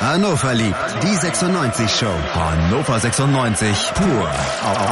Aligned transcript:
Hannover 0.00 0.54
liebt 0.54 1.02
die 1.02 1.14
96 1.14 1.90
Show. 1.90 2.06
Hannover 2.06 2.98
96 2.98 3.92
pur 3.92 4.30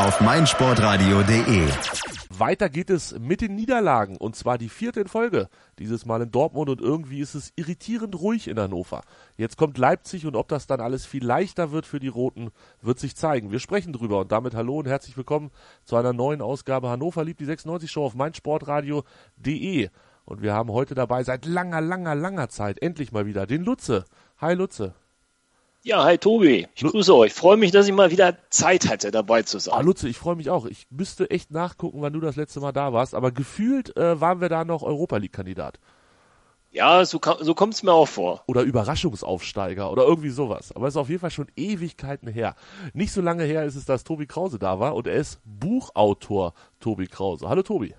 auf 0.05 0.21
meinsportradio.de. 0.21 1.67
Weiter 2.29 2.69
geht 2.69 2.91
es 2.91 3.19
mit 3.19 3.41
den 3.41 3.55
Niederlagen 3.55 4.19
und 4.19 4.37
zwar 4.37 4.59
die 4.59 4.69
vierte 4.69 5.01
in 5.01 5.09
Folge. 5.09 5.49
Dieses 5.79 6.05
Mal 6.05 6.21
in 6.21 6.31
Dortmund 6.31 6.69
und 6.69 6.83
irgendwie 6.83 7.21
ist 7.21 7.35
es 7.35 7.55
irritierend 7.57 8.21
ruhig 8.21 8.49
in 8.49 8.61
Hannover. 8.61 9.01
Jetzt 9.39 9.57
kommt 9.57 9.79
Leipzig 9.79 10.27
und 10.27 10.37
ob 10.37 10.49
das 10.49 10.67
dann 10.67 10.83
alles 10.83 11.07
viel 11.07 11.25
leichter 11.25 11.73
wird 11.73 11.87
für 11.87 12.01
die 12.01 12.09
Roten, 12.09 12.51
wird 12.83 12.99
sich 12.99 13.17
zeigen. 13.17 13.51
Wir 13.51 13.61
sprechen 13.61 13.95
drüber 13.95 14.21
und 14.21 14.31
damit 14.31 14.55
hallo 14.55 14.81
und 14.81 14.89
herzlich 14.89 15.17
willkommen 15.17 15.51
zu 15.85 15.97
einer 15.97 16.13
neuen 16.13 16.43
Ausgabe 16.43 16.91
Hannover 16.91 17.25
liebt 17.25 17.41
die 17.41 17.47
96 17.47 17.91
Show 17.91 18.05
auf 18.05 18.15
meinsportradio.de. 18.15 19.89
Und 20.27 20.43
wir 20.43 20.53
haben 20.53 20.71
heute 20.71 20.95
dabei 20.95 21.25
seit 21.25 21.47
langer, 21.47 21.81
langer, 21.81 22.15
langer 22.15 22.51
Zeit 22.51 22.83
endlich 22.83 23.13
mal 23.13 23.25
wieder 23.25 23.47
den 23.47 23.65
Lutze. 23.65 24.05
Hi 24.41 24.55
Lutze. 24.55 24.95
Ja, 25.83 26.05
hi 26.05 26.17
Tobi. 26.17 26.69
Ich 26.77 26.85
grüße 26.85 27.13
euch. 27.13 27.33
Freue 27.33 27.57
mich, 27.57 27.73
dass 27.73 27.89
ich 27.89 27.93
mal 27.93 28.13
wieder 28.13 28.37
Zeit 28.51 28.89
hatte, 28.89 29.11
dabei 29.11 29.43
zu 29.43 29.59
sein. 29.59 29.75
Ah, 29.75 29.81
Lutze, 29.81 30.09
ich 30.09 30.17
freue 30.17 30.37
mich 30.37 30.49
auch. 30.49 30.67
Ich 30.67 30.87
müsste 30.91 31.29
echt 31.31 31.51
nachgucken, 31.51 32.03
wann 32.03 32.13
du 32.13 32.21
das 32.21 32.37
letzte 32.37 32.61
Mal 32.61 32.71
da 32.71 32.93
warst. 32.93 33.17
Aber 33.17 33.33
gefühlt 33.33 33.97
äh, 33.97 34.21
waren 34.21 34.41
wir 34.41 34.49
da 34.49 34.65
noch 34.65 34.85
Europa 34.85 35.17
League-Kandidat. 35.17 35.81
Ja, 36.71 37.05
so, 37.05 37.19
so 37.41 37.55
kommt 37.55 37.75
es 37.75 37.83
mir 37.83 37.93
auch 37.93 38.07
vor. 38.07 38.45
Oder 38.47 38.63
Überraschungsaufsteiger 38.63 39.91
oder 39.91 40.05
irgendwie 40.05 40.31
sowas. 40.31 40.71
Aber 40.71 40.87
es 40.87 40.95
ist 40.95 40.99
auf 40.99 41.09
jeden 41.09 41.21
Fall 41.21 41.33
schon 41.33 41.49
Ewigkeiten 41.57 42.29
her. 42.29 42.55
Nicht 42.93 43.13
so 43.13 43.21
lange 43.21 43.43
her 43.43 43.65
ist 43.65 43.75
es, 43.75 43.87
dass 43.87 44.05
Tobi 44.05 44.27
Krause 44.27 44.61
da 44.61 44.79
war 44.79 44.95
und 44.95 45.09
er 45.09 45.17
ist 45.17 45.41
Buchautor 45.45 46.55
Tobi 46.79 47.09
Krause. 47.09 47.49
Hallo 47.49 47.63
Tobi. 47.63 47.93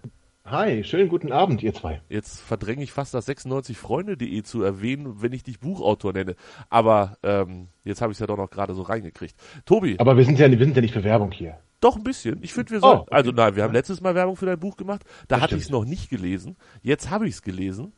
Hi, 0.52 0.84
schönen 0.84 1.10
guten 1.10 1.32
Abend, 1.32 1.62
ihr 1.62 1.76
zwei. 1.76 2.02
Jetzt 2.10 2.42
verdränge 2.42 2.82
ich 2.82 2.92
fast 2.92 3.14
das 3.14 3.28
96freunde.de 3.28 4.42
zu 4.42 4.64
erwähnen, 4.64 5.22
wenn 5.22 5.32
ich 5.32 5.44
dich 5.44 5.60
Buchautor 5.60 6.12
nenne. 6.12 6.36
Aber 6.72 7.20
ähm, 7.22 7.68
jetzt 7.84 8.02
habe 8.02 8.12
ich 8.12 8.16
es 8.16 8.20
ja 8.20 8.26
doch 8.26 8.38
noch 8.38 8.50
gerade 8.50 8.74
so 8.74 8.82
reingekriegt. 8.82 9.36
Tobi. 9.66 9.98
Aber 10.00 10.18
wir 10.18 10.26
sind 10.26 10.40
ja, 10.40 10.50
wir 10.50 10.58
sind 10.58 10.76
ja 10.76 10.82
nicht 10.82 10.96
für 10.96 11.04
Werbung 11.04 11.32
hier. 11.32 11.60
Doch 11.82 11.98
ein 11.98 12.04
bisschen. 12.04 12.40
Ich 12.42 12.54
finde, 12.54 12.72
wir 12.72 12.80
sollen. 12.80 12.98
Oh, 12.98 13.02
okay. 13.02 13.14
Also 13.14 13.32
nein, 13.32 13.56
wir 13.56 13.62
haben 13.62 13.74
letztes 13.74 14.02
Mal 14.02 14.16
Werbung 14.16 14.38
für 14.38 14.48
dein 14.48 14.60
Buch 14.60 14.76
gemacht. 14.76 15.04
Da 15.28 15.36
das 15.36 15.44
hatte 15.44 15.56
ich 15.56 15.66
es 15.66 15.70
noch 15.70 15.86
nicht 15.86 16.10
gelesen. 16.10 16.58
Jetzt 16.82 17.12
habe 17.12 17.28
ich 17.28 17.36
es 17.36 17.42
gelesen. 17.44 17.94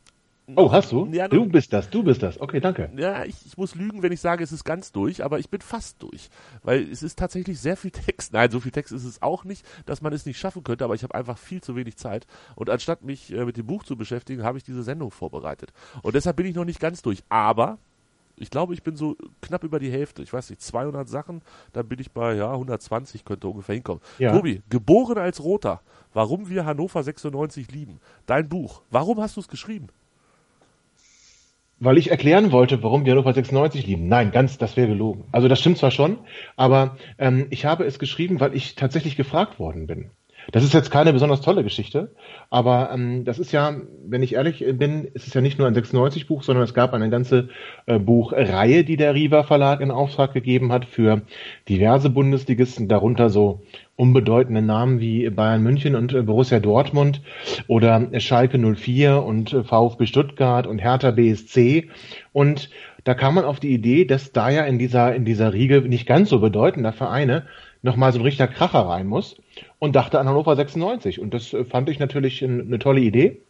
Oh, 0.55 0.71
hast 0.71 0.91
du? 0.91 1.07
Ja, 1.11 1.27
du 1.27 1.45
bist 1.45 1.73
das, 1.73 1.89
du 1.89 2.03
bist 2.03 2.23
das. 2.23 2.39
Okay, 2.39 2.59
danke. 2.59 2.89
Ja, 2.95 3.23
ich, 3.25 3.45
ich 3.45 3.57
muss 3.57 3.75
lügen, 3.75 4.01
wenn 4.03 4.11
ich 4.11 4.21
sage, 4.21 4.43
es 4.43 4.51
ist 4.51 4.63
ganz 4.63 4.91
durch, 4.91 5.23
aber 5.23 5.39
ich 5.39 5.49
bin 5.49 5.61
fast 5.61 6.01
durch. 6.01 6.29
Weil 6.63 6.89
es 6.89 7.03
ist 7.03 7.17
tatsächlich 7.17 7.59
sehr 7.59 7.77
viel 7.77 7.91
Text. 7.91 8.33
Nein, 8.33 8.51
so 8.51 8.59
viel 8.59 8.71
Text 8.71 8.91
ist 8.91 9.05
es 9.05 9.21
auch 9.21 9.43
nicht, 9.43 9.65
dass 9.85 10.01
man 10.01 10.13
es 10.13 10.25
nicht 10.25 10.37
schaffen 10.37 10.63
könnte, 10.63 10.83
aber 10.83 10.95
ich 10.95 11.03
habe 11.03 11.15
einfach 11.15 11.37
viel 11.37 11.61
zu 11.61 11.75
wenig 11.75 11.97
Zeit. 11.97 12.27
Und 12.55 12.69
anstatt 12.69 13.03
mich 13.03 13.31
äh, 13.33 13.45
mit 13.45 13.57
dem 13.57 13.67
Buch 13.67 13.83
zu 13.83 13.95
beschäftigen, 13.95 14.43
habe 14.43 14.57
ich 14.57 14.63
diese 14.63 14.83
Sendung 14.83 15.11
vorbereitet. 15.11 15.71
Und 16.01 16.15
deshalb 16.15 16.37
bin 16.37 16.45
ich 16.45 16.55
noch 16.55 16.65
nicht 16.65 16.79
ganz 16.79 17.01
durch. 17.01 17.23
Aber 17.29 17.77
ich 18.35 18.49
glaube, 18.49 18.73
ich 18.73 18.83
bin 18.83 18.95
so 18.95 19.15
knapp 19.41 19.63
über 19.63 19.79
die 19.79 19.91
Hälfte. 19.91 20.23
Ich 20.23 20.33
weiß 20.33 20.49
nicht, 20.49 20.61
200 20.61 21.07
Sachen, 21.07 21.41
dann 21.73 21.87
bin 21.87 21.99
ich 21.99 22.11
bei, 22.11 22.35
ja, 22.35 22.51
120 22.51 23.23
könnte 23.23 23.47
ungefähr 23.47 23.75
hinkommen. 23.75 24.01
Ja. 24.17 24.33
Tobi, 24.33 24.63
geboren 24.69 25.17
als 25.17 25.43
Roter, 25.43 25.81
warum 26.13 26.49
wir 26.49 26.65
Hannover 26.65 27.03
96 27.03 27.71
lieben. 27.71 27.99
Dein 28.25 28.49
Buch, 28.49 28.81
warum 28.89 29.21
hast 29.21 29.35
du 29.35 29.41
es 29.41 29.47
geschrieben? 29.47 29.87
Weil 31.81 31.97
ich 31.97 32.11
erklären 32.11 32.51
wollte, 32.51 32.81
warum 32.83 33.05
wir 33.05 33.11
Hannover 33.11 33.33
96 33.33 33.87
lieben. 33.87 34.07
Nein, 34.07 34.31
ganz, 34.31 34.57
das 34.59 34.77
wäre 34.77 34.87
gelogen. 34.87 35.25
Also 35.31 35.47
das 35.47 35.59
stimmt 35.59 35.79
zwar 35.79 35.91
schon, 35.91 36.19
aber 36.55 36.95
ähm, 37.17 37.47
ich 37.49 37.65
habe 37.65 37.83
es 37.85 37.97
geschrieben, 37.97 38.39
weil 38.39 38.55
ich 38.55 38.75
tatsächlich 38.75 39.17
gefragt 39.17 39.59
worden 39.59 39.87
bin. 39.87 40.11
Das 40.51 40.63
ist 40.63 40.73
jetzt 40.73 40.91
keine 40.91 41.13
besonders 41.13 41.41
tolle 41.41 41.63
Geschichte, 41.63 42.11
aber 42.49 42.89
ähm, 42.93 43.23
das 43.25 43.39
ist 43.39 43.51
ja, 43.51 43.75
wenn 44.05 44.23
ich 44.23 44.35
ehrlich 44.35 44.65
bin, 44.73 45.05
ist 45.05 45.27
es 45.27 45.33
ja 45.33 45.41
nicht 45.41 45.59
nur 45.59 45.67
ein 45.67 45.75
96-Buch, 45.75 46.43
sondern 46.43 46.63
es 46.63 46.73
gab 46.73 46.93
eine 46.93 47.09
ganze 47.09 47.49
äh, 47.85 47.99
Buchreihe, 47.99 48.83
die 48.83 48.97
der 48.97 49.13
Riva 49.13 49.43
Verlag 49.43 49.81
in 49.81 49.91
Auftrag 49.91 50.33
gegeben 50.33 50.71
hat 50.71 50.85
für 50.85 51.21
diverse 51.69 52.09
Bundesligisten, 52.09 52.87
darunter 52.87 53.29
so 53.29 53.61
unbedeutende 53.95 54.61
Namen 54.61 54.99
wie 54.99 55.29
Bayern 55.29 55.61
München 55.61 55.95
und 55.95 56.13
äh, 56.13 56.23
Borussia 56.23 56.59
Dortmund 56.59 57.21
oder 57.67 58.09
Schalke 58.19 58.57
04 58.57 59.21
und 59.21 59.53
äh, 59.53 59.63
VfB 59.63 60.07
Stuttgart 60.07 60.65
und 60.65 60.79
Hertha 60.79 61.11
BSC 61.11 61.89
und 62.33 62.69
da 63.03 63.13
kam 63.15 63.35
man 63.35 63.45
auf 63.45 63.59
die 63.59 63.73
Idee, 63.73 64.05
dass 64.05 64.31
da 64.31 64.49
ja 64.49 64.63
in 64.63 64.77
dieser, 64.77 65.15
in 65.15 65.25
dieser 65.25 65.53
Riege 65.53 65.81
nicht 65.81 66.05
ganz 66.05 66.29
so 66.29 66.39
bedeutender 66.39 66.93
Vereine 66.93 67.47
nochmal 67.81 68.13
so 68.13 68.19
ein 68.19 68.23
richtiger 68.23 68.47
Kracher 68.47 68.81
rein 68.81 69.07
muss 69.07 69.37
und 69.79 69.95
dachte 69.95 70.19
an 70.19 70.27
Hannover 70.27 70.55
96. 70.55 71.19
Und 71.19 71.33
das 71.33 71.53
äh, 71.53 71.65
fand 71.65 71.89
ich 71.89 71.99
natürlich 71.99 72.43
eine 72.43 72.79
tolle 72.79 73.01
Idee 73.01 73.41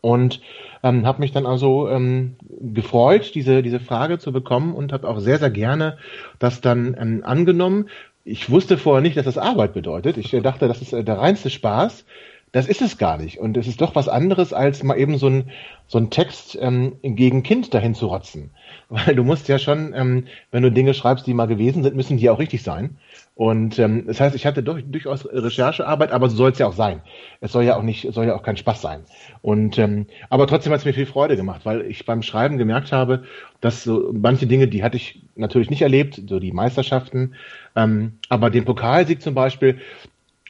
und 0.00 0.40
ähm, 0.82 1.06
habe 1.06 1.20
mich 1.20 1.32
dann 1.32 1.46
also 1.46 1.88
ähm, 1.88 2.36
gefreut, 2.48 3.34
diese, 3.34 3.62
diese 3.62 3.80
Frage 3.80 4.18
zu 4.18 4.32
bekommen 4.32 4.74
und 4.74 4.92
habe 4.92 5.08
auch 5.08 5.18
sehr, 5.18 5.38
sehr 5.38 5.50
gerne 5.50 5.98
das 6.38 6.60
dann 6.60 6.96
ähm, 6.98 7.22
angenommen. 7.24 7.88
Ich 8.24 8.50
wusste 8.50 8.78
vorher 8.78 9.02
nicht, 9.02 9.16
dass 9.16 9.24
das 9.24 9.38
Arbeit 9.38 9.74
bedeutet. 9.74 10.16
Ich 10.16 10.32
äh, 10.32 10.40
dachte, 10.40 10.68
das 10.68 10.82
ist 10.82 10.92
äh, 10.92 11.04
der 11.04 11.18
reinste 11.18 11.50
Spaß. 11.50 12.04
Das 12.52 12.66
ist 12.66 12.82
es 12.82 12.98
gar 12.98 13.16
nicht. 13.16 13.38
Und 13.38 13.56
es 13.56 13.68
ist 13.68 13.80
doch 13.80 13.94
was 13.94 14.08
anderes, 14.08 14.52
als 14.52 14.82
mal 14.82 14.98
eben 14.98 15.18
so 15.18 15.28
ein, 15.28 15.50
so 15.86 15.98
ein 15.98 16.10
Text 16.10 16.58
ähm, 16.60 16.96
gegen 17.02 17.44
Kind 17.44 17.72
dahin 17.74 17.94
zu 17.94 18.06
rotzen. 18.08 18.50
Weil 18.88 19.14
du 19.14 19.22
musst 19.22 19.48
ja 19.48 19.58
schon, 19.58 19.92
ähm, 19.94 20.26
wenn 20.50 20.62
du 20.62 20.72
Dinge 20.72 20.94
schreibst, 20.94 21.26
die 21.26 21.34
mal 21.34 21.46
gewesen 21.46 21.82
sind, 21.82 21.94
müssen 21.94 22.16
die 22.16 22.28
auch 22.30 22.38
richtig 22.38 22.62
sein. 22.62 22.96
Und 23.40 23.78
ähm, 23.78 24.04
das 24.06 24.20
heißt, 24.20 24.36
ich 24.36 24.44
hatte 24.44 24.62
durch, 24.62 24.84
durchaus 24.86 25.24
Recherchearbeit, 25.24 26.12
aber 26.12 26.28
so 26.28 26.36
soll 26.36 26.50
es 26.50 26.58
ja 26.58 26.66
auch 26.66 26.74
sein. 26.74 27.00
Es 27.40 27.52
soll 27.52 27.64
ja 27.64 27.74
auch 27.74 27.82
nicht, 27.82 28.12
soll 28.12 28.26
ja 28.26 28.34
auch 28.34 28.42
kein 28.42 28.58
Spaß 28.58 28.82
sein. 28.82 29.00
Und 29.40 29.78
ähm, 29.78 30.04
aber 30.28 30.46
trotzdem 30.46 30.74
hat 30.74 30.80
es 30.80 30.84
mir 30.84 30.92
viel 30.92 31.06
Freude 31.06 31.36
gemacht, 31.36 31.62
weil 31.64 31.80
ich 31.80 32.04
beim 32.04 32.20
Schreiben 32.20 32.58
gemerkt 32.58 32.92
habe, 32.92 33.22
dass 33.62 33.82
so 33.82 34.10
manche 34.12 34.46
Dinge, 34.46 34.68
die 34.68 34.82
hatte 34.82 34.98
ich 34.98 35.22
natürlich 35.36 35.70
nicht 35.70 35.80
erlebt, 35.80 36.20
so 36.28 36.38
die 36.38 36.52
Meisterschaften, 36.52 37.34
ähm, 37.76 38.18
aber 38.28 38.50
den 38.50 38.66
Pokalsieg 38.66 39.22
zum 39.22 39.32
Beispiel, 39.32 39.78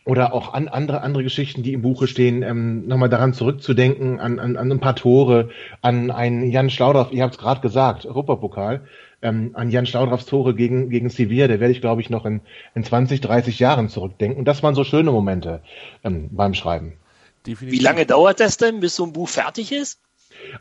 oder 0.05 0.35
auch 0.35 0.55
an 0.55 0.67
andere 0.67 1.03
andere 1.03 1.23
Geschichten, 1.23 1.63
die 1.63 1.75
im 1.75 1.83
Buche 1.83 2.09
stehen, 2.09 2.43
ähm, 2.43 2.89
nochmal 2.89 3.09
daran 3.09 3.35
zurückzudenken, 3.35 4.19
an, 4.19 4.41
an, 4.41 4.57
an 4.57 4.73
ein 4.73 4.81
paar 4.81 4.97
Tore, 4.97 5.51
an 5.81 6.11
einen 6.11 6.51
Jan 6.51 6.71
Schlaudorf, 6.71 7.13
ihr 7.13 7.23
habt 7.23 7.35
es 7.35 7.41
gerade 7.41 7.61
gesagt, 7.61 8.05
Europapokal, 8.05 8.81
ähm, 9.23 9.51
an 9.55 9.71
Jan 9.71 9.87
Schlaudraffs 9.87 10.27
Tore 10.27 10.55
gegen, 10.55 10.91
gegen 10.91 11.11
Sevilla, 11.11 11.49
der 11.49 11.61
werde 11.61 11.73
ich, 11.73 11.81
glaube 11.81 12.01
ich, 12.01 12.11
noch 12.11 12.25
in, 12.27 12.41
in 12.75 12.85
20, 12.85 13.21
30 13.21 13.59
Jahren 13.59 13.89
zurückdenken. 13.89 14.39
Und 14.39 14.47
das 14.47 14.63
waren 14.63 14.75
so 14.75 14.85
schöne 14.85 15.13
Momente 15.13 15.63
ähm, 16.05 16.29
beim 16.33 16.55
Schreiben. 16.55 16.95
Definitiv. 17.47 17.79
Wie 17.79 17.83
lange 17.83 18.07
dauert 18.07 18.41
das 18.41 18.57
denn, 18.57 18.81
bis 18.81 18.97
so 18.97 19.05
ein 19.05 19.13
Buch 19.13 19.29
fertig 19.29 19.73
ist? 19.73 20.01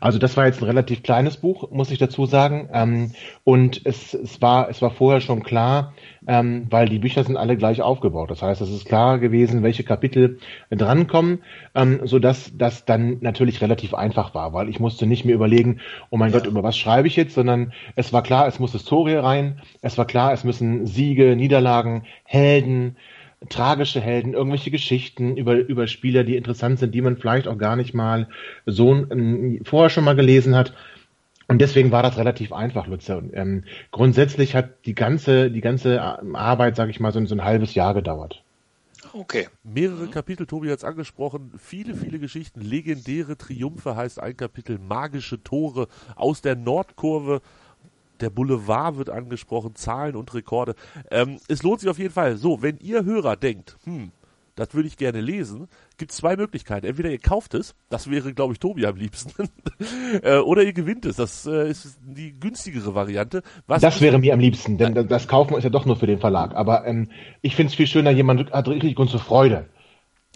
Also 0.00 0.18
das 0.18 0.36
war 0.36 0.46
jetzt 0.46 0.60
ein 0.60 0.66
relativ 0.66 1.02
kleines 1.02 1.36
Buch, 1.36 1.70
muss 1.70 1.90
ich 1.90 1.98
dazu 1.98 2.26
sagen. 2.26 2.68
Ähm, 2.72 3.12
und 3.44 3.80
es, 3.84 4.14
es, 4.14 4.40
war, 4.40 4.68
es 4.68 4.80
war 4.82 4.90
vorher 4.90 5.20
schon 5.20 5.42
klar, 5.42 5.94
ähm, 6.26 6.66
weil 6.70 6.88
die 6.88 6.98
Bücher 6.98 7.24
sind 7.24 7.36
alle 7.36 7.56
gleich 7.56 7.82
aufgebaut. 7.82 8.30
Das 8.30 8.42
heißt, 8.42 8.60
es 8.60 8.70
ist 8.70 8.86
klar 8.86 9.18
gewesen, 9.18 9.62
welche 9.62 9.84
Kapitel 9.84 10.38
drankommen, 10.70 11.42
ähm, 11.74 12.00
sodass 12.04 12.52
das 12.56 12.84
dann 12.84 13.18
natürlich 13.20 13.60
relativ 13.60 13.94
einfach 13.94 14.34
war, 14.34 14.52
weil 14.52 14.68
ich 14.68 14.80
musste 14.80 15.06
nicht 15.06 15.24
mehr 15.24 15.34
überlegen, 15.34 15.80
oh 16.10 16.16
mein 16.16 16.32
ja. 16.32 16.38
Gott, 16.38 16.46
über 16.46 16.62
was 16.62 16.76
schreibe 16.76 17.08
ich 17.08 17.16
jetzt, 17.16 17.34
sondern 17.34 17.72
es 17.96 18.12
war 18.12 18.22
klar, 18.22 18.46
es 18.46 18.58
muss 18.58 18.72
Historie 18.72 19.14
rein, 19.14 19.60
es 19.82 19.98
war 19.98 20.06
klar, 20.06 20.32
es 20.32 20.44
müssen 20.44 20.86
Siege, 20.86 21.36
Niederlagen, 21.36 22.04
Helden, 22.24 22.96
tragische 23.48 24.00
Helden, 24.00 24.34
irgendwelche 24.34 24.70
Geschichten 24.70 25.36
über, 25.36 25.56
über 25.56 25.86
Spieler, 25.86 26.24
die 26.24 26.36
interessant 26.36 26.78
sind, 26.78 26.94
die 26.94 27.00
man 27.00 27.16
vielleicht 27.16 27.48
auch 27.48 27.58
gar 27.58 27.76
nicht 27.76 27.94
mal 27.94 28.28
so 28.66 28.92
ähm, 28.92 29.60
vorher 29.64 29.90
schon 29.90 30.04
mal 30.04 30.16
gelesen 30.16 30.54
hat. 30.54 30.74
Und 31.48 31.60
deswegen 31.60 31.90
war 31.90 32.02
das 32.02 32.16
relativ 32.16 32.52
einfach, 32.52 32.86
Lutze. 32.86 33.16
Und, 33.18 33.30
ähm, 33.34 33.64
grundsätzlich 33.90 34.54
hat 34.54 34.84
die 34.86 34.94
ganze, 34.94 35.50
die 35.50 35.62
ganze 35.62 36.00
Arbeit, 36.34 36.76
sage 36.76 36.90
ich 36.90 37.00
mal, 37.00 37.12
so, 37.12 37.24
so 37.24 37.34
ein 37.34 37.44
halbes 37.44 37.74
Jahr 37.74 37.94
gedauert. 37.94 38.42
Okay. 39.12 39.48
Mehrere 39.64 40.08
Kapitel, 40.08 40.46
Tobi 40.46 40.70
hat 40.70 40.78
es 40.78 40.84
angesprochen, 40.84 41.52
viele, 41.58 41.94
viele 41.94 42.18
Geschichten, 42.18 42.60
legendäre 42.60 43.36
Triumphe 43.36 43.96
heißt 43.96 44.20
ein 44.20 44.36
Kapitel, 44.36 44.78
magische 44.78 45.42
Tore 45.42 45.88
aus 46.14 46.42
der 46.42 46.54
Nordkurve 46.54 47.40
der 48.20 48.30
Boulevard 48.30 48.96
wird 48.96 49.10
angesprochen, 49.10 49.74
Zahlen 49.74 50.16
und 50.16 50.32
Rekorde. 50.34 50.74
Ähm, 51.10 51.38
es 51.48 51.62
lohnt 51.62 51.80
sich 51.80 51.88
auf 51.88 51.98
jeden 51.98 52.12
Fall. 52.12 52.36
So, 52.36 52.62
wenn 52.62 52.78
ihr 52.78 53.04
Hörer 53.04 53.36
denkt, 53.36 53.76
hm, 53.84 54.12
das 54.60 54.74
würde 54.74 54.88
ich 54.88 54.96
gerne 54.96 55.20
lesen, 55.20 55.68
gibt 55.96 56.10
es 56.10 56.18
zwei 56.18 56.36
Möglichkeiten. 56.36 56.86
Entweder 56.86 57.10
ihr 57.10 57.18
kauft 57.18 57.54
es, 57.54 57.74
das 57.88 58.10
wäre, 58.10 58.34
glaube 58.34 58.52
ich, 58.52 58.58
Tobi 58.58 58.84
am 58.84 58.96
liebsten, 58.96 59.48
äh, 60.22 60.36
oder 60.38 60.62
ihr 60.62 60.72
gewinnt 60.72 61.06
es. 61.06 61.16
Das 61.16 61.46
äh, 61.46 61.70
ist 61.70 61.98
die 62.02 62.38
günstigere 62.38 62.94
Variante. 62.94 63.42
Was 63.66 63.80
das 63.80 64.00
wäre 64.00 64.18
mir 64.18 64.34
am 64.34 64.40
liebsten, 64.40 64.76
denn 64.76 65.08
das 65.08 65.28
Kaufen 65.28 65.56
ist 65.56 65.64
ja 65.64 65.70
doch 65.70 65.86
nur 65.86 65.96
für 65.96 66.06
den 66.06 66.18
Verlag. 66.18 66.54
Aber 66.54 66.86
ähm, 66.86 67.10
ich 67.40 67.56
finde 67.56 67.70
es 67.70 67.76
viel 67.76 67.86
schöner, 67.86 68.10
jemand 68.10 68.52
hat 68.52 68.68
richtig 68.68 68.96
Grund 68.96 69.10
zur 69.10 69.20
Freude. 69.20 69.66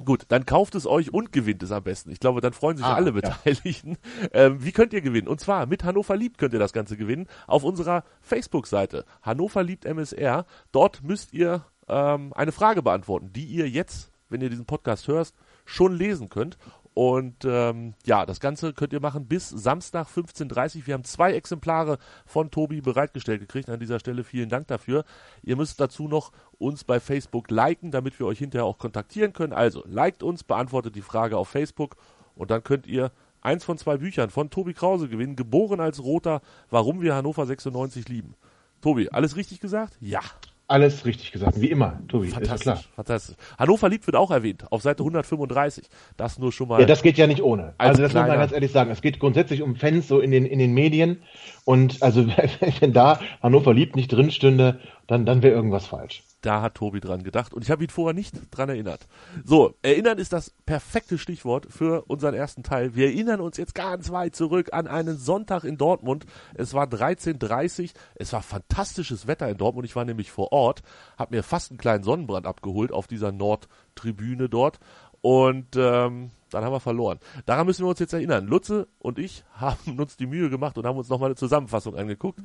Gut, 0.04 0.24
dann 0.28 0.44
kauft 0.44 0.74
es 0.74 0.86
euch 0.86 1.14
und 1.14 1.30
gewinnt 1.30 1.62
es 1.62 1.70
am 1.70 1.84
besten. 1.84 2.10
Ich 2.10 2.18
glaube, 2.18 2.40
dann 2.40 2.52
freuen 2.52 2.76
sich 2.76 2.86
ah, 2.86 2.94
alle 2.94 3.12
Beteiligten. 3.12 3.90
Ja. 3.90 3.96
Ähm, 4.32 4.64
wie 4.64 4.72
könnt 4.72 4.92
ihr 4.92 5.00
gewinnen? 5.00 5.28
Und 5.28 5.40
zwar 5.40 5.66
mit 5.66 5.84
Hannover 5.84 6.16
liebt 6.16 6.38
könnt 6.38 6.52
ihr 6.52 6.58
das 6.58 6.72
Ganze 6.72 6.96
gewinnen 6.96 7.28
auf 7.46 7.62
unserer 7.62 8.04
Facebook-Seite. 8.20 9.04
Hannover 9.22 9.62
liebt 9.62 9.84
MSR. 9.84 10.46
Dort 10.72 11.02
müsst 11.02 11.32
ihr 11.32 11.64
ähm, 11.88 12.32
eine 12.34 12.52
Frage 12.52 12.82
beantworten, 12.82 13.32
die 13.32 13.44
ihr 13.44 13.68
jetzt, 13.68 14.10
wenn 14.28 14.40
ihr 14.40 14.50
diesen 14.50 14.66
Podcast 14.66 15.06
hörst, 15.06 15.36
schon 15.64 15.96
lesen 15.96 16.28
könnt. 16.28 16.58
Und 16.94 17.44
ähm, 17.44 17.94
ja, 18.06 18.24
das 18.24 18.38
Ganze 18.38 18.72
könnt 18.72 18.92
ihr 18.92 19.00
machen 19.00 19.26
bis 19.26 19.48
Samstag 19.48 20.06
15.30 20.06 20.76
Uhr. 20.78 20.86
Wir 20.86 20.94
haben 20.94 21.04
zwei 21.04 21.32
Exemplare 21.32 21.98
von 22.24 22.52
Tobi 22.52 22.80
bereitgestellt 22.80 23.40
gekriegt. 23.40 23.68
An 23.68 23.80
dieser 23.80 23.98
Stelle 23.98 24.22
vielen 24.22 24.48
Dank 24.48 24.68
dafür. 24.68 25.04
Ihr 25.42 25.56
müsst 25.56 25.80
dazu 25.80 26.06
noch 26.06 26.30
uns 26.58 26.84
bei 26.84 27.00
Facebook 27.00 27.50
liken, 27.50 27.90
damit 27.90 28.18
wir 28.20 28.26
euch 28.26 28.38
hinterher 28.38 28.64
auch 28.64 28.78
kontaktieren 28.78 29.32
können. 29.32 29.52
Also 29.52 29.82
liked 29.86 30.22
uns, 30.22 30.44
beantwortet 30.44 30.94
die 30.94 31.02
Frage 31.02 31.36
auf 31.36 31.48
Facebook 31.48 31.96
und 32.36 32.52
dann 32.52 32.62
könnt 32.62 32.86
ihr 32.86 33.10
eins 33.40 33.64
von 33.64 33.76
zwei 33.76 33.96
Büchern 33.96 34.30
von 34.30 34.50
Tobi 34.50 34.72
Krause 34.72 35.08
gewinnen. 35.08 35.34
Geboren 35.34 35.80
als 35.80 36.02
Roter, 36.02 36.42
warum 36.70 37.02
wir 37.02 37.16
Hannover 37.16 37.44
96 37.44 38.08
lieben. 38.08 38.36
Tobi, 38.80 39.08
alles 39.10 39.34
richtig 39.34 39.58
gesagt? 39.60 39.96
Ja. 40.00 40.20
Alles 40.66 41.04
richtig 41.04 41.30
gesagt, 41.30 41.60
wie 41.60 41.70
immer, 41.70 42.00
Tobi. 42.08 42.28
Fantastisch, 42.28 42.62
klar. 42.62 42.80
fantastisch. 42.96 43.36
Hannover 43.58 43.90
liebt 43.90 44.06
wird 44.06 44.16
auch 44.16 44.30
erwähnt, 44.30 44.64
auf 44.72 44.80
Seite 44.80 45.02
135. 45.02 45.84
Das 46.16 46.38
nur 46.38 46.52
schon 46.52 46.68
mal. 46.68 46.80
Ja, 46.80 46.86
das 46.86 47.02
geht 47.02 47.18
ja 47.18 47.26
nicht 47.26 47.42
ohne. 47.42 47.74
Also 47.76 48.00
das 48.00 48.14
muss 48.14 48.26
man 48.26 48.38
ganz 48.38 48.52
ehrlich 48.52 48.72
sagen. 48.72 48.90
Es 48.90 49.02
geht 49.02 49.18
grundsätzlich 49.18 49.60
um 49.60 49.76
Fans 49.76 50.08
so 50.08 50.20
in 50.20 50.30
den, 50.30 50.46
in 50.46 50.58
den 50.58 50.72
Medien. 50.72 51.22
Und 51.64 52.02
also 52.02 52.26
wenn 52.80 52.92
da 52.92 53.20
Hannover 53.42 53.74
liebt 53.74 53.96
nicht 53.96 54.12
drin 54.12 54.30
stünde, 54.30 54.80
dann, 55.06 55.26
dann 55.26 55.42
wäre 55.42 55.54
irgendwas 55.54 55.86
falsch. 55.86 56.22
Da 56.40 56.60
hat 56.60 56.74
Tobi 56.74 57.00
dran 57.00 57.22
gedacht 57.22 57.54
und 57.54 57.62
ich 57.62 57.70
habe 57.70 57.84
ihn 57.84 57.88
vorher 57.88 58.12
nicht 58.12 58.34
dran 58.50 58.68
erinnert. 58.68 59.06
So, 59.44 59.74
erinnern 59.80 60.18
ist 60.18 60.34
das 60.34 60.52
perfekte 60.66 61.16
Stichwort 61.16 61.66
für 61.70 62.04
unseren 62.06 62.34
ersten 62.34 62.62
Teil. 62.62 62.94
Wir 62.94 63.06
erinnern 63.06 63.40
uns 63.40 63.56
jetzt 63.56 63.74
ganz 63.74 64.10
weit 64.10 64.36
zurück 64.36 64.68
an 64.72 64.86
einen 64.86 65.16
Sonntag 65.16 65.64
in 65.64 65.78
Dortmund. 65.78 66.26
Es 66.54 66.74
war 66.74 66.86
13.30 66.86 67.92
es 68.16 68.34
war 68.34 68.42
fantastisches 68.42 69.26
Wetter 69.26 69.48
in 69.48 69.56
Dortmund. 69.56 69.86
Ich 69.86 69.96
war 69.96 70.04
nämlich 70.04 70.30
vor 70.30 70.52
Ort, 70.52 70.82
habe 71.16 71.34
mir 71.34 71.42
fast 71.42 71.70
einen 71.70 71.78
kleinen 71.78 72.04
Sonnenbrand 72.04 72.46
abgeholt 72.46 72.92
auf 72.92 73.06
dieser 73.06 73.32
Nordtribüne 73.32 74.50
dort 74.50 74.80
und 75.22 75.76
ähm, 75.76 76.30
dann 76.54 76.64
haben 76.64 76.72
wir 76.72 76.80
verloren. 76.80 77.18
Daran 77.46 77.66
müssen 77.66 77.84
wir 77.84 77.90
uns 77.90 77.98
jetzt 77.98 78.12
erinnern. 78.12 78.46
Lutze 78.46 78.88
und 78.98 79.18
ich 79.18 79.44
haben 79.54 79.98
uns 79.98 80.16
die 80.16 80.26
Mühe 80.26 80.50
gemacht 80.50 80.78
und 80.78 80.86
haben 80.86 80.98
uns 80.98 81.08
nochmal 81.08 81.28
eine 81.28 81.36
Zusammenfassung 81.36 81.96
angeguckt. 81.96 82.40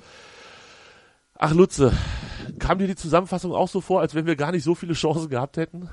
Ach 1.35 1.53
Lutze, 1.53 1.93
kam 2.59 2.79
dir 2.79 2.87
die 2.87 2.95
Zusammenfassung 2.95 3.53
auch 3.53 3.69
so 3.69 3.79
vor, 3.79 4.01
als 4.01 4.13
wenn 4.13 4.25
wir 4.25 4.35
gar 4.35 4.51
nicht 4.51 4.63
so 4.63 4.75
viele 4.75 4.93
Chancen 4.93 5.29
gehabt 5.29 5.55
hätten? 5.55 5.89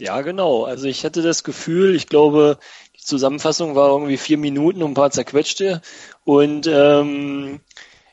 Ja, 0.00 0.20
genau. 0.22 0.64
Also 0.64 0.86
ich 0.86 1.04
hatte 1.04 1.22
das 1.22 1.44
Gefühl, 1.44 1.94
ich 1.94 2.06
glaube, 2.06 2.58
die 2.96 3.04
Zusammenfassung 3.04 3.74
war 3.74 3.90
irgendwie 3.90 4.16
vier 4.16 4.38
Minuten 4.38 4.82
und 4.82 4.92
ein 4.92 4.94
paar 4.94 5.10
zerquetschte. 5.10 5.80
Und 6.24 6.66
ähm, 6.66 7.60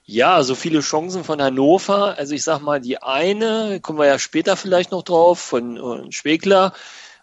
ja, 0.05 0.43
so 0.43 0.55
viele 0.55 0.81
Chancen 0.81 1.23
von 1.23 1.41
Hannover. 1.41 2.17
Also 2.17 2.33
ich 2.33 2.43
sag 2.43 2.61
mal, 2.61 2.81
die 2.81 3.01
eine, 3.01 3.79
kommen 3.81 3.99
wir 3.99 4.07
ja 4.07 4.19
später 4.19 4.55
vielleicht 4.55 4.91
noch 4.91 5.03
drauf, 5.03 5.39
von 5.39 5.77
äh, 5.77 6.11
Schwegler. 6.11 6.73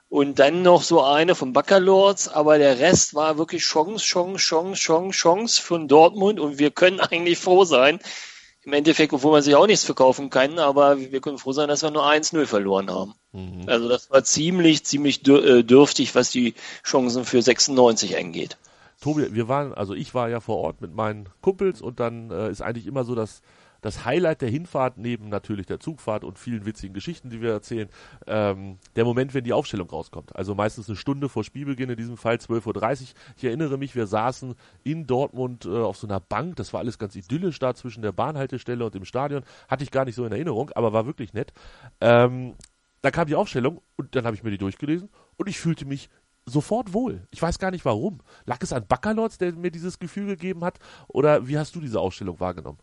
Und 0.08 0.38
dann 0.38 0.62
noch 0.62 0.82
so 0.82 1.02
eine 1.02 1.34
von 1.34 1.52
Baccalords, 1.52 2.28
aber 2.28 2.58
der 2.58 2.78
Rest 2.78 3.14
war 3.14 3.38
wirklich 3.38 3.62
Chance, 3.62 4.04
Chance, 4.04 4.38
Chance, 4.38 4.80
Chance, 4.80 5.18
Chance 5.18 5.60
von 5.60 5.88
Dortmund 5.88 6.38
und 6.38 6.58
wir 6.58 6.70
können 6.70 7.00
eigentlich 7.00 7.38
froh 7.38 7.64
sein, 7.64 7.98
im 8.66 8.72
Endeffekt, 8.72 9.12
obwohl 9.12 9.30
man 9.30 9.42
sich 9.42 9.54
auch 9.54 9.66
nichts 9.66 9.84
verkaufen 9.84 10.28
kann, 10.28 10.58
aber 10.58 10.98
wir 10.98 11.20
können 11.20 11.38
froh 11.38 11.52
sein, 11.52 11.68
dass 11.68 11.82
wir 11.82 11.90
nur 11.92 12.04
1-0 12.04 12.46
verloren 12.46 12.90
haben. 12.90 13.14
Mhm. 13.32 13.62
Also 13.66 13.88
das 13.88 14.10
war 14.10 14.24
ziemlich, 14.24 14.84
ziemlich 14.84 15.26
äh, 15.28 15.62
dürftig, 15.62 16.14
was 16.16 16.30
die 16.30 16.54
Chancen 16.84 17.24
für 17.24 17.40
96 17.40 18.16
angeht. 18.16 18.56
Tobi, 19.00 19.32
wir 19.34 19.46
waren, 19.46 19.72
also 19.72 19.94
ich 19.94 20.14
war 20.14 20.28
ja 20.28 20.40
vor 20.40 20.56
Ort 20.58 20.80
mit 20.80 20.94
meinen 20.94 21.28
Kumpels 21.42 21.80
und 21.80 22.00
dann 22.00 22.30
äh, 22.30 22.50
ist 22.50 22.60
eigentlich 22.60 22.86
immer 22.86 23.04
so, 23.04 23.14
dass 23.14 23.40
das 23.80 24.04
Highlight 24.04 24.42
der 24.42 24.48
Hinfahrt, 24.48 24.98
neben 24.98 25.28
natürlich 25.28 25.66
der 25.66 25.80
Zugfahrt 25.80 26.24
und 26.24 26.38
vielen 26.38 26.66
witzigen 26.66 26.94
Geschichten, 26.94 27.30
die 27.30 27.40
wir 27.40 27.52
erzählen, 27.52 27.88
ähm, 28.26 28.78
der 28.96 29.04
Moment, 29.04 29.34
wenn 29.34 29.44
die 29.44 29.52
Aufstellung 29.52 29.88
rauskommt. 29.88 30.34
Also 30.34 30.54
meistens 30.54 30.88
eine 30.88 30.96
Stunde 30.96 31.28
vor 31.28 31.44
Spielbeginn, 31.44 31.90
in 31.90 31.96
diesem 31.96 32.16
Fall 32.16 32.36
12.30 32.36 32.66
Uhr. 32.66 33.08
Ich 33.36 33.44
erinnere 33.44 33.78
mich, 33.78 33.94
wir 33.94 34.06
saßen 34.06 34.54
in 34.84 35.06
Dortmund 35.06 35.64
äh, 35.64 35.70
auf 35.70 35.96
so 35.96 36.06
einer 36.06 36.20
Bank, 36.20 36.56
das 36.56 36.72
war 36.72 36.80
alles 36.80 36.98
ganz 36.98 37.16
idyllisch 37.16 37.58
da 37.58 37.74
zwischen 37.74 38.02
der 38.02 38.12
Bahnhaltestelle 38.12 38.84
und 38.84 38.94
dem 38.94 39.04
Stadion. 39.04 39.42
Hatte 39.68 39.84
ich 39.84 39.90
gar 39.90 40.04
nicht 40.04 40.14
so 40.14 40.24
in 40.24 40.32
Erinnerung, 40.32 40.70
aber 40.74 40.92
war 40.92 41.06
wirklich 41.06 41.32
nett. 41.32 41.52
Ähm, 42.00 42.54
da 43.02 43.10
kam 43.10 43.28
die 43.28 43.34
Aufstellung 43.34 43.80
und 43.96 44.16
dann 44.16 44.24
habe 44.24 44.34
ich 44.34 44.42
mir 44.42 44.50
die 44.50 44.58
durchgelesen 44.58 45.08
und 45.36 45.48
ich 45.48 45.58
fühlte 45.58 45.84
mich 45.84 46.08
sofort 46.46 46.92
wohl. 46.92 47.26
Ich 47.30 47.42
weiß 47.42 47.58
gar 47.58 47.70
nicht 47.70 47.84
warum. 47.84 48.20
Lag 48.46 48.58
es 48.62 48.72
an 48.72 48.86
Baccalords, 48.86 49.38
der 49.38 49.52
mir 49.52 49.70
dieses 49.70 49.98
Gefühl 49.98 50.26
gegeben 50.26 50.64
hat? 50.64 50.78
Oder 51.08 51.46
wie 51.48 51.58
hast 51.58 51.74
du 51.74 51.80
diese 51.80 52.00
Ausstellung 52.00 52.40
wahrgenommen? 52.40 52.78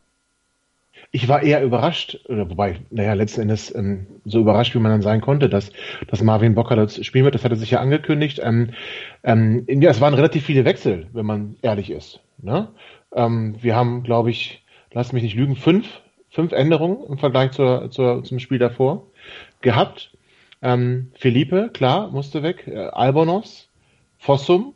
Ich 1.11 1.27
war 1.27 1.44
eher 1.44 1.63
überrascht, 1.63 2.19
wobei, 2.27 2.77
naja, 2.89 3.13
letzten 3.13 3.41
Endes 3.41 3.73
ähm, 3.73 4.07
so 4.25 4.39
überrascht, 4.39 4.73
wie 4.73 4.79
man 4.79 4.91
dann 4.91 5.01
sein 5.01 5.21
konnte, 5.21 5.50
dass, 5.50 5.71
dass 6.07 6.23
Marvin 6.23 6.55
Bocker 6.55 6.75
das 6.75 7.03
spielen 7.05 7.25
wird. 7.25 7.35
Das 7.35 7.44
hatte 7.44 7.55
sich 7.55 7.71
ja 7.71 7.79
angekündigt. 7.79 8.39
Ähm, 8.44 8.71
ähm, 9.23 9.65
ja, 9.67 9.91
es 9.91 10.01
waren 10.01 10.13
relativ 10.13 10.44
viele 10.45 10.65
Wechsel, 10.65 11.07
wenn 11.13 11.25
man 11.25 11.55
ehrlich 11.61 11.91
ist. 11.91 12.19
Ne? 12.41 12.69
Ähm, 13.13 13.55
wir 13.61 13.75
haben, 13.75 14.03
glaube 14.03 14.31
ich, 14.31 14.63
lass 14.91 15.13
mich 15.13 15.23
nicht 15.23 15.35
lügen, 15.35 15.55
fünf, 15.55 16.01
fünf 16.29 16.51
Änderungen 16.51 17.05
im 17.07 17.17
Vergleich 17.17 17.51
zur, 17.51 17.91
zur, 17.91 18.23
zum 18.23 18.39
Spiel 18.39 18.59
davor 18.59 19.07
gehabt. 19.61 20.11
Ähm, 20.61 21.11
Felipe, 21.15 21.69
klar, 21.73 22.09
musste 22.09 22.41
weg. 22.41 22.67
Äh, 22.67 22.88
Albonos, 22.91 23.69
Fossum, 24.17 24.73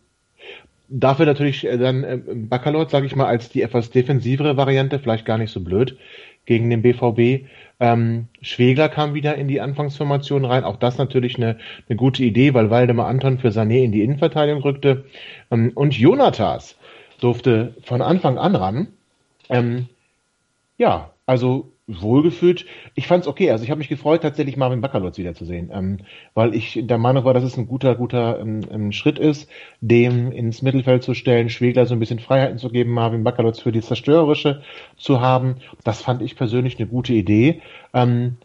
Dafür 0.89 1.25
natürlich 1.25 1.66
äh, 1.66 1.78
dann 1.78 2.04
äh, 2.04 2.19
Baccalord, 2.34 2.89
sage 2.89 3.06
ich 3.06 3.16
mal, 3.16 3.25
als 3.25 3.50
die 3.50 3.62
etwas 3.62 3.89
defensivere 3.89 4.57
Variante, 4.57 5.00
vielleicht 5.00 5.25
gar 5.25 5.38
nicht 5.38 5.51
so 5.51 5.62
blöd 5.62 5.98
gegen 6.45 6.69
den 6.69 6.81
BVB. 6.81 7.48
Ähm, 7.80 8.28
Schwegler 8.42 8.89
kam 8.89 9.13
wieder 9.13 9.36
in 9.36 9.48
die 9.48 9.62
Anfangsformation 9.62 10.45
rein. 10.45 10.63
Auch 10.63 10.78
das 10.78 10.98
natürlich 10.98 11.38
eine, 11.38 11.57
eine 11.88 11.98
gute 11.98 12.24
Idee, 12.24 12.54
weil 12.54 12.69
Waldemar 12.69 13.07
Anton 13.07 13.38
für 13.38 13.50
Sané 13.50 13.84
in 13.84 13.92
die 13.92 14.01
Innenverteidigung 14.01 14.62
rückte. 14.62 15.06
Ähm, 15.51 15.72
und 15.75 15.94
Jonathas 15.95 16.78
durfte 17.19 17.75
von 17.84 18.01
Anfang 18.01 18.38
an 18.38 18.56
ran. 18.56 18.88
Ähm, 19.50 19.88
ja, 20.78 21.12
also 21.25 21.72
wohlgefühlt. 21.88 22.66
Ich 22.95 23.07
fand 23.07 23.24
es 23.24 23.28
okay. 23.28 23.50
Also 23.51 23.63
ich 23.63 23.72
habe 23.72 23.80
mich 23.80 23.88
gefreut, 23.88 24.22
tatsächlich 24.22 24.57
Marvin 24.57 24.81
Bakalotz 24.81 25.18
wiederzusehen, 25.18 25.72
ähm, 25.74 26.00
weil 26.34 26.54
ich 26.54 26.80
der 26.84 26.98
Meinung 26.98 27.24
war, 27.24 27.34
dass 27.34 27.44
es 27.44 27.57
ein 27.57 27.68
guter, 27.68 27.95
guter 27.95 28.39
ähm, 28.39 28.62
ähm, 28.69 28.92
Schritt 28.92 29.18
ist, 29.18 29.50
dem 29.80 30.31
ins 30.31 30.62
Mittelfeld 30.62 31.04
zu 31.04 31.13
stellen, 31.13 31.50
Schwegler 31.50 31.86
so 31.86 31.95
ein 31.95 32.00
bisschen 32.00 32.19
Freiheiten 32.19 32.57
zu 32.57 32.69
geben, 32.69 32.92
Marvin 32.92 33.24
Bakalotz 33.24 33.62
für 33.62 33.72
die 33.72 33.81
Zerstörerische 33.81 34.62
zu 34.98 35.22
haben. 35.22 35.56
Das 35.84 36.01
fand 36.01 36.22
ich 36.22 36.36
persönlich 36.36 36.78
eine 36.78 36.88
gute 36.88 37.13
Idee. 37.13 37.62
Ähm, 37.94 38.38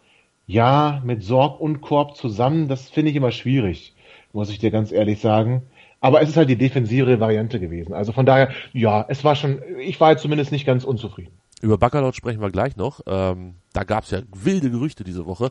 ja, 0.47 1.03
mit 1.05 1.23
Sorg 1.25 1.61
und 1.61 1.81
Korb 1.81 2.17
zusammen, 2.17 2.69
das 2.69 2.91
finde 2.91 3.11
ich 3.11 3.17
immer 3.17 3.33
schwierig, 3.33 3.95
muss 4.33 4.51
ich 4.51 4.59
dir 4.59 4.71
ganz 4.71 4.93
ehrlich 4.93 5.21
sagen. 5.21 5.63
Aber 6.01 6.21
es 6.21 6.29
ist 6.29 6.37
halt 6.37 6.51
die 6.51 6.57
defensivere 6.57 7.21
Variante 7.21 7.61
gewesen. 7.61 7.95
Also 7.95 8.13
von 8.13 8.27
daher, 8.27 8.51
ja, 8.73 9.05
es 9.09 9.25
war 9.25 9.37
schon, 9.37 9.63
ich 9.81 10.01
war 10.01 10.11
jetzt 10.11 10.23
zumindest 10.23 10.51
nicht 10.51 10.67
ganz 10.67 10.85
unzufrieden. 10.85 11.42
Über 11.63 11.79
Bacalot 11.79 12.17
sprechen 12.17 12.41
wir 12.41 12.51
gleich 12.51 12.77
noch. 12.77 13.01
Ähm, 13.07 13.55
da 13.73 13.85
gab 13.85 14.03
es 14.03 14.11
ja 14.11 14.21
wilde 14.35 14.69
Gerüchte 14.69 15.05
diese 15.05 15.27
Woche. 15.27 15.51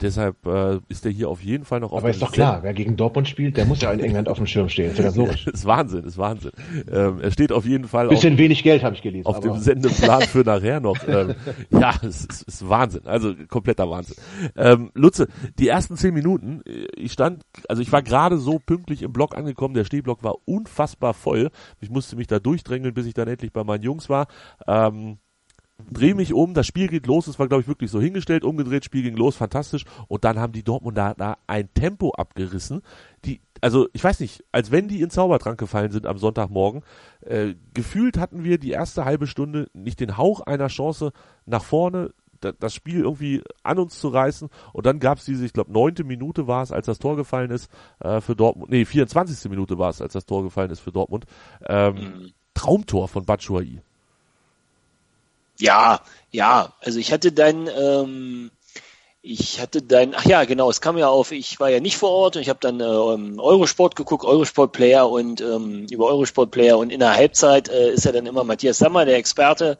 Deshalb 0.00 0.46
äh, 0.46 0.78
ist 0.88 1.04
er 1.04 1.12
hier 1.12 1.28
auf 1.28 1.42
jeden 1.42 1.66
Fall 1.66 1.80
noch 1.80 1.92
auf 1.92 1.98
Aber 1.98 2.08
ist 2.08 2.22
doch 2.22 2.32
klar, 2.32 2.62
wer 2.62 2.72
gegen 2.72 2.96
Dortmund 2.96 3.28
spielt, 3.28 3.58
der 3.58 3.66
muss 3.66 3.82
ja 3.82 3.92
in 3.92 4.00
England 4.00 4.30
auf 4.30 4.38
dem 4.38 4.46
Schirm 4.46 4.70
stehen. 4.70 4.90
Ist 4.90 4.96
ja 4.96 5.04
ganz 5.04 5.16
logisch. 5.16 5.46
ist 5.46 5.66
Wahnsinn, 5.66 6.04
ist 6.04 6.16
Wahnsinn. 6.16 6.52
Ähm, 6.90 7.20
er 7.20 7.30
steht 7.30 7.52
auf 7.52 7.66
jeden 7.66 7.86
Fall 7.86 8.08
Bisschen 8.08 8.32
auf, 8.32 8.38
wenig 8.38 8.62
Geld 8.62 8.82
habe 8.82 8.94
ich 8.94 9.02
gelesen. 9.02 9.26
Auf 9.26 9.40
dem 9.40 9.58
Sendeplan 9.58 10.22
für 10.22 10.40
nachher 10.40 10.80
noch. 10.80 10.96
Ähm, 11.10 11.34
ja, 11.70 11.94
es 12.02 12.24
ist, 12.24 12.42
ist 12.42 12.68
Wahnsinn. 12.68 13.04
Also 13.04 13.34
kompletter 13.48 13.90
Wahnsinn. 13.90 14.16
Ähm, 14.54 14.92
Lutze, 14.94 15.26
die 15.58 15.66
ersten 15.66 15.96
zehn 15.96 16.14
Minuten, 16.14 16.62
äh, 16.64 16.86
ich 16.94 17.12
stand, 17.12 17.42
also 17.68 17.82
ich 17.82 17.90
war 17.90 18.02
gerade 18.02 18.38
so 18.38 18.60
pünktlich 18.60 19.02
im 19.02 19.12
Block 19.12 19.36
angekommen, 19.36 19.74
der 19.74 19.84
Stehblock 19.84 20.22
war 20.22 20.36
unfassbar 20.44 21.14
voll. 21.14 21.50
Ich 21.80 21.90
musste 21.90 22.14
mich 22.14 22.28
da 22.28 22.38
durchdrängeln, 22.38 22.94
bis 22.94 23.06
ich 23.06 23.14
dann 23.14 23.26
endlich 23.26 23.52
bei 23.52 23.64
meinen 23.64 23.82
Jungs 23.82 24.08
war. 24.08 24.28
Ähm, 24.68 25.18
drehe 25.90 26.14
mich 26.14 26.32
um, 26.32 26.54
das 26.54 26.66
Spiel 26.66 26.88
geht 26.88 27.06
los, 27.06 27.26
es 27.26 27.38
war 27.38 27.48
glaube 27.48 27.62
ich 27.62 27.68
wirklich 27.68 27.90
so 27.90 28.00
hingestellt, 28.00 28.44
umgedreht, 28.44 28.84
Spiel 28.84 29.02
ging 29.02 29.16
los, 29.16 29.36
fantastisch 29.36 29.84
und 30.08 30.24
dann 30.24 30.38
haben 30.38 30.52
die 30.52 30.62
Dortmunder 30.62 31.14
da 31.16 31.38
ein 31.46 31.68
Tempo 31.74 32.10
abgerissen, 32.10 32.82
die, 33.24 33.40
also 33.60 33.88
ich 33.92 34.02
weiß 34.02 34.20
nicht, 34.20 34.44
als 34.52 34.70
wenn 34.70 34.88
die 34.88 35.02
in 35.02 35.10
Zaubertrank 35.10 35.58
gefallen 35.58 35.92
sind 35.92 36.06
am 36.06 36.18
Sonntagmorgen, 36.18 36.82
äh, 37.20 37.54
gefühlt 37.74 38.18
hatten 38.18 38.44
wir 38.44 38.58
die 38.58 38.70
erste 38.70 39.04
halbe 39.04 39.26
Stunde 39.26 39.68
nicht 39.72 40.00
den 40.00 40.16
Hauch 40.16 40.40
einer 40.40 40.68
Chance 40.68 41.12
nach 41.46 41.64
vorne, 41.64 42.12
das 42.40 42.74
Spiel 42.74 43.00
irgendwie 43.00 43.42
an 43.62 43.78
uns 43.78 44.00
zu 44.00 44.08
reißen 44.08 44.48
und 44.72 44.86
dann 44.86 44.98
gab 44.98 45.18
es 45.18 45.24
diese, 45.24 45.44
ich 45.44 45.52
glaube, 45.52 45.72
neunte 45.72 46.04
Minute 46.04 46.46
war 46.46 46.62
es, 46.62 46.72
als 46.72 46.86
das 46.86 46.98
Tor 46.98 47.16
gefallen 47.16 47.50
ist 47.50 47.70
äh, 48.00 48.20
für 48.20 48.34
Dortmund, 48.34 48.70
nee, 48.70 48.84
24. 48.84 49.50
Minute 49.50 49.78
war 49.78 49.90
es, 49.90 50.00
als 50.00 50.14
das 50.14 50.26
Tor 50.26 50.42
gefallen 50.42 50.70
ist 50.70 50.80
für 50.80 50.92
Dortmund, 50.92 51.26
ähm, 51.66 51.94
mhm. 51.94 52.32
Traumtor 52.54 53.08
von 53.08 53.24
Batshuayi. 53.24 53.80
Ja, 55.60 56.00
ja. 56.30 56.72
Also 56.80 56.98
ich 56.98 57.12
hatte 57.12 57.32
dein, 57.32 57.68
ähm, 57.68 58.50
ich 59.22 59.60
hatte 59.60 59.82
dein, 59.82 60.14
ach 60.14 60.24
ja, 60.24 60.44
genau, 60.44 60.70
es 60.70 60.80
kam 60.80 60.96
ja 60.96 61.08
auf, 61.08 61.32
ich 61.32 61.60
war 61.60 61.68
ja 61.68 61.80
nicht 61.80 61.98
vor 61.98 62.10
Ort 62.10 62.36
und 62.36 62.42
ich 62.42 62.48
habe 62.48 62.60
dann 62.60 62.80
ähm, 62.80 63.38
Eurosport 63.38 63.94
geguckt, 63.96 64.24
Eurosport 64.24 64.72
Player 64.72 65.08
und 65.08 65.40
ähm, 65.40 65.86
über 65.90 66.06
Eurosport 66.06 66.50
Player 66.50 66.78
und 66.78 66.90
in 66.90 67.00
der 67.00 67.14
Halbzeit 67.14 67.68
äh, 67.68 67.92
ist 67.92 68.04
ja 68.06 68.12
dann 68.12 68.26
immer 68.26 68.44
Matthias 68.44 68.78
Sammer, 68.78 69.04
der 69.04 69.16
Experte. 69.16 69.76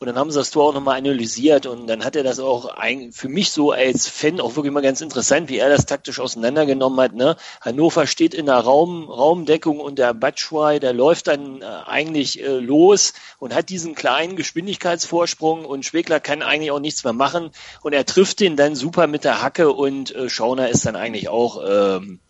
Und 0.00 0.06
dann 0.06 0.16
haben 0.16 0.30
sie 0.30 0.38
das 0.38 0.50
Tor 0.50 0.70
auch 0.70 0.72
nochmal 0.72 0.96
analysiert 0.96 1.66
und 1.66 1.86
dann 1.86 2.06
hat 2.06 2.16
er 2.16 2.22
das 2.22 2.40
auch 2.40 2.74
ein, 2.74 3.12
für 3.12 3.28
mich 3.28 3.50
so 3.52 3.72
als 3.72 4.08
Fan 4.08 4.40
auch 4.40 4.56
wirklich 4.56 4.72
mal 4.72 4.80
ganz 4.80 5.02
interessant, 5.02 5.50
wie 5.50 5.58
er 5.58 5.68
das 5.68 5.84
taktisch 5.84 6.20
auseinandergenommen 6.20 6.98
hat. 6.98 7.12
Ne? 7.12 7.36
Hannover 7.60 8.06
steht 8.06 8.32
in 8.32 8.46
der 8.46 8.60
Raum, 8.60 9.10
Raumdeckung 9.10 9.78
und 9.78 9.98
der 9.98 10.14
Batschwei, 10.14 10.78
der 10.78 10.94
läuft 10.94 11.26
dann 11.26 11.60
äh, 11.60 11.66
eigentlich 11.66 12.42
äh, 12.42 12.60
los 12.60 13.12
und 13.38 13.54
hat 13.54 13.68
diesen 13.68 13.94
kleinen 13.94 14.36
Geschwindigkeitsvorsprung 14.36 15.66
und 15.66 15.84
Schwegler 15.84 16.18
kann 16.18 16.40
eigentlich 16.40 16.70
auch 16.70 16.80
nichts 16.80 17.04
mehr 17.04 17.12
machen 17.12 17.50
und 17.82 17.92
er 17.92 18.06
trifft 18.06 18.40
den 18.40 18.56
dann 18.56 18.76
super 18.76 19.06
mit 19.06 19.24
der 19.24 19.42
Hacke 19.42 19.70
und 19.70 20.14
äh, 20.14 20.30
Schauner 20.30 20.70
ist 20.70 20.86
dann 20.86 20.96
eigentlich 20.96 21.28
auch 21.28 21.62
ähm, 21.68 22.20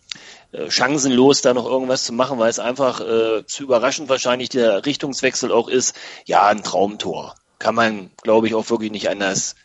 äh, 0.51 0.69
chancenlos, 0.69 1.39
da 1.39 1.53
noch 1.53 1.67
irgendwas 1.67 2.03
zu 2.03 2.11
machen, 2.11 2.37
weil 2.37 2.49
es 2.49 2.59
einfach 2.59 2.99
äh, 2.99 3.45
zu 3.45 3.63
überraschend 3.63 4.09
wahrscheinlich 4.09 4.49
der 4.49 4.85
Richtungswechsel 4.85 5.53
auch 5.53 5.69
ist. 5.69 5.95
Ja, 6.25 6.47
ein 6.47 6.63
Traumtor 6.63 7.33
kann 7.61 7.75
man, 7.75 8.09
glaube 8.23 8.47
ich, 8.47 8.55
auch 8.55 8.69
wirklich 8.71 8.91
nicht 8.91 9.07
anders 9.09 9.55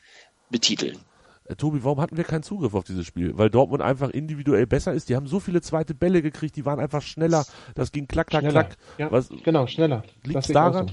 betiteln. 0.51 0.99
Äh, 1.47 1.57
Tobi, 1.57 1.83
warum 1.83 2.01
hatten 2.01 2.17
wir 2.19 2.25
keinen 2.25 2.43
Zugriff 2.43 2.75
auf 2.75 2.85
dieses 2.85 3.07
Spiel? 3.07 3.37
Weil 3.39 3.49
Dortmund 3.49 3.83
einfach 3.83 4.11
individuell 4.11 4.67
besser 4.67 4.93
ist. 4.93 5.09
Die 5.09 5.17
haben 5.17 5.27
so 5.27 5.41
viele 5.41 5.63
zweite 5.63 5.95
Bälle 5.95 6.21
gekriegt, 6.21 6.57
die 6.57 6.67
waren 6.67 6.79
einfach 6.79 7.01
schneller. 7.03 7.47
Das 7.75 7.93
ging 7.93 8.07
klack, 8.07 8.27
klack, 8.29 8.43
Schneller. 8.43 8.65
klack. 8.65 8.77
Ja, 8.99 9.11
Was, 9.11 9.31
genau, 9.45 9.67
schneller. 9.67 10.05
liegt 10.25 10.41
es 10.41 10.49
daran? 10.49 10.89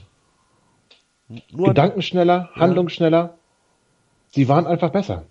so. 1.30 1.36
Nur 1.52 1.68
Gedanken 1.70 2.02
schneller, 2.02 2.50
Handlung 2.54 2.88
schneller. 2.90 3.38
Sie 4.30 4.48
waren 4.48 4.66
einfach 4.66 4.92
besser. 4.92 5.26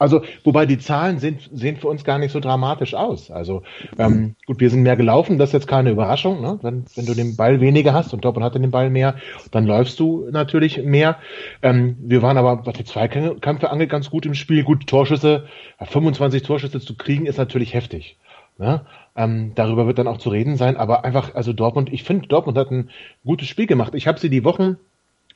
Also, 0.00 0.22
wobei 0.44 0.64
die 0.64 0.78
Zahlen 0.78 1.18
sind, 1.18 1.50
sehen 1.52 1.76
für 1.76 1.88
uns 1.88 2.04
gar 2.04 2.18
nicht 2.18 2.32
so 2.32 2.40
dramatisch 2.40 2.94
aus. 2.94 3.30
Also, 3.30 3.64
ähm, 3.98 4.34
gut, 4.46 4.58
wir 4.58 4.70
sind 4.70 4.82
mehr 4.82 4.96
gelaufen, 4.96 5.36
das 5.36 5.50
ist 5.50 5.52
jetzt 5.52 5.68
keine 5.68 5.90
Überraschung. 5.90 6.40
Ne? 6.40 6.58
Wenn, 6.62 6.86
wenn 6.94 7.04
du 7.04 7.12
den 7.12 7.36
Ball 7.36 7.60
weniger 7.60 7.92
hast 7.92 8.14
und 8.14 8.24
Dortmund 8.24 8.46
hatte 8.46 8.58
den 8.58 8.70
Ball 8.70 8.88
mehr, 8.88 9.16
dann 9.50 9.66
läufst 9.66 10.00
du 10.00 10.26
natürlich 10.30 10.82
mehr. 10.82 11.18
Ähm, 11.60 11.98
wir 12.00 12.22
waren 12.22 12.38
aber, 12.38 12.64
was 12.64 12.72
die 12.78 12.84
Zweikämpfe 12.84 13.70
angeht, 13.70 13.90
ganz 13.90 14.08
gut 14.08 14.24
im 14.24 14.32
Spiel. 14.32 14.64
Gut, 14.64 14.86
Torschüsse, 14.86 15.44
ja, 15.78 15.84
25 15.84 16.44
Torschüsse 16.44 16.80
zu 16.80 16.96
kriegen, 16.96 17.26
ist 17.26 17.36
natürlich 17.36 17.74
heftig. 17.74 18.16
Ne? 18.56 18.86
Ähm, 19.16 19.52
darüber 19.54 19.86
wird 19.86 19.98
dann 19.98 20.08
auch 20.08 20.16
zu 20.16 20.30
reden 20.30 20.56
sein, 20.56 20.78
aber 20.78 21.04
einfach, 21.04 21.34
also 21.34 21.52
Dortmund, 21.52 21.92
ich 21.92 22.04
finde, 22.04 22.26
Dortmund 22.26 22.56
hat 22.56 22.70
ein 22.70 22.88
gutes 23.22 23.48
Spiel 23.48 23.66
gemacht. 23.66 23.94
Ich 23.94 24.06
habe 24.06 24.18
sie 24.18 24.30
die 24.30 24.44
Wochen 24.44 24.78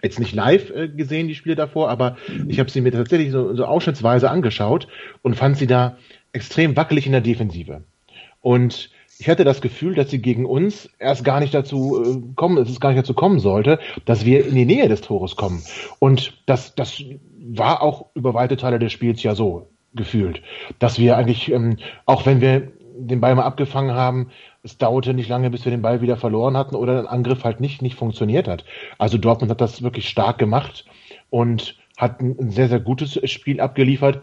jetzt 0.02 0.18
nicht 0.18 0.34
live 0.34 0.70
äh, 0.70 0.88
gesehen, 0.88 1.28
die 1.28 1.34
Spiele 1.34 1.56
davor, 1.56 1.88
aber 1.88 2.16
ich 2.48 2.60
habe 2.60 2.70
sie 2.70 2.80
mir 2.80 2.92
tatsächlich 2.92 3.30
so, 3.30 3.54
so 3.54 3.64
ausschnittsweise 3.64 4.30
angeschaut 4.30 4.88
und 5.22 5.36
fand 5.36 5.56
sie 5.56 5.66
da 5.66 5.96
extrem 6.32 6.76
wackelig 6.76 7.06
in 7.06 7.12
der 7.12 7.20
Defensive. 7.20 7.84
Und 8.40 8.90
ich 9.18 9.28
hatte 9.28 9.44
das 9.44 9.60
Gefühl, 9.60 9.94
dass 9.94 10.10
sie 10.10 10.20
gegen 10.20 10.44
uns 10.44 10.90
erst 10.98 11.24
gar 11.24 11.40
nicht 11.40 11.54
dazu 11.54 12.02
äh, 12.02 12.34
kommen, 12.34 12.56
dass 12.56 12.68
es 12.68 12.80
gar 12.80 12.90
nicht 12.90 12.98
dazu 12.98 13.14
kommen 13.14 13.38
sollte, 13.38 13.78
dass 14.04 14.24
wir 14.24 14.46
in 14.46 14.54
die 14.54 14.66
Nähe 14.66 14.88
des 14.88 15.00
Tores 15.00 15.36
kommen. 15.36 15.62
Und 15.98 16.42
das, 16.46 16.74
das 16.74 17.02
war 17.38 17.82
auch 17.82 18.06
über 18.14 18.34
weite 18.34 18.56
Teile 18.56 18.78
des 18.78 18.92
Spiels 18.92 19.22
ja 19.22 19.34
so 19.34 19.68
gefühlt, 19.94 20.42
dass 20.78 20.98
wir 20.98 21.16
eigentlich, 21.16 21.50
ähm, 21.52 21.76
auch 22.04 22.26
wenn 22.26 22.40
wir 22.40 22.72
den 22.96 23.20
Ball 23.20 23.34
mal 23.34 23.44
abgefangen 23.44 23.94
haben, 23.94 24.30
es 24.64 24.78
dauerte 24.78 25.12
nicht 25.12 25.28
lange, 25.28 25.50
bis 25.50 25.64
wir 25.64 25.70
den 25.70 25.82
Ball 25.82 26.00
wieder 26.00 26.16
verloren 26.16 26.56
hatten 26.56 26.74
oder 26.74 26.98
ein 26.98 27.06
Angriff 27.06 27.44
halt 27.44 27.60
nicht, 27.60 27.82
nicht 27.82 27.96
funktioniert 27.96 28.48
hat. 28.48 28.64
Also 28.98 29.18
Dortmund 29.18 29.50
hat 29.50 29.60
das 29.60 29.82
wirklich 29.82 30.08
stark 30.08 30.38
gemacht 30.38 30.86
und 31.30 31.76
hat 31.98 32.20
ein, 32.20 32.50
sehr, 32.50 32.68
sehr 32.68 32.80
gutes 32.80 33.20
Spiel 33.30 33.60
abgeliefert. 33.60 34.22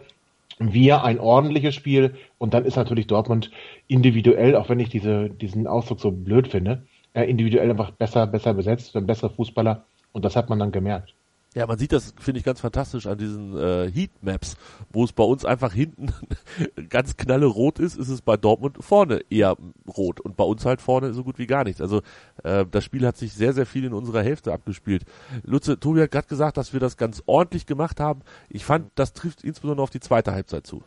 Wir 0.58 1.04
ein 1.04 1.20
ordentliches 1.20 1.76
Spiel 1.76 2.16
und 2.40 2.54
dann 2.54 2.66
ist 2.66 2.76
natürlich 2.76 3.08
Dortmund 3.08 3.52
individuell, 3.88 4.56
auch 4.56 4.68
wenn 4.68 4.80
ich 4.80 4.90
diese, 4.90 5.30
diesen 5.30 5.68
Ausdruck 5.68 6.00
so 6.00 6.12
blöd 6.12 6.48
finde, 6.48 6.84
äh, 7.14 7.24
individuell 7.24 7.70
einfach 7.70 7.92
besser, 7.92 8.28
besser 8.28 8.54
besetzt, 8.54 8.96
ein 8.96 9.06
besserer 9.06 9.30
Fußballer 9.30 9.86
und 10.12 10.26
das 10.26 10.36
hat 10.36 10.50
man 10.50 10.60
dann 10.60 10.72
gemerkt. 10.72 11.14
Ja, 11.54 11.68
man 11.68 11.78
sieht 11.78 11.92
das, 11.92 12.14
finde 12.18 12.40
ich, 12.40 12.46
ganz 12.46 12.62
fantastisch 12.62 13.08
an 13.08 13.18
diesen 13.18 13.58
äh, 13.58 13.92
Heatmaps, 13.92 14.56
wo 14.90 15.04
es 15.04 15.12
bei 15.12 15.24
uns 15.24 15.44
einfach 15.44 15.74
hinten 15.74 16.14
ganz 16.90 17.18
knalle 17.18 17.46
rot 17.46 17.78
ist, 17.78 17.98
ist 17.98 18.08
es 18.08 18.22
bei 18.22 18.38
Dortmund 18.38 18.78
vorne 18.80 19.20
eher 19.30 19.58
rot 19.86 20.22
und 20.22 20.38
bei 20.38 20.46
uns 20.46 20.64
halt 20.64 20.82
vorne 20.82 21.14
so 21.14 21.26
gut 21.26 21.40
wie 21.40 21.48
gar 21.48 21.66
nichts. 21.66 21.82
Also 21.82 22.04
äh, 22.44 22.66
das 22.72 22.86
Spiel 22.86 23.06
hat 23.06 23.18
sich 23.18 23.34
sehr, 23.34 23.52
sehr 23.52 23.66
viel 23.66 23.84
in 23.84 23.94
unserer 23.94 24.24
Hälfte 24.24 24.54
abgespielt. 24.54 25.04
Lutze, 25.44 25.78
Tobi 25.78 26.02
hat 26.02 26.12
gerade 26.12 26.28
gesagt, 26.28 26.56
dass 26.56 26.72
wir 26.72 26.80
das 26.80 26.96
ganz 26.96 27.22
ordentlich 27.26 27.66
gemacht 27.66 28.00
haben. 28.00 28.22
Ich 28.50 28.64
fand, 28.64 28.90
das 28.96 29.12
trifft 29.12 29.44
insbesondere 29.44 29.84
auf 29.84 29.90
die 29.90 30.00
zweite 30.00 30.32
Halbzeit 30.32 30.66
zu. 30.66 30.84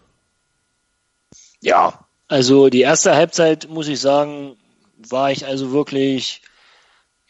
Ja, 1.60 2.06
also 2.26 2.70
die 2.70 2.80
erste 2.80 3.14
Halbzeit, 3.14 3.68
muss 3.68 3.88
ich 3.88 4.00
sagen, 4.00 4.56
war 4.96 5.30
ich 5.30 5.46
also 5.46 5.72
wirklich 5.72 6.40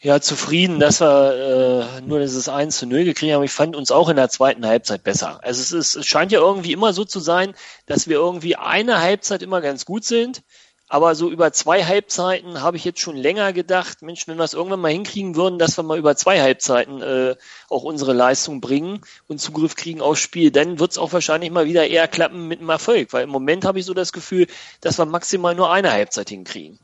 ja, 0.05 0.21
zufrieden, 0.21 0.79
dass 0.79 1.01
wir 1.01 1.97
äh, 1.97 2.01
nur 2.01 2.19
dieses 2.19 2.47
1 2.47 2.77
zu 2.77 2.85
0 2.85 3.05
gekriegt 3.05 3.33
haben. 3.33 3.43
Ich 3.43 3.51
fand 3.51 3.75
uns 3.75 3.89
auch 3.89 4.07
in 4.07 4.17
der 4.17 4.29
zweiten 4.29 4.63
Halbzeit 4.67 5.03
besser. 5.03 5.39
Also 5.43 5.61
es, 5.61 5.71
ist, 5.71 5.95
es 5.95 6.05
scheint 6.05 6.31
ja 6.31 6.39
irgendwie 6.39 6.73
immer 6.73 6.93
so 6.93 7.05
zu 7.05 7.19
sein, 7.19 7.55
dass 7.87 8.07
wir 8.07 8.17
irgendwie 8.17 8.55
eine 8.55 9.01
Halbzeit 9.01 9.41
immer 9.41 9.61
ganz 9.61 9.83
gut 9.83 10.03
sind. 10.05 10.43
Aber 10.87 11.15
so 11.15 11.31
über 11.31 11.51
zwei 11.53 11.83
Halbzeiten 11.83 12.61
habe 12.61 12.77
ich 12.77 12.85
jetzt 12.85 12.99
schon 12.99 13.17
länger 13.17 13.51
gedacht, 13.51 14.03
Mensch, 14.03 14.27
wenn 14.27 14.37
wir 14.37 14.43
es 14.43 14.53
irgendwann 14.53 14.81
mal 14.81 14.91
hinkriegen 14.91 15.35
würden, 15.35 15.57
dass 15.57 15.75
wir 15.75 15.83
mal 15.83 15.97
über 15.97 16.15
zwei 16.15 16.39
Halbzeiten 16.39 17.01
äh, 17.01 17.35
auch 17.71 17.81
unsere 17.81 18.13
Leistung 18.13 18.61
bringen 18.61 19.01
und 19.27 19.41
Zugriff 19.41 19.75
kriegen 19.75 20.01
aufs 20.01 20.19
Spiel, 20.19 20.51
dann 20.51 20.77
wird 20.77 20.91
es 20.91 20.99
auch 20.99 21.13
wahrscheinlich 21.13 21.49
mal 21.49 21.65
wieder 21.65 21.87
eher 21.87 22.07
klappen 22.07 22.47
mit 22.47 22.59
einem 22.59 22.69
Erfolg. 22.69 23.11
Weil 23.11 23.23
im 23.23 23.31
Moment 23.31 23.65
habe 23.65 23.79
ich 23.79 23.85
so 23.85 23.95
das 23.95 24.13
Gefühl, 24.13 24.45
dass 24.81 24.99
wir 24.99 25.05
maximal 25.07 25.55
nur 25.55 25.71
eine 25.71 25.91
Halbzeit 25.91 26.29
hinkriegen. 26.29 26.77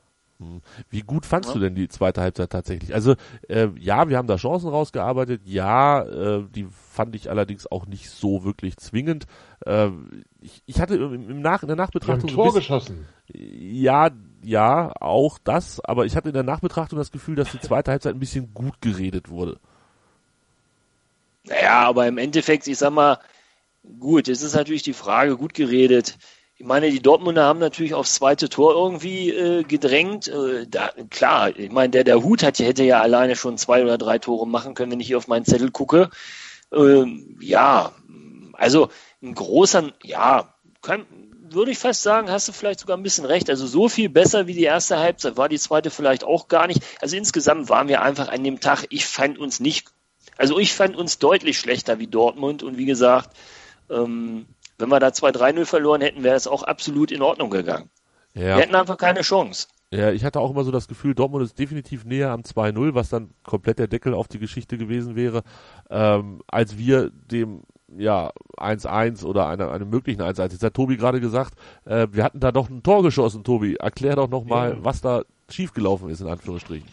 Wie 0.90 1.02
gut 1.02 1.26
fandst 1.26 1.50
ja. 1.50 1.54
du 1.54 1.60
denn 1.60 1.76
die 1.76 1.88
zweite 1.88 2.22
Halbzeit 2.22 2.50
tatsächlich? 2.50 2.94
Also 2.94 3.16
äh, 3.48 3.70
ja, 3.80 4.10
wir 4.10 4.18
haben 4.18 4.28
da 4.28 4.38
Chancen 4.38 4.70
rausgearbeitet. 4.70 5.42
Ja, 5.46 6.02
äh, 6.04 6.44
die 6.54 6.68
fand 6.92 7.16
ich 7.16 7.30
allerdings 7.30 7.70
auch 7.70 7.86
nicht 7.86 8.10
so 8.10 8.44
wirklich 8.44 8.78
zwingend. 8.78 9.26
Äh, 9.66 9.90
ich, 10.42 10.64
ich 10.66 10.82
hatte 10.82 10.96
im, 10.96 11.30
im 11.30 11.42
Nach 11.42 11.62
in 11.64 11.68
der 11.68 11.78
Nachbetrachtung 11.78 12.30
Tor 12.30 12.46
bisschen, 12.46 12.60
geschossen. 12.60 13.08
Ja, 13.34 14.10
ja, 14.44 14.92
auch 15.00 15.38
das. 15.44 15.80
Aber 15.84 16.06
ich 16.06 16.16
hatte 16.16 16.30
in 16.30 16.34
der 16.34 16.44
Nachbetrachtung 16.44 16.98
das 16.98 17.12
Gefühl, 17.12 17.36
dass 17.36 17.52
die 17.52 17.60
zweite 17.60 17.92
Halbzeit 17.92 18.14
ein 18.14 18.20
bisschen 18.20 18.54
gut 18.54 18.82
geredet 18.82 19.30
wurde. 19.30 19.60
Naja, 21.46 21.88
aber 21.88 22.08
im 22.08 22.18
Endeffekt, 22.18 22.68
ich 22.68 22.78
sag 22.78 22.92
mal, 22.92 23.20
gut, 24.00 24.28
es 24.28 24.42
ist 24.42 24.56
natürlich 24.56 24.84
die 24.84 24.94
Frage, 24.94 25.38
gut 25.38 25.54
geredet 25.54 26.18
ich 26.62 26.68
meine, 26.68 26.92
die 26.92 27.02
Dortmunder 27.02 27.44
haben 27.44 27.58
natürlich 27.58 27.96
aufs 27.96 28.14
zweite 28.14 28.48
Tor 28.48 28.76
irgendwie 28.76 29.32
äh, 29.32 29.64
gedrängt. 29.64 30.28
Äh, 30.28 30.68
da, 30.68 30.92
klar, 31.10 31.58
ich 31.58 31.72
meine, 31.72 31.90
der, 31.90 32.04
der 32.04 32.22
Hut 32.22 32.44
hat, 32.44 32.60
hätte 32.60 32.84
ja 32.84 33.02
alleine 33.02 33.36
schon 33.36 33.58
zwei 33.58 33.82
oder 33.82 33.98
drei 33.98 34.20
Tore 34.20 34.48
machen 34.48 34.76
können, 34.76 34.92
wenn 34.92 35.00
ich 35.00 35.08
hier 35.08 35.18
auf 35.18 35.28
meinen 35.28 35.44
Zettel 35.44 35.72
gucke. 35.72 36.12
Ähm, 36.72 37.36
ja, 37.42 37.94
also 38.54 38.90
ein 39.24 39.34
großer, 39.34 39.92
ja, 40.04 40.54
kann, 40.84 41.08
würde 41.50 41.72
ich 41.72 41.80
fast 41.80 42.04
sagen, 42.04 42.30
hast 42.30 42.48
du 42.48 42.52
vielleicht 42.52 42.82
sogar 42.82 42.96
ein 42.96 43.02
bisschen 43.02 43.26
recht. 43.26 43.50
Also 43.50 43.66
so 43.66 43.90
viel 43.90 44.10
besser 44.10 44.46
wie 44.46 44.54
die 44.54 44.62
erste 44.62 45.00
Halbzeit 45.00 45.38
war 45.38 45.50
die 45.50 45.58
zweite 45.58 45.90
vielleicht 45.90 46.24
auch 46.24 46.48
gar 46.48 46.68
nicht. 46.68 46.84
Also 47.02 47.18
insgesamt 47.18 47.70
waren 47.70 47.88
wir 47.88 48.04
einfach 48.04 48.28
an 48.28 48.44
dem 48.44 48.60
Tag, 48.60 48.86
ich 48.92 49.08
fand 49.08 49.40
uns 49.40 49.60
nicht, 49.60 49.88
also 50.38 50.60
ich 50.60 50.76
fand 50.76 50.96
uns 50.96 51.18
deutlich 51.18 51.58
schlechter 51.58 51.98
wie 51.98 52.06
Dortmund 52.06 52.62
und 52.62 52.78
wie 52.78 52.86
gesagt, 52.86 53.36
ähm, 53.90 54.46
wenn 54.82 54.90
wir 54.90 55.00
da 55.00 55.08
2-3-0 55.08 55.66
verloren 55.66 56.02
hätten, 56.02 56.24
wäre 56.24 56.36
es 56.36 56.48
auch 56.48 56.64
absolut 56.64 57.12
in 57.12 57.22
Ordnung 57.22 57.50
gegangen. 57.50 57.90
Ja. 58.34 58.42
Wir 58.42 58.64
hätten 58.64 58.76
einfach 58.76 58.98
keine 58.98 59.22
Chance. 59.22 59.68
Ja, 59.94 60.12
ich 60.12 60.24
hatte 60.24 60.40
auch 60.40 60.52
immer 60.52 60.64
so 60.64 60.72
das 60.72 60.88
Gefühl, 60.88 61.16
Dortmund 61.16 61.44
ist 61.44 61.60
definitiv 61.60 62.06
näher 62.06 62.32
am 62.32 62.42
2-0, 62.42 62.96
was 62.96 63.10
dann 63.10 63.32
komplett 63.44 63.78
der 63.78 63.88
Deckel 63.88 64.14
auf 64.14 64.30
die 64.30 64.40
Geschichte 64.40 64.78
gewesen 64.78 65.18
wäre, 65.18 65.44
ähm, 65.90 66.42
als 66.48 66.78
wir 66.78 67.12
dem 67.12 67.64
ja 67.98 68.32
1-1 68.58 69.26
oder 69.26 69.48
einer 69.48 69.70
einem 69.72 69.90
möglichen 69.90 70.22
1-1. 70.22 70.54
Jetzt 70.54 70.64
hat 70.64 70.74
Tobi 70.74 70.96
gerade 70.96 71.20
gesagt, 71.20 71.56
äh, 71.86 72.08
wir 72.12 72.24
hatten 72.24 72.40
da 72.40 72.54
doch 72.54 72.70
ein 72.70 72.84
Tor 72.84 73.04
geschossen, 73.04 73.44
Tobi. 73.44 73.76
Erklär 73.76 74.16
doch 74.16 74.30
nochmal, 74.30 74.72
ja. 74.72 74.78
was 74.80 75.02
da 75.02 75.24
schiefgelaufen 75.50 76.10
ist, 76.10 76.22
in 76.22 76.28
Anführungsstrichen. 76.28 76.88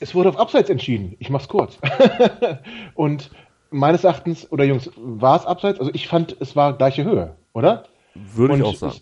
Es 0.00 0.14
wurde 0.14 0.30
auf 0.30 0.38
Abseits 0.38 0.70
entschieden. 0.70 1.14
Ich 1.18 1.28
mach's 1.30 1.46
kurz. 1.46 1.78
Und 2.94 3.30
meines 3.72 4.04
Erachtens, 4.04 4.50
oder 4.50 4.64
Jungs, 4.64 4.90
war 4.96 5.36
es 5.38 5.46
abseits? 5.46 5.80
Also 5.80 5.90
ich 5.94 6.08
fand, 6.08 6.36
es 6.40 6.54
war 6.56 6.76
gleiche 6.76 7.04
Höhe, 7.04 7.34
oder? 7.52 7.84
Würde 8.14 8.54
und 8.54 8.60
ich 8.60 8.66
auch 8.66 8.74
sagen. 8.74 8.94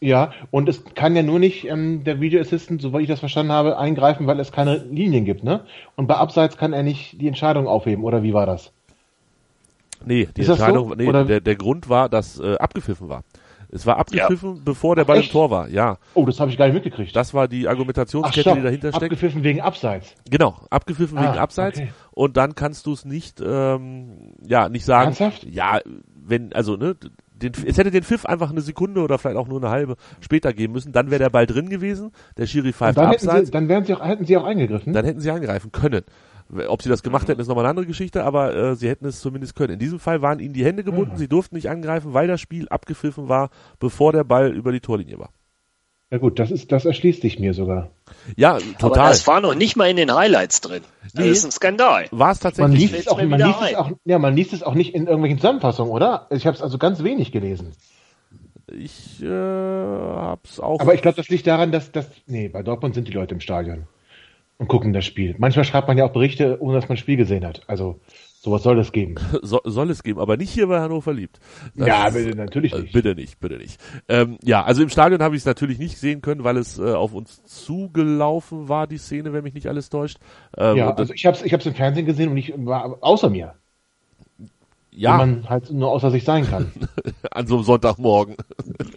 Ich, 0.00 0.08
ja, 0.08 0.32
und 0.50 0.68
es 0.68 0.84
kann 0.94 1.14
ja 1.14 1.22
nur 1.22 1.38
nicht 1.38 1.66
ähm, 1.66 2.04
der 2.04 2.20
Video 2.20 2.40
Assistant, 2.40 2.80
soweit 2.80 3.02
ich 3.02 3.08
das 3.08 3.20
verstanden 3.20 3.52
habe, 3.52 3.78
eingreifen, 3.78 4.26
weil 4.26 4.40
es 4.40 4.50
keine 4.50 4.76
Linien 4.76 5.24
gibt, 5.24 5.44
ne? 5.44 5.60
Und 5.96 6.06
bei 6.06 6.14
Abseits 6.14 6.56
kann 6.56 6.72
er 6.72 6.82
nicht 6.82 7.20
die 7.20 7.28
Entscheidung 7.28 7.66
aufheben, 7.66 8.04
oder 8.04 8.22
wie 8.22 8.32
war 8.32 8.46
das? 8.46 8.72
Nee, 10.04 10.28
die 10.34 10.40
Ist 10.40 10.48
Entscheidung, 10.48 10.88
so? 10.88 10.94
nee, 10.94 11.12
der, 11.12 11.40
der 11.40 11.56
Grund 11.56 11.90
war, 11.90 12.08
dass 12.08 12.40
äh, 12.40 12.56
abgepfiffen 12.56 13.10
war. 13.10 13.22
Es 13.72 13.86
war 13.86 13.98
abgepfiffen, 13.98 14.56
ja. 14.56 14.62
bevor 14.64 14.96
der 14.96 15.04
Ball 15.04 15.18
Echt? 15.18 15.28
im 15.28 15.32
Tor 15.32 15.50
war, 15.50 15.68
ja. 15.68 15.98
Oh, 16.14 16.26
das 16.26 16.40
habe 16.40 16.50
ich 16.50 16.58
gar 16.58 16.66
nicht 16.66 16.74
mitgekriegt. 16.74 17.14
Das 17.14 17.34
war 17.34 17.46
die 17.46 17.68
Argumentationskette, 17.68 18.50
Ach, 18.50 18.56
die 18.56 18.62
dahinter 18.62 18.88
steckt. 18.88 19.04
Abgepfiffen 19.04 19.44
wegen 19.44 19.60
Abseits. 19.60 20.14
Genau, 20.28 20.56
abgepfiffen 20.70 21.18
ah, 21.18 21.22
wegen 21.22 21.38
Abseits. 21.38 21.78
Okay. 21.78 21.92
Und 22.10 22.36
dann 22.36 22.54
kannst 22.54 22.86
du 22.86 22.92
es 22.92 23.04
nicht, 23.04 23.40
ähm, 23.44 24.34
ja, 24.44 24.68
nicht 24.68 24.84
sagen. 24.84 25.06
Ernsthaft? 25.06 25.44
Ja, 25.44 25.80
wenn, 26.14 26.52
also, 26.52 26.76
ne, 26.76 26.96
den, 27.42 27.52
es 27.66 27.78
hätte 27.78 27.90
den 27.90 28.02
Pfiff 28.02 28.26
einfach 28.26 28.50
eine 28.50 28.60
Sekunde 28.60 29.02
oder 29.02 29.18
vielleicht 29.18 29.36
auch 29.36 29.48
nur 29.48 29.60
eine 29.60 29.70
halbe 29.70 29.96
später 30.20 30.52
geben 30.52 30.72
müssen, 30.72 30.92
dann 30.92 31.10
wäre 31.10 31.20
der 31.20 31.30
Ball 31.30 31.46
drin 31.46 31.68
gewesen, 31.68 32.12
der 32.36 32.46
Schiri 32.46 32.72
pfeift 32.72 32.98
dann 32.98 33.06
abseits. 33.06 33.46
Sie, 33.46 33.52
dann 33.52 33.68
wären 33.68 33.84
sie 33.84 33.94
auch, 33.94 34.04
hätten 34.04 34.26
sie 34.26 34.36
auch 34.36 34.44
eingegriffen. 34.44 34.92
Dann 34.92 35.04
hätten 35.04 35.20
sie 35.20 35.30
eingreifen 35.30 35.72
können. 35.72 36.02
Ob 36.68 36.82
sie 36.82 36.88
das 36.88 37.02
gemacht 37.02 37.28
hätten, 37.28 37.40
ist 37.40 37.46
nochmal 37.48 37.64
eine 37.64 37.70
andere 37.70 37.86
Geschichte, 37.86 38.24
aber 38.24 38.54
äh, 38.54 38.74
sie 38.76 38.88
hätten 38.88 39.06
es 39.06 39.20
zumindest 39.20 39.54
können. 39.54 39.74
In 39.74 39.78
diesem 39.78 40.00
Fall 40.00 40.20
waren 40.20 40.40
ihnen 40.40 40.52
die 40.54 40.64
Hände 40.64 40.82
gebunden, 40.82 41.16
sie 41.16 41.28
durften 41.28 41.54
nicht 41.54 41.68
angreifen, 41.70 42.12
weil 42.12 42.26
das 42.26 42.40
Spiel 42.40 42.68
abgepfiffen 42.68 43.28
war, 43.28 43.50
bevor 43.78 44.12
der 44.12 44.24
Ball 44.24 44.50
über 44.52 44.72
die 44.72 44.80
Torlinie 44.80 45.18
war. 45.18 45.30
Ja 46.10 46.18
gut, 46.18 46.40
das 46.40 46.50
ist, 46.50 46.72
das 46.72 46.84
erschließt 46.86 47.22
sich 47.22 47.38
mir 47.38 47.54
sogar. 47.54 47.90
Ja, 48.36 48.58
total. 48.80 48.98
Aber 49.02 49.08
das 49.10 49.26
war 49.28 49.40
noch 49.40 49.54
nicht 49.54 49.76
mal 49.76 49.88
in 49.88 49.96
den 49.96 50.12
Highlights 50.12 50.60
drin. 50.60 50.82
Das 51.04 51.14
Nee. 51.14 51.30
ist 51.30 51.44
ein 51.44 51.52
Skandal. 51.52 52.06
War 52.10 52.32
es 52.32 52.42
Man 52.42 52.52
tatsächlich 52.52 52.80
liest, 52.80 52.90
fällt's 52.94 53.06
es 53.06 53.12
auch, 53.12 53.22
man, 53.22 53.38
liest 53.40 53.60
es 53.60 53.68
ein. 53.68 53.76
auch, 53.76 53.90
ja, 54.04 54.18
man 54.18 54.34
liest 54.34 54.52
es 54.52 54.62
auch 54.64 54.74
nicht 54.74 54.92
in 54.92 55.06
irgendwelchen 55.06 55.38
Zusammenfassungen, 55.38 55.92
oder? 55.92 56.26
Ich 56.30 56.46
habe 56.48 56.56
es 56.56 56.62
also 56.62 56.78
ganz 56.78 57.04
wenig 57.04 57.30
gelesen. 57.30 57.70
Ich 58.76 59.22
äh, 59.22 59.28
hab's 59.28 60.58
auch. 60.58 60.80
Aber 60.80 60.94
ich 60.94 61.02
glaube, 61.02 61.16
das 61.16 61.28
liegt 61.28 61.46
daran, 61.46 61.70
dass 61.70 61.92
das. 61.92 62.08
Nee, 62.26 62.48
bei 62.48 62.64
Dortmund 62.64 62.96
sind 62.96 63.06
die 63.06 63.12
Leute 63.12 63.34
im 63.34 63.40
Stadion 63.40 63.86
und 64.60 64.68
gucken 64.68 64.92
das 64.92 65.06
Spiel. 65.06 65.34
Manchmal 65.38 65.64
schreibt 65.64 65.88
man 65.88 65.96
ja 65.96 66.04
auch 66.04 66.12
Berichte, 66.12 66.58
ohne 66.60 66.74
dass 66.74 66.84
man 66.88 66.96
das 66.96 67.00
Spiel 67.00 67.16
gesehen 67.16 67.46
hat. 67.46 67.62
Also, 67.66 67.98
sowas 68.40 68.62
soll 68.62 68.76
das 68.76 68.92
geben. 68.92 69.14
so, 69.42 69.58
soll 69.64 69.88
es 69.90 70.02
geben, 70.02 70.20
aber 70.20 70.36
nicht 70.36 70.50
hier 70.50 70.66
bei 70.66 70.80
Hannover 70.80 71.14
liebt. 71.14 71.40
Das 71.74 71.88
ja, 71.88 72.06
ist- 72.08 72.14
bitte, 72.14 72.36
natürlich 72.36 72.74
äh, 72.74 72.80
nicht. 72.80 72.92
bitte 72.92 73.14
nicht, 73.14 73.40
bitte 73.40 73.56
nicht. 73.56 73.80
Ähm, 74.08 74.36
ja, 74.44 74.62
also 74.62 74.82
im 74.82 74.90
Stadion 74.90 75.22
habe 75.22 75.34
ich 75.34 75.40
es 75.40 75.46
natürlich 75.46 75.78
nicht 75.78 75.96
sehen 75.96 76.20
können, 76.20 76.44
weil 76.44 76.58
es 76.58 76.78
äh, 76.78 76.92
auf 76.92 77.14
uns 77.14 77.42
zugelaufen 77.44 78.68
war, 78.68 78.86
die 78.86 78.98
Szene, 78.98 79.32
wenn 79.32 79.44
mich 79.44 79.54
nicht 79.54 79.66
alles 79.66 79.88
täuscht. 79.88 80.18
Ähm, 80.58 80.76
Ja, 80.76 80.90
also 80.94 81.14
ich 81.14 81.24
habe 81.24 81.36
es 81.38 81.42
ich 81.42 81.54
hab's 81.54 81.64
im 81.64 81.74
Fernsehen 81.74 82.04
gesehen 82.04 82.28
und 82.28 82.36
ich 82.36 82.52
war 82.56 82.98
außer 83.00 83.30
mir, 83.30 83.54
ja 85.00 85.18
wenn 85.18 85.40
man 85.40 85.48
halt 85.48 85.70
nur 85.70 85.90
außer 85.90 86.10
sich 86.10 86.24
sein 86.24 86.46
kann. 86.46 86.72
an 87.30 87.46
so 87.46 87.56
einem 87.56 87.64
Sonntagmorgen. 87.64 88.36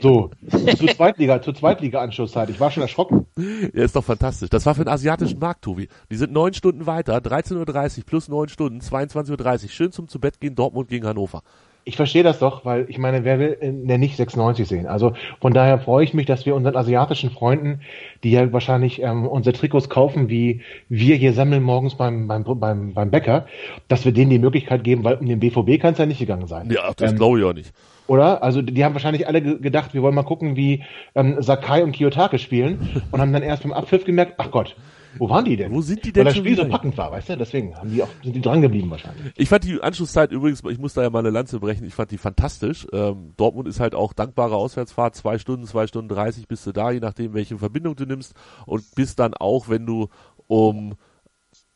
So, 0.02 0.32
zur 0.50 0.88
Zweitliga, 0.90 1.42
zur 1.42 1.56
Zweitliga-Anschlusszeit. 1.56 2.50
Ich 2.50 2.60
war 2.60 2.72
schon 2.72 2.84
erschrocken. 2.84 3.26
Ja, 3.38 3.84
ist 3.84 3.96
doch 3.96 4.04
fantastisch. 4.04 4.50
Das 4.50 4.66
war 4.66 4.76
für 4.76 4.84
den 4.84 4.92
asiatischen 4.92 5.40
Markt, 5.40 5.64
Tobi. 5.64 5.88
Die 6.12 6.16
sind 6.16 6.34
neun 6.34 6.54
Stunden 6.54 6.86
weiter, 6.86 7.18
13.30 7.18 8.00
Uhr 8.00 8.06
plus 8.06 8.28
neun 8.28 8.50
Stunden, 8.50 8.80
22.30 8.80 9.64
Uhr. 9.64 9.70
Schön 9.70 9.92
zum 9.92 10.08
zu 10.08 10.20
Bett 10.20 10.40
gehen, 10.40 10.56
Dortmund 10.56 10.90
gegen 10.90 11.08
Hannover. 11.08 11.42
Ich 11.86 11.98
verstehe 11.98 12.24
das 12.24 12.40
doch, 12.40 12.64
weil 12.64 12.86
ich 12.88 12.98
meine, 12.98 13.26
wer 13.26 13.40
will 13.40 13.58
der 13.62 13.98
nicht 13.98 14.16
96 14.16 14.68
sehen? 14.68 14.88
Also 14.88 15.14
von 15.42 15.54
daher 15.54 15.80
freue 15.80 16.06
ich 16.06 16.14
mich, 16.14 16.26
dass 16.26 16.46
wir 16.46 16.56
unseren 16.56 16.78
asiatischen 16.78 17.30
Freunden, 17.30 17.82
die 18.24 18.32
ja 18.32 18.54
wahrscheinlich 18.54 19.02
ähm, 19.02 19.28
unsere 19.28 19.54
Trikots 19.54 19.90
kaufen, 19.90 20.30
wie 20.30 20.62
wir 20.88 21.16
hier 21.18 21.34
sammeln 21.34 21.62
morgens 21.62 21.96
beim, 21.96 22.28
beim, 22.30 22.44
beim, 22.46 22.94
beim 22.94 23.12
Bäcker, 23.12 23.48
dass 23.90 24.06
wir 24.06 24.14
denen 24.14 24.30
die 24.30 24.40
Möglichkeit 24.40 24.84
geben, 24.86 25.04
weil 25.04 25.16
um 25.16 25.26
den 25.26 25.40
BVB 25.42 25.82
kann 25.82 25.92
es 25.94 26.00
ja 26.00 26.06
nicht 26.06 26.20
gegangen 26.20 26.48
sein. 26.48 26.70
Ja, 26.72 26.92
das 26.96 27.12
Ähm, 27.12 27.18
glaube 27.18 27.40
ich 27.40 27.46
auch 27.46 27.54
nicht. 27.54 27.74
Oder? 28.08 28.44
Also 28.44 28.62
die 28.62 28.84
haben 28.86 28.94
wahrscheinlich 28.94 29.28
alle 29.28 29.42
ge- 29.42 29.60
gedacht, 29.60 29.94
wir 29.94 30.02
wollen 30.02 30.16
mal 30.16 30.24
gucken, 30.24 30.56
wie 30.56 30.84
ähm, 31.16 31.36
Sakai 31.42 31.84
und 31.84 31.92
Kiyotake 31.94 32.40
spielen 32.40 32.80
und 33.12 33.20
haben 33.20 33.34
dann 33.34 33.44
erst 33.44 33.64
beim 33.64 33.74
Abpfiff 33.74 34.06
gemerkt, 34.06 34.36
ach 34.38 34.52
Gott, 34.52 34.76
wo 35.18 35.30
waren 35.30 35.46
die 35.46 35.56
denn? 35.56 35.72
Wo 35.72 35.82
sind 35.82 36.04
die 36.04 36.10
Weil 36.10 36.14
denn 36.14 36.26
das 36.26 36.36
schon 36.36 36.46
Spiel 36.46 36.56
so 36.56 36.66
packend 36.66 36.98
war, 36.98 37.12
weißt 37.12 37.30
du? 37.30 37.38
Deswegen 37.38 37.76
haben 37.76 37.92
die 37.92 38.04
auch, 38.04 38.10
sind 38.24 38.36
die 38.36 38.42
dran 38.42 38.62
geblieben 38.62 38.90
wahrscheinlich. 38.90 39.34
Ich 39.36 39.50
fand 39.50 39.64
die 39.64 39.82
Anschlusszeit 39.82 40.32
übrigens, 40.32 40.64
ich 40.70 40.80
muss 40.80 40.94
da 40.94 41.04
ja 41.04 41.10
mal 41.10 41.20
eine 41.20 41.30
Lanze 41.30 41.60
brechen, 41.60 41.86
ich 41.86 41.94
fand 41.94 42.12
die 42.12 42.18
fantastisch. 42.18 42.88
Ähm, 42.92 43.34
Dortmund 43.38 43.68
ist 43.68 43.80
halt 43.80 43.96
auch 43.96 44.14
dankbare 44.14 44.56
Auswärtsfahrt, 44.56 45.16
zwei 45.16 45.38
Stunden, 45.38 45.66
zwei 45.66 45.88
Stunden 45.88 46.10
dreißig 46.10 46.48
bist 46.48 46.66
du 46.66 46.72
da, 46.72 46.92
je 46.92 47.00
nachdem, 47.00 47.34
welche 47.34 47.58
Verbindung 47.58 47.96
du 47.96 48.06
nimmst 48.06 48.34
und 48.66 48.84
bist 48.96 49.20
dann 49.20 49.34
auch, 49.34 49.70
wenn 49.70 49.86
du 49.86 50.10
um 50.48 50.96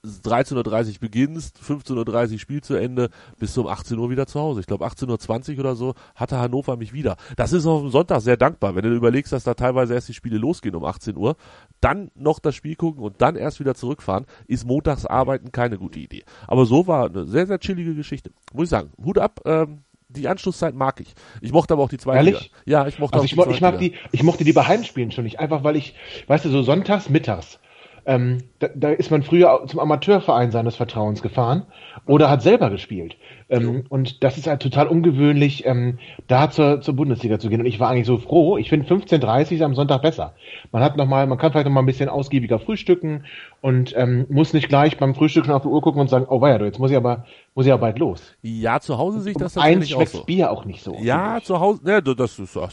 13.30 0.07 0.87
Uhr 0.95 0.99
beginnst, 0.99 1.59
15.30 1.59 2.33
Uhr 2.33 2.39
Spiel 2.39 2.61
zu 2.61 2.75
Ende, 2.75 3.09
bist 3.39 3.55
du 3.57 3.61
um 3.61 3.67
18 3.67 3.97
Uhr 3.97 4.09
wieder 4.09 4.27
zu 4.27 4.39
Hause. 4.39 4.59
Ich 4.61 4.65
glaube 4.65 4.85
18.20 4.85 5.53
Uhr 5.53 5.59
oder 5.59 5.75
so 5.75 5.93
hatte 6.15 6.37
Hannover 6.39 6.77
mich 6.77 6.93
wieder. 6.93 7.17
Das 7.35 7.53
ist 7.53 7.65
auf 7.65 7.81
dem 7.81 7.89
Sonntag 7.91 8.21
sehr 8.21 8.37
dankbar, 8.37 8.75
wenn 8.75 8.83
du 8.83 8.93
überlegst, 8.95 9.31
dass 9.33 9.43
da 9.43 9.53
teilweise 9.53 9.93
erst 9.93 10.09
die 10.09 10.13
Spiele 10.13 10.37
losgehen 10.37 10.75
um 10.75 10.85
18 10.85 11.15
Uhr, 11.17 11.35
dann 11.81 12.11
noch 12.15 12.39
das 12.39 12.55
Spiel 12.55 12.75
gucken 12.75 13.03
und 13.03 13.21
dann 13.21 13.35
erst 13.35 13.59
wieder 13.59 13.75
zurückfahren, 13.75 14.25
ist 14.47 14.65
montags 14.65 15.05
arbeiten 15.05 15.51
keine 15.51 15.77
gute 15.77 15.99
Idee. 15.99 16.23
Aber 16.47 16.65
so 16.65 16.87
war 16.87 17.05
eine 17.07 17.25
sehr, 17.25 17.47
sehr 17.47 17.59
chillige 17.59 17.93
Geschichte. 17.95 18.31
Muss 18.53 18.65
ich 18.65 18.69
sagen, 18.69 18.91
Hut 19.03 19.17
ab, 19.17 19.41
ähm, 19.45 19.79
die 20.09 20.29
Anschlusszeit 20.29 20.73
mag 20.73 21.01
ich. 21.01 21.13
Ich 21.41 21.51
mochte 21.51 21.73
aber 21.73 21.83
auch 21.83 21.89
die 21.89 21.97
zweite 21.97 22.17
Ehrlich? 22.19 22.39
Liga. 22.43 22.55
Ja, 22.65 22.87
ich 22.87 22.97
mochte 22.97 23.15
Also 23.15 23.23
auch 23.23 23.25
ich, 23.25 23.31
die 23.31 23.35
mo- 23.35 23.43
zweite 23.43 23.55
ich 23.55 23.61
mag 23.61 23.79
Liga. 23.79 23.97
die, 23.97 24.07
ich 24.13 24.23
mochte 24.23 24.43
die 24.45 24.53
bei 24.53 24.63
Heimspielen 24.65 25.11
schon 25.11 25.25
nicht, 25.25 25.39
einfach 25.39 25.65
weil 25.65 25.75
ich, 25.75 25.95
weißt 26.27 26.45
du, 26.45 26.49
so 26.49 26.61
sonntags, 26.63 27.09
mittags, 27.09 27.59
ähm, 28.07 28.37
da, 28.59 28.69
da 28.73 28.89
ist 28.89 29.11
man 29.11 29.21
früher 29.21 29.63
zum 29.67 29.81
Amateurverein 29.81 30.49
seines 30.49 30.77
Vertrauens 30.77 31.21
gefahren 31.21 31.65
oder 32.05 32.29
hat 32.29 32.41
selber 32.41 32.69
gespielt. 32.69 33.17
Ähm, 33.49 33.83
und 33.89 34.23
das 34.23 34.37
ist 34.37 34.47
halt 34.47 34.61
total 34.61 34.87
ungewöhnlich, 34.87 35.65
ähm, 35.65 35.99
da 36.27 36.49
zur, 36.49 36.79
zur 36.79 36.95
Bundesliga 36.95 37.37
zu 37.37 37.49
gehen. 37.49 37.59
Und 37.59 37.65
ich 37.65 37.81
war 37.81 37.89
eigentlich 37.89 38.07
so 38.07 38.17
froh. 38.17 38.57
Ich 38.57 38.69
finde 38.69 38.87
15.30 38.87 39.55
ist 39.55 39.61
am 39.61 39.75
Sonntag 39.75 40.01
besser. 40.01 40.33
Man 40.71 40.81
hat 40.81 40.95
noch 40.95 41.05
mal, 41.05 41.27
man 41.27 41.37
kann 41.37 41.51
vielleicht 41.51 41.65
noch 41.65 41.73
mal 41.73 41.81
ein 41.81 41.85
bisschen 41.85 42.07
ausgiebiger 42.07 42.59
frühstücken 42.59 43.25
und 43.61 43.93
ähm, 43.97 44.25
muss 44.29 44.53
nicht 44.53 44.69
gleich 44.69 44.97
beim 44.97 45.15
Frühstück 45.15 45.45
schon 45.45 45.55
auf 45.55 45.63
die 45.63 45.67
Uhr 45.67 45.81
gucken 45.81 45.99
und 45.99 46.09
sagen, 46.09 46.25
oh 46.29 46.41
weia, 46.41 46.57
du, 46.57 46.65
jetzt 46.65 46.79
muss 46.79 46.91
ich 46.91 46.97
aber, 46.97 47.25
muss 47.55 47.65
ich 47.65 47.71
aber 47.71 47.81
bald 47.81 47.99
los. 47.99 48.21
Ja, 48.41 48.79
zu 48.79 48.97
Hause 48.97 49.21
sehe 49.21 49.31
ich 49.31 49.37
das 49.37 49.53
tatsächlich 49.53 49.95
auch 49.95 49.99
schmeckt 49.99 50.11
so. 50.11 50.23
Bier 50.23 50.51
auch 50.51 50.65
nicht 50.65 50.83
so. 50.83 50.95
Ja, 51.01 51.39
zu 51.41 51.59
Hause, 51.59 51.81
ne, 51.83 52.01
das 52.01 52.39
ist, 52.39 52.53
Gott, 52.53 52.71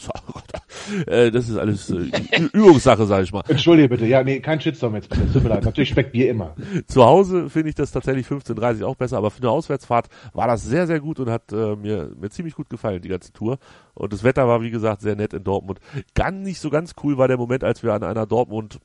äh, 1.07 1.31
das 1.31 1.49
ist 1.49 1.57
alles 1.57 1.89
äh, 1.89 2.11
Übungssache, 2.53 3.05
sag 3.05 3.23
ich 3.23 3.33
mal. 3.33 3.43
Entschuldige 3.47 3.89
bitte, 3.89 4.05
ja, 4.05 4.23
nee, 4.23 4.39
kein 4.39 4.61
Shitstorm 4.61 4.95
jetzt 4.95 5.09
bitte. 5.09 5.31
Tut 5.31 5.43
mir 5.43 5.49
leid. 5.49 5.65
Natürlich 5.65 5.89
schmeckt 5.89 6.11
Bier 6.11 6.29
immer. 6.29 6.55
Zu 6.87 7.03
Hause 7.03 7.49
finde 7.49 7.69
ich 7.69 7.75
das 7.75 7.91
tatsächlich 7.91 8.27
15:30 8.27 8.85
auch 8.85 8.95
besser, 8.95 9.17
aber 9.17 9.31
für 9.31 9.41
eine 9.41 9.49
Auswärtsfahrt 9.49 10.07
war 10.33 10.47
das 10.47 10.63
sehr, 10.63 10.87
sehr 10.87 10.99
gut 10.99 11.19
und 11.19 11.29
hat 11.29 11.51
äh, 11.51 11.75
mir, 11.75 12.11
mir 12.19 12.29
ziemlich 12.29 12.55
gut 12.55 12.69
gefallen, 12.69 13.01
die 13.01 13.09
ganze 13.09 13.33
Tour. 13.33 13.57
Und 13.95 14.13
das 14.13 14.23
Wetter 14.23 14.47
war, 14.47 14.61
wie 14.61 14.71
gesagt, 14.71 15.01
sehr 15.01 15.15
nett 15.15 15.33
in 15.33 15.43
Dortmund. 15.43 15.79
Ganz 16.13 16.45
nicht 16.45 16.59
so 16.59 16.69
ganz 16.69 16.93
cool 17.03 17.17
war 17.17 17.27
der 17.27 17.37
Moment, 17.37 17.63
als 17.63 17.81
wir 17.81 17.93
an 17.93 18.03
einer 18.03 18.25
Dortmund 18.25 18.79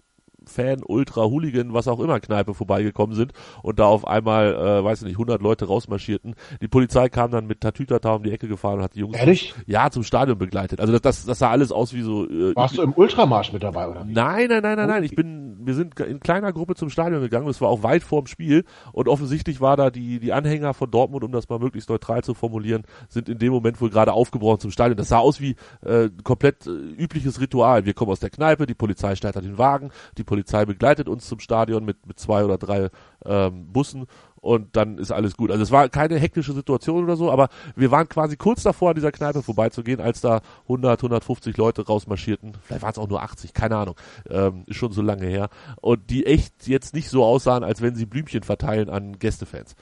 Fan, 0.50 0.82
Ultra, 0.84 1.24
Hooligan, 1.24 1.72
was 1.72 1.88
auch 1.88 2.00
immer 2.00 2.20
Kneipe 2.20 2.54
vorbeigekommen 2.54 3.14
sind 3.16 3.32
und 3.62 3.78
da 3.78 3.86
auf 3.86 4.06
einmal, 4.06 4.54
äh, 4.54 4.84
weiß 4.84 5.00
ich 5.02 5.04
nicht, 5.06 5.14
100 5.14 5.40
Leute 5.40 5.66
rausmarschierten. 5.66 6.34
Die 6.60 6.68
Polizei 6.68 7.08
kam 7.08 7.30
dann 7.30 7.46
mit 7.46 7.60
Tatütata 7.60 8.14
um 8.14 8.22
die 8.22 8.32
Ecke 8.32 8.48
gefahren 8.48 8.78
und 8.78 8.84
hat 8.84 8.94
die 8.94 9.00
Jungs 9.00 9.16
Ehrlich? 9.16 9.54
ja 9.66 9.90
zum 9.90 10.02
Stadion 10.02 10.38
begleitet. 10.38 10.80
Also 10.80 10.92
das, 10.92 11.02
das, 11.02 11.24
das 11.26 11.38
sah 11.38 11.50
alles 11.50 11.72
aus 11.72 11.94
wie 11.94 12.02
so 12.02 12.28
äh, 12.28 12.54
Warst 12.54 12.76
du 12.76 12.82
im 12.82 12.92
Ultramarsch 12.92 13.52
mit 13.52 13.62
dabei, 13.62 13.88
oder? 13.88 14.06
wie? 14.06 14.12
Nein, 14.12 14.48
nein, 14.48 14.62
nein, 14.62 14.76
nein, 14.76 14.88
nein. 14.88 15.04
Ich 15.04 15.14
bin, 15.14 15.58
wir 15.60 15.74
sind 15.74 15.98
in 16.00 16.20
kleiner 16.20 16.52
Gruppe 16.52 16.74
zum 16.74 16.90
Stadion 16.90 17.20
gegangen. 17.20 17.46
Das 17.46 17.60
war 17.60 17.68
auch 17.68 17.82
weit 17.82 18.02
vorm 18.02 18.26
Spiel. 18.26 18.64
Und 18.92 19.08
offensichtlich 19.08 19.60
war 19.60 19.76
da 19.76 19.90
die, 19.90 20.20
die 20.20 20.32
Anhänger 20.32 20.74
von 20.74 20.90
Dortmund, 20.90 21.24
um 21.24 21.32
das 21.32 21.48
mal 21.48 21.58
möglichst 21.58 21.88
neutral 21.88 22.24
zu 22.24 22.34
formulieren, 22.34 22.82
sind 23.08 23.28
in 23.28 23.38
dem 23.38 23.52
Moment 23.52 23.80
wohl 23.80 23.90
gerade 23.90 24.12
aufgebrochen 24.12 24.60
zum 24.60 24.70
Stadion. 24.70 24.96
Das 24.96 25.08
sah 25.08 25.18
aus 25.18 25.40
wie 25.40 25.56
äh, 25.82 26.08
komplett 26.24 26.66
äh, 26.66 26.70
übliches 26.70 27.40
Ritual. 27.40 27.84
Wir 27.84 27.94
kommen 27.94 28.10
aus 28.10 28.20
der 28.20 28.30
Kneipe, 28.30 28.66
die 28.66 28.74
Polizei 28.74 29.14
startet 29.14 29.44
den 29.44 29.58
Wagen, 29.58 29.90
die 30.18 30.24
Polizei 30.24 30.39
begleitet 30.44 31.08
uns 31.08 31.26
zum 31.26 31.40
Stadion 31.40 31.84
mit, 31.84 32.06
mit 32.06 32.18
zwei 32.18 32.44
oder 32.44 32.58
drei 32.58 32.90
ähm, 33.24 33.72
Bussen 33.72 34.06
und 34.40 34.74
dann 34.76 34.98
ist 34.98 35.12
alles 35.12 35.36
gut. 35.36 35.50
Also 35.50 35.62
es 35.62 35.70
war 35.70 35.88
keine 35.88 36.18
hektische 36.18 36.52
Situation 36.52 37.04
oder 37.04 37.16
so, 37.16 37.30
aber 37.30 37.48
wir 37.76 37.90
waren 37.90 38.08
quasi 38.08 38.36
kurz 38.36 38.62
davor, 38.62 38.90
an 38.90 38.94
dieser 38.94 39.12
Kneipe 39.12 39.42
vorbeizugehen, 39.42 40.00
als 40.00 40.20
da 40.20 40.40
100, 40.62 40.98
150 41.00 41.56
Leute 41.56 41.86
rausmarschierten. 41.86 42.56
Vielleicht 42.62 42.82
waren 42.82 42.92
es 42.92 42.98
auch 42.98 43.08
nur 43.08 43.22
80, 43.22 43.52
keine 43.52 43.76
Ahnung. 43.76 43.96
Ähm, 44.28 44.64
ist 44.66 44.76
schon 44.76 44.92
so 44.92 45.02
lange 45.02 45.26
her. 45.26 45.50
Und 45.80 46.10
die 46.10 46.26
echt 46.26 46.66
jetzt 46.66 46.94
nicht 46.94 47.10
so 47.10 47.24
aussahen, 47.24 47.64
als 47.64 47.82
wenn 47.82 47.94
sie 47.94 48.06
Blümchen 48.06 48.42
verteilen 48.42 48.88
an 48.88 49.18
Gästefans. 49.18 49.76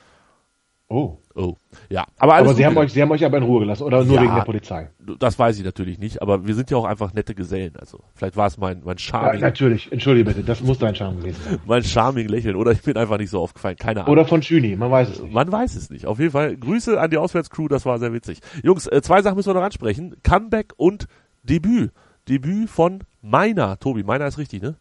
Oh. 0.90 1.18
Oh, 1.34 1.54
ja. 1.90 2.06
Aber 2.16 2.34
Aber 2.36 2.48
sie 2.54 2.62
gut 2.62 2.64
haben 2.64 2.76
euch, 2.78 2.92
sie 2.92 3.02
haben 3.02 3.10
euch 3.10 3.22
aber 3.24 3.36
in 3.36 3.42
Ruhe 3.44 3.60
gelassen, 3.60 3.82
oder 3.84 4.02
nur 4.04 4.16
Ja. 4.16 4.22
wegen 4.22 4.34
der 4.34 4.42
Polizei? 4.42 4.90
Das 5.20 5.38
weiß 5.38 5.58
ich 5.58 5.64
natürlich 5.64 5.98
nicht, 5.98 6.22
aber 6.22 6.46
wir 6.46 6.54
sind 6.54 6.70
ja 6.70 6.78
auch 6.78 6.86
einfach 6.86 7.12
nette 7.12 7.34
Gesellen. 7.34 7.74
Also 7.78 8.00
vielleicht 8.14 8.36
war 8.38 8.46
es 8.46 8.56
mein, 8.56 8.80
mein 8.84 8.96
Ja, 8.96 9.02
Charming, 9.02 9.40
natürlich, 9.42 9.92
entschuldige 9.92 10.24
bitte, 10.30 10.42
das 10.42 10.62
muss 10.62 10.78
dein 10.78 10.94
Charme 10.96 11.18
gewesen 11.20 11.40
sein. 11.44 11.58
mein 11.66 11.84
Charming 11.84 12.26
Lächeln. 12.28 12.56
Oder 12.56 12.72
ich 12.72 12.82
bin 12.82 12.96
einfach 12.96 13.18
nicht 13.18 13.30
so 13.30 13.40
aufgefallen. 13.40 13.76
Keine 13.76 14.00
Ahnung. 14.00 14.12
Oder 14.12 14.24
von 14.24 14.42
Schüni, 14.42 14.76
man 14.76 14.90
weiß 14.90 15.10
es 15.10 15.22
nicht. 15.22 15.32
Man 15.34 15.52
weiß 15.52 15.76
es 15.76 15.90
nicht. 15.90 16.06
Auf 16.06 16.18
jeden 16.18 16.32
Fall 16.32 16.56
Grüße 16.56 16.98
an 16.98 17.10
die 17.10 17.18
Auswärtscrew, 17.18 17.68
das 17.68 17.84
war 17.84 17.98
sehr 17.98 18.12
witzig. 18.14 18.40
Jungs, 18.62 18.86
äh, 18.86 19.02
zwei 19.02 19.20
Sachen 19.20 19.36
müssen 19.36 19.50
wir 19.50 19.54
noch 19.54 19.62
ansprechen. 19.62 20.16
Comeback 20.22 20.72
und 20.78 21.06
Debüt. 21.42 21.92
Debüt 22.28 22.70
von 22.70 23.04
Meiner. 23.20 23.78
Tobi, 23.78 24.02
Meiner 24.04 24.26
ist 24.26 24.38
richtig, 24.38 24.62
ne? 24.62 24.76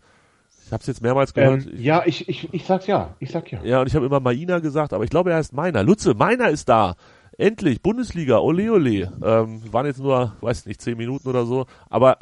Ich 0.67 0.73
habe 0.73 0.81
es 0.81 0.87
jetzt 0.87 1.01
mehrmals 1.01 1.33
gehört. 1.33 1.65
Ähm, 1.65 1.81
ja, 1.81 2.03
ich, 2.05 2.27
ich, 2.27 2.53
ich 2.53 2.65
sag's 2.65 2.87
ja, 2.87 3.15
ich 3.19 3.31
sag 3.31 3.49
ja. 3.53 3.63
ja, 3.63 3.79
und 3.79 3.87
ich 3.87 3.95
habe 3.95 4.05
immer 4.05 4.19
Maina 4.19 4.59
gesagt, 4.59 4.91
aber 4.91 5.05
ich 5.05 5.09
glaube, 5.09 5.31
er 5.31 5.37
heißt 5.37 5.53
Meiner. 5.53 5.81
Lutze, 5.81 6.13
Meiner 6.13 6.49
ist 6.49 6.67
da. 6.67 6.95
Endlich, 7.37 7.81
Bundesliga, 7.81 8.39
ole 8.39 8.69
ole. 8.73 9.13
Ähm, 9.23 9.61
waren 9.71 9.85
jetzt 9.85 9.99
nur, 9.99 10.35
weiß 10.41 10.65
nicht, 10.65 10.81
zehn 10.81 10.97
Minuten 10.97 11.29
oder 11.29 11.45
so, 11.45 11.67
aber 11.89 12.17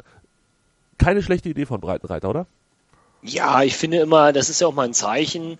keine 0.96 1.22
schlechte 1.22 1.48
Idee 1.48 1.66
von 1.66 1.80
Breitenreiter, 1.80 2.30
oder? 2.30 2.46
Ja, 3.22 3.64
ich 3.64 3.76
finde 3.76 3.96
immer, 3.96 4.32
das 4.32 4.48
ist 4.48 4.60
ja 4.60 4.68
auch 4.68 4.74
mal 4.74 4.86
ein 4.86 4.94
Zeichen. 4.94 5.58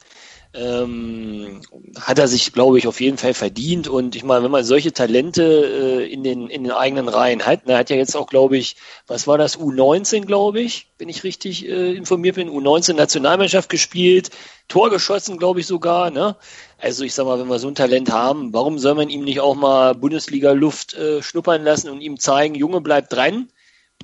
Ähm, 0.55 1.61
hat 2.01 2.19
er 2.19 2.29
sich, 2.29 2.53
glaube 2.53 2.79
ich, 2.79 2.87
auf 2.87 3.01
jeden 3.01 3.19
Fall 3.19 3.35
verdient. 3.35 3.89
Und 3.89 4.17
ich 4.17 4.25
meine, 4.25 4.45
wenn 4.45 4.51
man 4.51 4.65
solche 4.65 4.93
Talente 4.93 5.43
äh, 5.43 6.13
in, 6.13 6.25
den, 6.25 6.49
in 6.49 6.65
den 6.65 6.73
eigenen 6.73 7.09
Reihen 7.09 7.45
hat, 7.45 7.63
er 7.67 7.79
hat 7.79 7.91
ja 7.91 7.97
jetzt 7.97 8.17
auch, 8.17 8.27
glaube 8.27 8.57
ich, 8.57 8.77
was 9.07 9.27
war 9.27 9.39
das, 9.39 9.59
U19, 9.59 10.25
glaube 10.25 10.61
ich, 10.61 10.89
wenn 10.99 11.09
ich 11.09 11.25
richtig 11.25 11.69
äh, 11.69 11.95
informiert 11.95 12.37
bin, 12.37 12.49
U19 12.49 12.95
Nationalmannschaft 12.95 13.69
gespielt, 13.69 14.31
Tor 14.69 14.91
geschossen, 14.91 15.39
glaube 15.39 15.61
ich 15.61 15.67
sogar. 15.67 16.11
Ne? 16.11 16.37
Also 16.79 17.05
ich 17.05 17.15
sag 17.15 17.27
mal, 17.27 17.39
wenn 17.39 17.49
wir 17.49 17.59
so 17.59 17.69
ein 17.69 17.75
Talent 17.75 18.11
haben, 18.11 18.53
warum 18.53 18.79
soll 18.79 18.95
man 18.95 19.09
ihm 19.09 19.25
nicht 19.25 19.41
auch 19.41 19.55
mal 19.55 19.95
Bundesliga-Luft 19.95 20.95
äh, 20.95 21.23
schnuppern 21.23 21.63
lassen 21.63 21.91
und 21.91 22.01
ihm 22.01 22.19
zeigen, 22.19 22.55
Junge, 22.55 22.81
bleib 22.81 23.11
dran. 23.11 23.49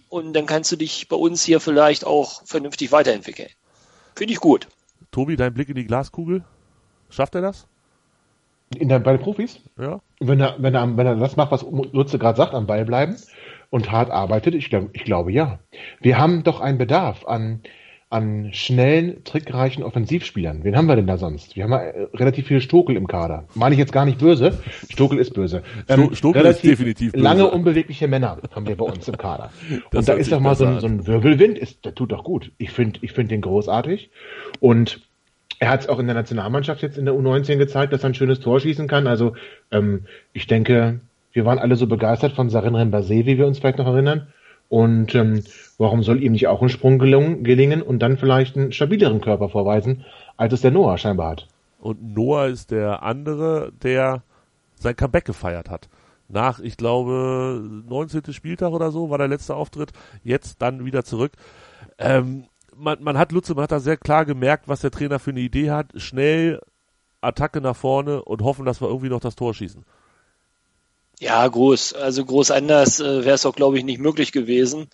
Und 0.09 0.35
dann 0.35 0.47
kannst 0.47 0.71
du 0.73 0.77
dich 0.77 1.09
bei 1.09 1.17
uns 1.17 1.43
hier 1.43 1.61
vielleicht 1.61 2.05
auch 2.05 2.43
vernünftig 2.45 2.93
weiterentwickeln. 2.93 3.49
Finde 4.15 4.35
ich 4.35 4.41
gut. 4.41 4.69
Tobi, 5.13 5.37
dein 5.37 5.53
Blick 5.53 5.69
in 5.69 5.75
die 5.75 5.85
Glaskugel? 5.85 6.43
Schafft 7.11 7.35
er 7.35 7.43
das? 7.43 7.69
In 8.79 8.89
der, 8.89 8.99
bei 8.99 9.13
den 9.13 9.21
Profis? 9.21 9.61
Ja. 9.79 10.01
Wenn 10.21 10.41
er, 10.41 10.57
wenn 10.59 10.75
er, 10.75 10.97
wenn 10.97 11.07
er 11.07 11.17
das 11.17 11.37
macht, 11.37 11.53
was 11.53 11.67
Lutze 11.93 12.19
gerade 12.19 12.39
sagt, 12.39 12.55
am 12.55 12.67
Ball 12.67 12.87
bleiben 12.87 13.17
und 13.69 13.93
hart 13.93 14.11
arbeitet, 14.11 14.55
ich, 14.55 14.71
glaub, 14.71 14.89
ich 14.95 15.05
glaube 15.05 15.31
ja. 15.31 15.59
Wir 16.01 16.19
haben 16.19 16.43
doch 16.45 16.61
einen 16.61 16.79
Bedarf 16.79 17.27
an, 17.27 17.61
an 18.09 18.55
schnellen, 18.55 19.23
trickreichen 19.25 19.83
Offensivspielern. 19.83 20.65
Wen 20.65 20.77
haben 20.77 20.87
wir 20.87 20.97
denn 20.97 21.07
da 21.07 21.19
sonst? 21.19 21.57
Wir 21.57 21.65
haben 21.65 21.73
ja 21.73 21.81
äh, 21.81 22.09
relativ 22.15 22.47
viele 22.47 22.63
Stokel 22.63 22.97
im 22.97 23.07
Kader. 23.07 23.45
Meine 23.55 23.75
ich 23.75 23.79
jetzt 23.79 23.93
gar 23.93 24.07
nicht 24.07 24.19
böse. 24.19 24.59
Stokel 24.91 25.19
ist 25.19 25.35
böse. 25.35 25.63
Ähm, 25.89 26.15
Stokel 26.15 26.47
ist 26.47 26.65
definitiv 26.65 27.13
böse. 27.13 27.23
Lange, 27.23 27.51
unbewegliche 27.51 28.09
Männer 28.09 28.39
haben 28.55 28.67
wir 28.67 28.77
bei 28.77 28.87
uns 28.87 29.07
im 29.09 29.19
Kader. 29.19 29.51
und 29.93 30.09
da 30.09 30.15
ist 30.15 30.33
doch 30.33 30.41
mal 30.41 30.55
so 30.55 30.65
ein, 30.65 30.81
so 30.81 30.87
ein 30.87 31.07
Wirbelwind, 31.07 31.59
ist, 31.59 31.85
der 31.85 31.95
tut 31.95 32.13
doch 32.13 32.25
gut. 32.25 32.53
Ich 32.57 32.71
finde 32.71 33.01
ich 33.03 33.13
finde 33.13 33.31
den 33.31 33.43
großartig. 33.43 34.11
Und 34.63 35.01
er 35.59 35.71
hat 35.71 35.81
es 35.81 35.89
auch 35.89 35.99
in 35.99 36.07
der 36.07 36.15
Nationalmannschaft 36.15 36.83
jetzt 36.83 36.97
in 36.97 37.05
der 37.05 37.15
U19 37.15 37.57
gezeigt, 37.57 37.93
dass 37.93 38.05
er 38.05 38.11
ein 38.11 38.15
schönes 38.15 38.39
Tor 38.39 38.61
schießen 38.61 38.87
kann. 38.87 39.09
Also 39.09 39.35
ähm, 39.73 40.07
ich 40.33 40.47
denke, 40.47 41.01
wir 41.33 41.45
waren 41.45 41.59
alle 41.59 41.75
so 41.75 41.89
begeistert 41.89 42.35
von 42.35 42.49
Sarin 42.49 42.77
Rembase, 42.77 43.27
wie 43.27 43.39
wir 43.39 43.49
uns 43.49 43.59
vielleicht 43.59 43.79
noch 43.79 43.89
erinnern. 43.89 44.29
Und 44.69 45.17
ähm, 45.17 45.43
warum 45.79 46.05
soll 46.05 46.23
ihm 46.23 46.31
nicht 46.31 46.47
auch 46.47 46.63
ein 46.63 46.69
Sprung 46.69 47.01
gelungen, 47.01 47.43
gelingen 47.43 47.83
und 47.83 47.99
dann 47.99 48.19
vielleicht 48.19 48.57
einen 48.57 48.71
stabileren 48.71 49.21
Körper 49.21 49.49
vorweisen, 49.49 50.05
als 50.37 50.53
es 50.53 50.61
der 50.61 50.71
Noah 50.71 50.97
scheinbar 50.97 51.31
hat? 51.31 51.49
Und 51.81 52.15
Noah 52.15 52.47
ist 52.47 52.71
der 52.71 53.03
andere, 53.03 53.73
der 53.83 54.23
sein 54.77 54.95
Comeback 54.95 55.25
gefeiert 55.25 55.69
hat. 55.71 55.89
Nach, 56.29 56.61
ich 56.61 56.77
glaube, 56.77 57.69
19. 57.89 58.33
Spieltag 58.33 58.71
oder 58.71 58.93
so 58.93 59.11
war 59.11 59.19
der 59.19 59.27
letzte 59.27 59.57
Auftritt. 59.57 59.91
Jetzt 60.23 60.63
dann 60.63 60.85
wieder 60.85 61.03
zurück. 61.03 61.33
Ähm, 61.99 62.45
man, 62.77 63.03
man 63.03 63.19
hat 63.19 63.33
Lutze, 63.33 63.55
man 63.55 63.65
hat 63.65 63.73
da 63.73 63.81
sehr 63.81 63.97
klar 63.97 64.25
gemerkt, 64.25 64.69
was 64.69 64.81
der 64.81 64.91
Trainer 64.91 65.19
für 65.19 65.31
eine 65.31 65.41
Idee 65.41 65.71
hat. 65.71 65.93
Schnell 65.97 66.61
Attacke 67.21 67.61
nach 67.61 67.77
vorne 67.77 68.23
und 68.23 68.43
hoffen, 68.43 68.65
dass 68.65 68.81
wir 68.81 68.89
irgendwie 68.89 69.09
noch 69.09 69.21
das 69.21 69.37
Tor 69.37 69.55
schießen. 69.55 69.85
Ja, 71.21 71.47
groß. 71.47 71.95
Also 71.95 72.25
groß 72.25 72.51
anders 72.51 72.99
äh, 72.99 73.25
wäre 73.25 73.35
es 73.35 73.47
auch, 73.47 73.55
glaube 73.55 73.79
ich, 73.79 73.85
nicht 73.85 74.01
möglich 74.01 74.33
gewesen. 74.33 74.89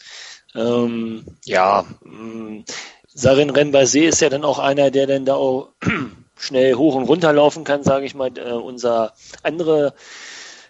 Ähm, 0.54 1.24
ja, 1.44 1.86
mh, 2.02 2.64
Sarin 3.06 3.50
Renbase 3.50 4.00
ist 4.00 4.20
ja 4.20 4.28
dann 4.28 4.44
auch 4.44 4.58
einer, 4.58 4.90
der 4.90 5.06
dann 5.06 5.24
da 5.24 5.34
auch 5.34 5.70
schnell 6.38 6.74
hoch 6.74 6.94
und 6.94 7.04
runter 7.04 7.32
laufen 7.32 7.64
kann, 7.64 7.82
sage 7.82 8.04
ich 8.04 8.14
mal. 8.14 8.30
Äh, 8.36 8.52
unser 8.52 9.14
andere 9.42 9.94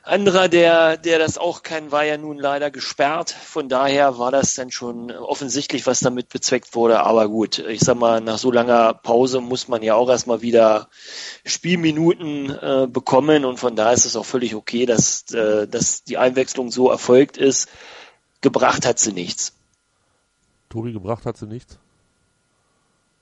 anderer, 0.09 0.49
der, 0.49 0.97
der 0.97 1.19
das 1.19 1.39
auch 1.39 1.63
kann, 1.63 1.93
war 1.93 2.05
ja 2.05 2.17
nun 2.17 2.39
leider 2.39 2.71
gesperrt. 2.71 3.31
Von 3.31 3.69
daher 3.69 4.19
war 4.19 4.31
das 4.31 4.55
dann 4.55 4.71
schon 4.71 5.11
offensichtlich, 5.11 5.87
was 5.87 6.01
damit 6.01 6.29
bezweckt 6.29 6.75
wurde. 6.75 7.01
Aber 7.01 7.29
gut, 7.29 7.59
ich 7.59 7.81
sag 7.81 7.97
mal, 7.97 8.21
nach 8.21 8.39
so 8.39 8.51
langer 8.51 8.95
Pause 8.95 9.41
muss 9.41 9.69
man 9.69 9.83
ja 9.83 9.95
auch 9.95 10.09
erstmal 10.09 10.43
wieder 10.43 10.89
Spielminuten 11.45 12.51
äh, 12.51 12.87
bekommen. 12.91 13.45
Und 13.45 13.59
von 13.59 13.77
daher 13.77 13.95
ist 13.95 14.07
es 14.07 14.17
auch 14.17 14.27
völlig 14.27 14.55
okay, 14.55 14.87
dass, 14.87 15.31
äh, 15.33 15.69
dass 15.69 16.05
die 16.05 16.19
Einwechslung 16.19 16.71
so 16.71 16.91
erfolgt 16.91 17.37
ist. 17.37 17.69
Gebracht 18.41 18.87
hat 18.87 18.99
sie 18.99 19.13
nichts. 19.13 19.53
Tobi, 20.69 20.93
gebracht 20.93 21.27
hat 21.27 21.37
sie 21.37 21.47
nichts? 21.47 21.79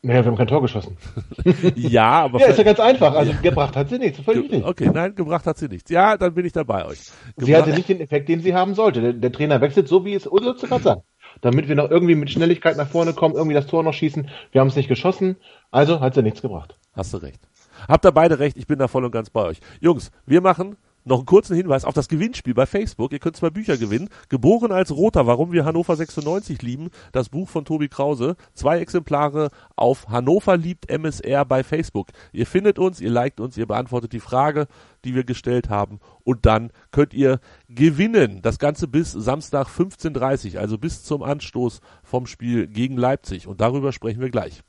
Naja, 0.07 0.25
wir 0.25 0.31
haben 0.31 0.37
kein 0.37 0.47
Tor 0.47 0.63
geschossen. 0.63 0.97
ja, 1.75 2.23
aber. 2.23 2.39
ja, 2.39 2.47
ist 2.47 2.59
ja 2.59 2.63
ganz 2.63 2.79
einfach. 2.79 3.13
Also 3.13 3.33
gebracht 3.43 3.75
hat 3.75 3.89
sie 3.89 3.99
nichts. 3.99 4.21
Völlig 4.21 4.45
richtig. 4.45 4.65
Okay, 4.65 4.89
nein, 4.95 5.17
gebracht 5.17 5.45
hat 5.47 5.59
sie 5.59 5.67
nichts. 5.67 5.91
Ja, 5.91 6.17
dann 6.17 6.33
bin 6.33 6.47
ich 6.47 6.53
dabei 6.53 6.87
euch. 6.87 7.01
Gebracht 7.01 7.47
sie 7.47 7.57
hatte 7.57 7.71
nicht 7.71 7.89
den 7.89 8.01
Effekt, 8.01 8.29
den 8.29 8.41
sie 8.41 8.55
haben 8.55 8.75
sollte. 8.75 9.01
Der, 9.01 9.13
der 9.15 9.33
Trainer 9.33 9.61
wechselt 9.61 9.89
so, 9.89 10.05
wie 10.05 10.15
es 10.15 10.29
Ulle 10.29 10.55
gerade 10.55 10.83
sagt. 10.83 11.03
Damit 11.41 11.67
wir 11.67 11.75
noch 11.75 11.91
irgendwie 11.91 12.15
mit 12.15 12.31
Schnelligkeit 12.31 12.77
nach 12.77 12.87
vorne 12.87 13.15
kommen, 13.15 13.35
irgendwie 13.35 13.55
das 13.55 13.67
Tor 13.67 13.83
noch 13.83 13.95
schießen. 13.95 14.31
Wir 14.53 14.61
haben 14.61 14.69
es 14.69 14.77
nicht 14.77 14.89
geschossen, 14.89 15.39
also 15.73 15.99
hat 15.99 16.15
sie 16.15 16.23
nichts 16.23 16.41
gebracht. 16.41 16.79
Hast 16.93 17.13
du 17.13 17.17
recht. 17.17 17.41
Habt 17.89 18.05
ihr 18.05 18.13
beide 18.13 18.39
recht, 18.39 18.57
ich 18.57 18.69
bin 18.69 18.79
da 18.79 18.87
voll 18.87 19.05
und 19.05 19.11
ganz 19.11 19.29
bei 19.31 19.43
euch. 19.43 19.59
Jungs, 19.81 20.13
wir 20.25 20.41
machen 20.41 20.77
noch 21.07 21.19
einen 21.19 21.27
kurzen 21.27 21.57
Hinweis 21.57 21.85
auf 21.85 21.95
das 21.95 22.09
Gewinnspiel 22.09 22.53
bei 22.53 22.67
Facebook. 22.67 23.13
Ihr 23.13 23.21
könnt 23.21 23.37
zwei 23.37 23.51
Bücher 23.51 23.79
gewinnen. 23.79 24.09
Geboren 24.29 24.73
als 24.73 24.91
Roter, 24.91 25.27
warum 25.27 25.53
wir 25.53 25.65
Hannover 25.65 25.97
96 25.97 26.61
lieben. 26.63 26.91
Das 27.13 27.29
Buch 27.29 27.49
von 27.49 27.65
Tobi 27.65 27.89
Krause. 27.89 28.37
Zwei 28.55 28.81
Exemplare 28.81 29.51
auf 29.77 30.09
Hannover 30.09 30.57
liebt 30.57 30.91
MSR 30.91 31.45
bei 31.45 31.63
Facebook. 31.63 32.09
Ihr 32.33 32.47
findet 32.47 32.79
uns, 32.79 33.01
ihr 33.01 33.11
liked 33.11 33.41
uns, 33.41 33.57
ihr 33.57 33.67
beantwortet 33.67 34.13
die 34.13 34.21
Frage, 34.21 34.67
die 35.05 35.15
wir 35.15 35.25
gestellt 35.25 35.71
haben. 35.71 36.01
Und 36.25 36.45
dann 36.45 36.73
könnt 36.91 37.15
ihr 37.15 37.39
gewinnen. 37.69 38.43
Das 38.43 38.59
Ganze 38.59 38.89
bis 38.89 39.13
Samstag 39.13 39.69
15.30 39.69 40.59
also 40.59 40.77
bis 40.77 41.05
zum 41.05 41.23
Anstoß 41.23 41.81
vom 42.03 42.27
Spiel 42.27 42.67
gegen 42.67 42.97
Leipzig. 42.97 43.47
Und 43.47 43.61
darüber 43.61 43.93
sprechen 43.93 44.21
wir 44.21 44.31
gleich. 44.31 44.63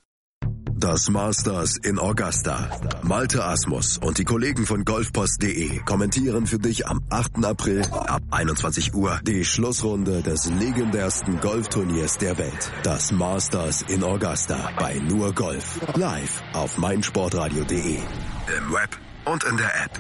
Das 0.80 1.10
Masters 1.10 1.78
in 1.78 1.98
Augusta. 1.98 2.70
Malte 3.02 3.44
Asmus 3.44 3.98
und 3.98 4.20
die 4.20 4.26
Kollegen 4.26 4.68
von 4.68 4.86
golfpost.de 4.86 5.80
kommentieren 5.80 6.46
für 6.46 6.60
dich 6.60 6.86
am 6.86 7.02
8. 7.10 7.44
April 7.44 7.82
ab 7.92 8.22
21 8.30 8.94
Uhr 8.94 9.20
die 9.24 9.44
Schlussrunde 9.44 10.22
des 10.22 10.46
legendärsten 10.46 11.40
Golfturniers 11.40 12.20
der 12.20 12.38
Welt. 12.38 12.72
Das 12.84 13.12
Masters 13.12 13.82
in 13.88 14.04
Augusta 14.04 14.70
bei 14.78 15.00
Nur 15.00 15.34
Golf. 15.34 15.80
Live 15.96 16.44
auf 16.54 16.78
meinsportradio.de. 16.78 17.96
Im 17.96 18.72
Web 18.72 19.00
und 19.26 19.44
in 19.46 19.58
der 19.58 19.84
App. 19.84 20.00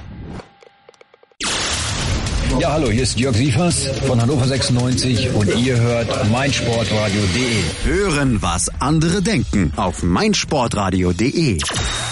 Ja, 2.59 2.71
hallo, 2.71 2.89
hier 2.89 3.03
ist 3.03 3.19
Jörg 3.19 3.35
Sievers 3.35 3.85
von 4.07 4.19
Hannover 4.19 4.45
96 4.45 5.31
und 5.35 5.55
ihr 5.55 5.79
hört 5.79 6.07
meinsportradio.de. 6.31 7.85
Hören, 7.85 8.41
was 8.41 8.69
andere 8.81 9.21
denken 9.21 9.71
auf 9.75 10.01
meinsportradio.de. 10.01 11.59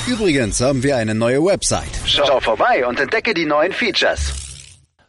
Übrigens 0.08 0.62
haben 0.62 0.84
wir 0.84 0.98
eine 0.98 1.16
neue 1.16 1.44
Website. 1.44 1.90
Schau 2.06 2.40
vorbei 2.40 2.86
und 2.86 3.00
entdecke 3.00 3.34
die 3.34 3.46
neuen 3.46 3.72
Features. 3.72 4.34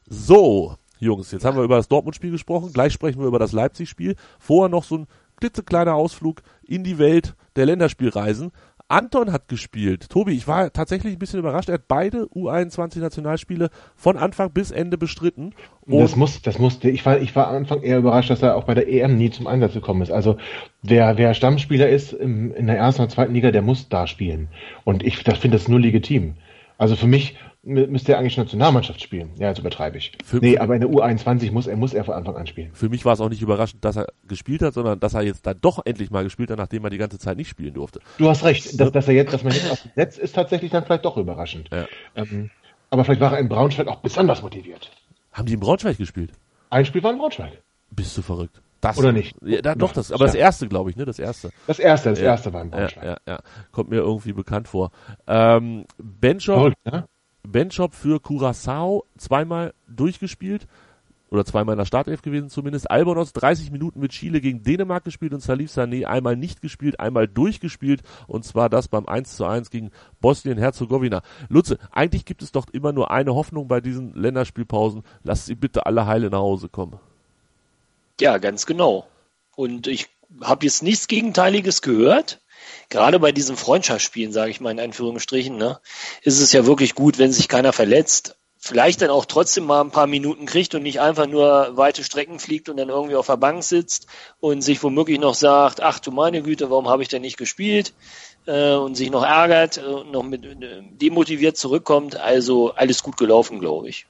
So, 0.08 0.76
Jungs, 1.00 1.30
jetzt 1.32 1.44
haben 1.44 1.58
wir 1.58 1.64
über 1.64 1.76
das 1.76 1.88
Dortmund-Spiel 1.88 2.30
gesprochen. 2.30 2.72
Gleich 2.72 2.94
sprechen 2.94 3.20
wir 3.20 3.26
über 3.26 3.38
das 3.38 3.52
Leipzig-Spiel. 3.52 4.16
Vorher 4.38 4.70
noch 4.70 4.84
so 4.84 4.98
ein 4.98 5.06
klitzekleiner 5.38 5.94
Ausflug 5.94 6.40
in 6.64 6.82
die 6.82 6.98
Welt 6.98 7.34
der 7.56 7.66
Länderspielreisen. 7.66 8.52
Anton 8.88 9.32
hat 9.32 9.48
gespielt. 9.48 10.08
Tobi, 10.08 10.32
ich 10.32 10.46
war 10.46 10.72
tatsächlich 10.72 11.14
ein 11.14 11.18
bisschen 11.18 11.40
überrascht. 11.40 11.68
Er 11.68 11.74
hat 11.74 11.88
beide 11.88 12.24
U21-Nationalspiele 12.34 13.70
von 13.96 14.16
Anfang 14.16 14.52
bis 14.52 14.70
Ende 14.70 14.96
bestritten. 14.96 15.54
Und 15.82 15.98
das 15.98 16.14
muss, 16.14 16.40
das 16.42 16.58
musste, 16.58 16.88
ich 16.88 17.04
war, 17.04 17.18
ich 17.18 17.34
war 17.34 17.48
am 17.48 17.56
Anfang 17.56 17.82
eher 17.82 17.98
überrascht, 17.98 18.30
dass 18.30 18.42
er 18.42 18.56
auch 18.56 18.64
bei 18.64 18.74
der 18.74 18.88
EM 18.88 19.18
nie 19.18 19.30
zum 19.30 19.48
Einsatz 19.48 19.74
gekommen 19.74 20.02
ist. 20.02 20.12
Also, 20.12 20.36
wer, 20.82 21.18
wer 21.18 21.34
Stammspieler 21.34 21.88
ist 21.88 22.12
im, 22.12 22.54
in 22.54 22.68
der 22.68 22.76
ersten 22.76 23.02
oder 23.02 23.10
zweiten 23.10 23.34
Liga, 23.34 23.50
der 23.50 23.62
muss 23.62 23.88
da 23.88 24.06
spielen. 24.06 24.48
Und 24.84 25.02
ich 25.02 25.22
das 25.24 25.38
finde 25.38 25.58
das 25.58 25.66
nur 25.66 25.80
legitim. 25.80 26.34
Also 26.78 26.94
für 26.94 27.06
mich 27.06 27.36
müsste 27.66 28.12
er 28.12 28.18
eigentlich 28.18 28.36
Nationalmannschaft 28.36 29.02
spielen. 29.02 29.32
Ja, 29.38 29.48
jetzt 29.48 29.58
übertreibe 29.58 29.98
ich. 29.98 30.12
Für, 30.24 30.36
nee, 30.36 30.56
aber 30.56 30.74
in 30.74 30.80
der 30.80 30.90
U21 30.90 31.50
muss 31.50 31.66
er, 31.66 31.76
muss 31.76 31.94
er 31.94 32.04
von 32.04 32.14
Anfang 32.14 32.36
an 32.36 32.46
spielen. 32.46 32.70
Für 32.72 32.88
mich 32.88 33.04
war 33.04 33.14
es 33.14 33.20
auch 33.20 33.28
nicht 33.28 33.42
überraschend, 33.42 33.84
dass 33.84 33.96
er 33.96 34.06
gespielt 34.26 34.62
hat, 34.62 34.74
sondern 34.74 35.00
dass 35.00 35.14
er 35.14 35.22
jetzt 35.22 35.46
da 35.46 35.52
doch 35.52 35.84
endlich 35.84 36.10
mal 36.10 36.22
gespielt 36.22 36.50
hat, 36.50 36.58
nachdem 36.58 36.84
er 36.84 36.90
die 36.90 36.98
ganze 36.98 37.18
Zeit 37.18 37.36
nicht 37.36 37.48
spielen 37.48 37.74
durfte. 37.74 38.00
Du 38.18 38.28
hast 38.28 38.44
recht, 38.44 38.78
dass, 38.80 38.92
dass 38.92 39.08
er 39.08 39.14
jetzt, 39.14 39.32
dass 39.32 39.42
man 39.42 39.52
jetzt 39.52 39.70
auf 39.70 39.82
dem 39.82 39.90
Netz 39.96 40.16
ist 40.16 40.34
tatsächlich 40.34 40.70
dann 40.70 40.84
vielleicht 40.84 41.04
doch 41.04 41.16
überraschend. 41.16 41.68
Ja. 41.72 41.86
Ähm, 42.14 42.50
aber 42.90 43.04
vielleicht 43.04 43.20
war 43.20 43.32
er 43.32 43.40
in 43.40 43.48
Braunschweig 43.48 43.88
auch 43.88 44.00
besonders 44.00 44.42
motiviert. 44.42 44.90
Haben 45.32 45.46
die 45.46 45.54
in 45.54 45.60
Braunschweig 45.60 45.98
gespielt? 45.98 46.32
Ein 46.70 46.84
Spiel 46.84 47.02
war 47.02 47.12
in 47.12 47.18
Braunschweig. 47.18 47.62
Bist 47.90 48.16
du 48.16 48.22
verrückt? 48.22 48.62
Das, 48.80 48.98
Oder 48.98 49.10
nicht? 49.10 49.34
Ja, 49.42 49.62
da, 49.62 49.74
doch, 49.74 49.92
das, 49.92 50.12
aber 50.12 50.26
das 50.26 50.34
erste, 50.34 50.68
glaube 50.68 50.90
ich, 50.90 50.96
ne? 50.96 51.04
Das 51.04 51.18
erste. 51.18 51.50
Das 51.66 51.78
erste, 51.78 52.10
das 52.10 52.20
ja, 52.20 52.26
erste 52.26 52.52
war 52.52 52.62
in 52.62 52.70
Braunschweig. 52.70 53.04
Ja, 53.04 53.10
ja, 53.10 53.18
ja. 53.26 53.38
Kommt 53.72 53.90
mir 53.90 53.96
irgendwie 53.96 54.32
bekannt 54.32 54.68
vor. 54.68 54.92
Ähm, 55.26 55.86
Benchop, 55.98 56.54
Verrückt, 56.56 56.76
ne? 56.84 57.06
Benchop 57.46 57.94
für 57.94 58.20
Curaçao 58.20 59.04
zweimal 59.16 59.74
durchgespielt 59.88 60.66
oder 61.30 61.44
zweimal 61.44 61.74
in 61.74 61.78
der 61.78 61.86
Startelf 61.86 62.22
gewesen 62.22 62.48
zumindest. 62.48 62.90
Albonos 62.90 63.32
30 63.32 63.70
Minuten 63.70 64.00
mit 64.00 64.12
Chile 64.12 64.40
gegen 64.40 64.62
Dänemark 64.62 65.04
gespielt 65.04 65.32
und 65.32 65.40
Salif 65.40 65.70
Sané 65.70 66.04
einmal 66.04 66.36
nicht 66.36 66.62
gespielt, 66.62 67.00
einmal 67.00 67.26
durchgespielt 67.26 68.02
und 68.26 68.44
zwar 68.44 68.68
das 68.68 68.88
beim 68.88 69.06
1 69.06 69.36
zu 69.36 69.44
1 69.44 69.70
gegen 69.70 69.90
Bosnien-Herzegowina. 70.20 71.22
Lutze, 71.48 71.78
eigentlich 71.90 72.24
gibt 72.24 72.42
es 72.42 72.52
doch 72.52 72.66
immer 72.72 72.92
nur 72.92 73.10
eine 73.10 73.34
Hoffnung 73.34 73.68
bei 73.68 73.80
diesen 73.80 74.14
Länderspielpausen. 74.14 75.02
Lasst 75.22 75.46
sie 75.46 75.54
bitte 75.54 75.86
alle 75.86 76.06
heile 76.06 76.30
nach 76.30 76.38
Hause 76.38 76.68
kommen. 76.68 76.98
Ja, 78.20 78.38
ganz 78.38 78.66
genau. 78.66 79.06
Und 79.56 79.86
ich 79.86 80.08
habe 80.42 80.64
jetzt 80.64 80.82
nichts 80.82 81.08
Gegenteiliges 81.08 81.82
gehört 81.82 82.40
gerade 82.88 83.18
bei 83.18 83.32
diesen 83.32 83.56
Freundschaftsspielen, 83.56 84.32
sage 84.32 84.50
ich 84.50 84.60
mal 84.60 84.70
in 84.70 84.80
Anführungsstrichen, 84.80 85.56
ne, 85.56 85.80
ist 86.22 86.40
es 86.40 86.52
ja 86.52 86.66
wirklich 86.66 86.94
gut, 86.94 87.18
wenn 87.18 87.32
sich 87.32 87.48
keiner 87.48 87.72
verletzt. 87.72 88.36
Vielleicht 88.58 89.02
dann 89.02 89.10
auch 89.10 89.26
trotzdem 89.26 89.64
mal 89.64 89.80
ein 89.80 89.92
paar 89.92 90.08
Minuten 90.08 90.46
kriegt 90.46 90.74
und 90.74 90.82
nicht 90.82 91.00
einfach 91.00 91.26
nur 91.26 91.76
weite 91.76 92.02
Strecken 92.02 92.40
fliegt 92.40 92.68
und 92.68 92.78
dann 92.78 92.88
irgendwie 92.88 93.14
auf 93.14 93.26
der 93.26 93.36
Bank 93.36 93.62
sitzt 93.62 94.08
und 94.40 94.62
sich 94.62 94.82
womöglich 94.82 95.20
noch 95.20 95.34
sagt, 95.34 95.80
ach 95.80 96.00
du 96.00 96.10
meine 96.10 96.42
Güte, 96.42 96.70
warum 96.70 96.88
habe 96.88 97.02
ich 97.02 97.08
denn 97.08 97.22
nicht 97.22 97.36
gespielt? 97.36 97.92
Äh, 98.46 98.74
und 98.74 98.96
sich 98.96 99.10
noch 99.10 99.24
ärgert 99.24 99.78
und 99.78 100.10
noch 100.10 100.24
mit 100.24 100.44
äh, 100.44 100.82
demotiviert 100.82 101.56
zurückkommt. 101.56 102.16
Also 102.16 102.72
alles 102.72 103.02
gut 103.02 103.16
gelaufen, 103.16 103.60
glaube 103.60 103.88
ich. 103.88 104.06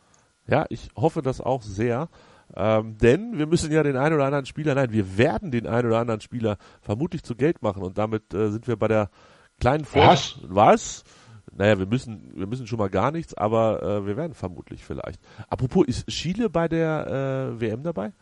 Ja, 0.48 0.64
ich 0.70 0.88
hoffe 0.96 1.22
das 1.22 1.40
auch 1.40 1.62
sehr. 1.62 2.08
Ähm, 2.54 2.96
denn 2.98 3.38
wir 3.38 3.46
müssen 3.46 3.72
ja 3.72 3.82
den 3.82 3.96
einen 3.96 4.14
oder 4.14 4.24
anderen 4.24 4.46
Spieler, 4.46 4.74
nein, 4.74 4.92
wir 4.92 5.18
werden 5.18 5.50
den 5.50 5.66
einen 5.66 5.88
oder 5.88 5.98
anderen 5.98 6.20
Spieler 6.20 6.58
vermutlich 6.80 7.22
zu 7.22 7.34
Geld 7.34 7.62
machen 7.62 7.82
und 7.82 7.98
damit 7.98 8.32
äh, 8.32 8.50
sind 8.50 8.68
wir 8.68 8.76
bei 8.76 8.88
der 8.88 9.10
kleinen 9.58 9.84
Vor 9.84 10.06
Was? 10.06 10.38
Was? 10.42 11.04
Naja, 11.52 11.78
wir 11.78 11.86
müssen, 11.86 12.32
wir 12.34 12.46
müssen 12.46 12.66
schon 12.66 12.78
mal 12.78 12.90
gar 12.90 13.10
nichts, 13.10 13.34
aber 13.34 13.82
äh, 13.82 14.06
wir 14.06 14.16
werden 14.16 14.34
vermutlich 14.34 14.84
vielleicht. 14.84 15.20
Apropos, 15.48 15.86
ist 15.86 16.06
Chile 16.08 16.50
bei 16.50 16.68
der 16.68 17.54
äh, 17.56 17.60
WM 17.60 17.82
dabei? 17.82 18.12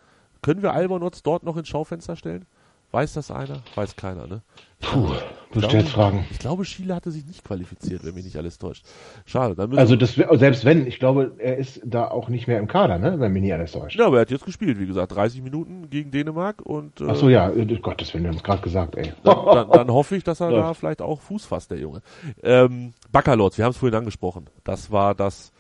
Können 0.41 0.63
wir 0.63 0.73
Albonots 0.73 1.23
dort 1.23 1.43
noch 1.43 1.57
ins 1.57 1.69
Schaufenster 1.69 2.17
stellen? 2.17 2.47
Weiß 2.95 3.13
das 3.15 3.33
einer? 3.33 3.59
Weiß 3.75 3.97
keiner, 3.97 4.29
ne? 4.29 4.43
Puh, 4.81 5.09
du 5.51 5.59
glaube- 5.59 5.67
stellst 5.69 5.91
Fragen. 5.91 6.25
Ich 6.31 6.39
glaube, 6.39 6.63
Chile 6.63 6.95
hatte 6.95 7.11
sich 7.11 7.27
nicht 7.27 7.43
qualifiziert, 7.43 8.05
wenn 8.05 8.15
mich 8.15 8.23
nicht 8.25 8.37
alles 8.37 8.57
täuscht. 8.59 8.85
Schade. 9.27 9.57
Also 9.77 9.97
das, 9.97 10.15
selbst 10.15 10.65
wenn, 10.65 10.87
ich 10.87 11.01
glaube, 11.01 11.33
er 11.39 11.57
ist 11.57 11.81
da 11.85 12.07
auch 12.07 12.29
nicht 12.29 12.47
mehr 12.47 12.61
im 12.61 12.69
Kader, 12.69 12.99
ne? 12.99 13.19
Wenn 13.19 13.33
mich 13.33 13.43
nicht 13.43 13.53
alles 13.53 13.73
täuscht. 13.73 13.99
ja, 13.99 14.07
aber 14.07 14.19
er 14.19 14.21
hat 14.21 14.31
jetzt 14.31 14.45
gespielt, 14.45 14.79
wie 14.79 14.87
gesagt, 14.87 15.13
30 15.13 15.43
Minuten 15.43 15.91
gegen 15.91 16.13
Dänemark 16.13 16.63
und 16.63 17.01
äh, 17.01 17.07
Ach 17.09 17.17
so, 17.17 17.29
ja, 17.29 17.51
äh, 17.51 17.65
Gottes 17.79 18.15
Willen, 18.15 18.23
wir 18.25 18.31
haben 18.31 18.37
es 18.37 18.45
gerade 18.45 18.63
gesagt, 18.63 18.95
ey. 18.95 19.13
dann, 19.25 19.45
dann, 19.45 19.71
dann 19.71 19.91
hoffe 19.93 20.15
ich, 20.15 20.23
dass 20.23 20.39
er 20.39 20.53
da 20.53 20.73
vielleicht 20.75 21.03
auch 21.03 21.21
Fuß 21.21 21.47
fasst, 21.47 21.73
der 21.73 21.79
Junge. 21.79 22.01
Ähm, 22.45 22.93
Baccalords, 23.11 23.59
wir 23.59 23.65
haben 23.65 23.73
es 23.73 23.77
vorhin 23.79 23.99
angesprochen. 23.99 24.47
Das 24.63 24.93
war 24.93 25.17
das, 25.17 25.51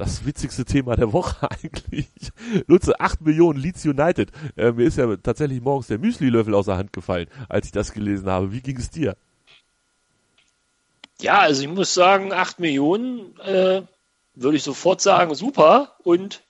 das 0.00 0.24
witzigste 0.24 0.64
Thema 0.64 0.96
der 0.96 1.12
Woche 1.12 1.48
eigentlich. 1.62 2.08
Lutze, 2.66 2.98
8 2.98 3.20
Millionen 3.20 3.58
Leeds 3.58 3.84
United. 3.84 4.30
Äh, 4.56 4.72
mir 4.72 4.86
ist 4.86 4.98
ja 4.98 5.16
tatsächlich 5.16 5.60
morgens 5.60 5.86
der 5.86 5.98
Müsli-Löffel 5.98 6.54
aus 6.54 6.66
der 6.66 6.76
Hand 6.76 6.92
gefallen, 6.92 7.28
als 7.48 7.66
ich 7.66 7.72
das 7.72 7.92
gelesen 7.92 8.28
habe. 8.28 8.52
Wie 8.52 8.60
ging 8.60 8.78
es 8.78 8.90
dir? 8.90 9.16
Ja, 11.20 11.38
also 11.40 11.62
ich 11.62 11.68
muss 11.68 11.92
sagen, 11.92 12.32
8 12.32 12.60
Millionen 12.60 13.38
äh, 13.40 13.82
würde 14.34 14.56
ich 14.56 14.62
sofort 14.62 15.00
sagen, 15.00 15.34
super 15.34 15.96
und 16.02 16.42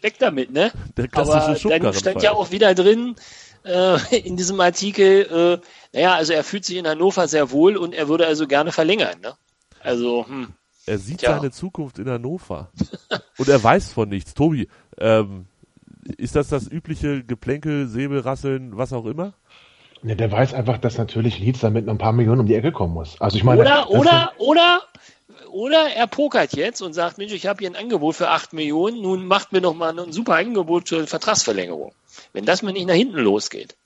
weg 0.00 0.18
damit, 0.18 0.52
ne? 0.52 0.70
Der 0.96 1.08
klassische 1.08 1.68
Aber 1.68 1.78
dann 1.78 1.94
stand 1.94 2.22
ja 2.22 2.32
auch 2.32 2.52
wieder 2.52 2.74
drin 2.74 3.16
äh, 3.64 4.16
in 4.18 4.36
diesem 4.36 4.60
Artikel, 4.60 5.60
äh, 5.62 5.66
naja, 5.92 6.14
also 6.14 6.32
er 6.32 6.44
fühlt 6.44 6.64
sich 6.64 6.76
in 6.76 6.86
Hannover 6.86 7.26
sehr 7.26 7.50
wohl 7.50 7.76
und 7.76 7.94
er 7.94 8.08
würde 8.08 8.26
also 8.26 8.46
gerne 8.46 8.70
verlängern, 8.70 9.20
ne? 9.20 9.34
Also, 9.80 10.26
hm. 10.26 10.54
Er 10.86 10.98
sieht 10.98 11.18
Tja. 11.18 11.36
seine 11.36 11.50
Zukunft 11.50 11.98
in 11.98 12.08
Hannover. 12.08 12.70
Und 13.38 13.48
er 13.48 13.62
weiß 13.62 13.92
von 13.92 14.08
nichts. 14.08 14.34
Tobi, 14.34 14.68
ähm, 14.98 15.46
ist 16.18 16.36
das 16.36 16.48
das 16.48 16.70
übliche 16.70 17.24
Geplänkel, 17.24 17.88
Säbelrasseln, 17.88 18.76
was 18.76 18.92
auch 18.92 19.06
immer? 19.06 19.34
Ne, 20.04 20.16
der 20.16 20.30
weiß 20.30 20.52
einfach, 20.52 20.76
dass 20.76 20.98
natürlich 20.98 21.38
Leeds 21.38 21.60
damit 21.60 21.86
noch 21.86 21.94
ein 21.94 21.98
paar 21.98 22.12
Millionen 22.12 22.42
um 22.42 22.46
die 22.46 22.54
Ecke 22.54 22.72
kommen 22.72 22.92
muss. 22.92 23.18
Also 23.22 23.38
ich 23.38 23.42
meine, 23.42 23.62
Oder, 23.62 23.70
das 23.70 23.88
oder, 23.88 24.32
oder, 24.36 24.82
oder 25.50 25.86
er 25.96 26.06
pokert 26.06 26.52
jetzt 26.52 26.82
und 26.82 26.92
sagt, 26.92 27.16
Mensch, 27.16 27.32
ich 27.32 27.46
habe 27.46 27.60
hier 27.60 27.70
ein 27.70 27.74
Angebot 27.74 28.16
für 28.16 28.28
8 28.28 28.52
Millionen, 28.52 29.00
nun 29.00 29.24
macht 29.26 29.52
mir 29.52 29.62
noch 29.62 29.74
mal 29.74 29.98
ein 29.98 30.12
super 30.12 30.36
Angebot 30.36 30.86
zur 30.86 31.06
Vertragsverlängerung. 31.06 31.92
Wenn 32.34 32.44
das 32.44 32.62
mal 32.62 32.72
nicht 32.72 32.86
nach 32.86 32.94
hinten 32.94 33.16
losgeht. 33.16 33.76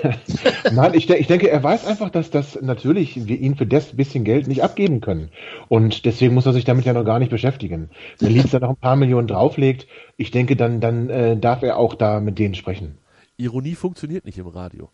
Nein, 0.72 0.94
ich, 0.94 1.06
de 1.06 1.18
ich 1.18 1.26
denke, 1.26 1.50
er 1.50 1.62
weiß 1.62 1.86
einfach, 1.86 2.08
dass 2.08 2.30
das 2.30 2.58
natürlich 2.62 3.26
wir 3.26 3.38
ihn 3.38 3.56
für 3.56 3.66
das 3.66 3.94
bisschen 3.94 4.24
Geld 4.24 4.48
nicht 4.48 4.62
abgeben 4.62 5.02
können. 5.02 5.28
Und 5.68 6.06
deswegen 6.06 6.32
muss 6.32 6.46
er 6.46 6.54
sich 6.54 6.64
damit 6.64 6.86
ja 6.86 6.94
noch 6.94 7.04
gar 7.04 7.18
nicht 7.18 7.30
beschäftigen. 7.30 7.90
Wenn 8.20 8.32
Leeds 8.32 8.52
da 8.52 8.58
noch 8.58 8.70
ein 8.70 8.76
paar 8.76 8.96
Millionen 8.96 9.28
drauflegt, 9.28 9.86
ich 10.16 10.30
denke, 10.30 10.56
dann, 10.56 10.80
dann 10.80 11.10
äh, 11.10 11.36
darf 11.36 11.62
er 11.62 11.76
auch 11.76 11.94
da 11.94 12.20
mit 12.20 12.38
denen 12.38 12.54
sprechen. 12.54 12.96
Ironie 13.36 13.74
funktioniert 13.74 14.24
nicht 14.24 14.38
im 14.38 14.46
Radio. 14.46 14.88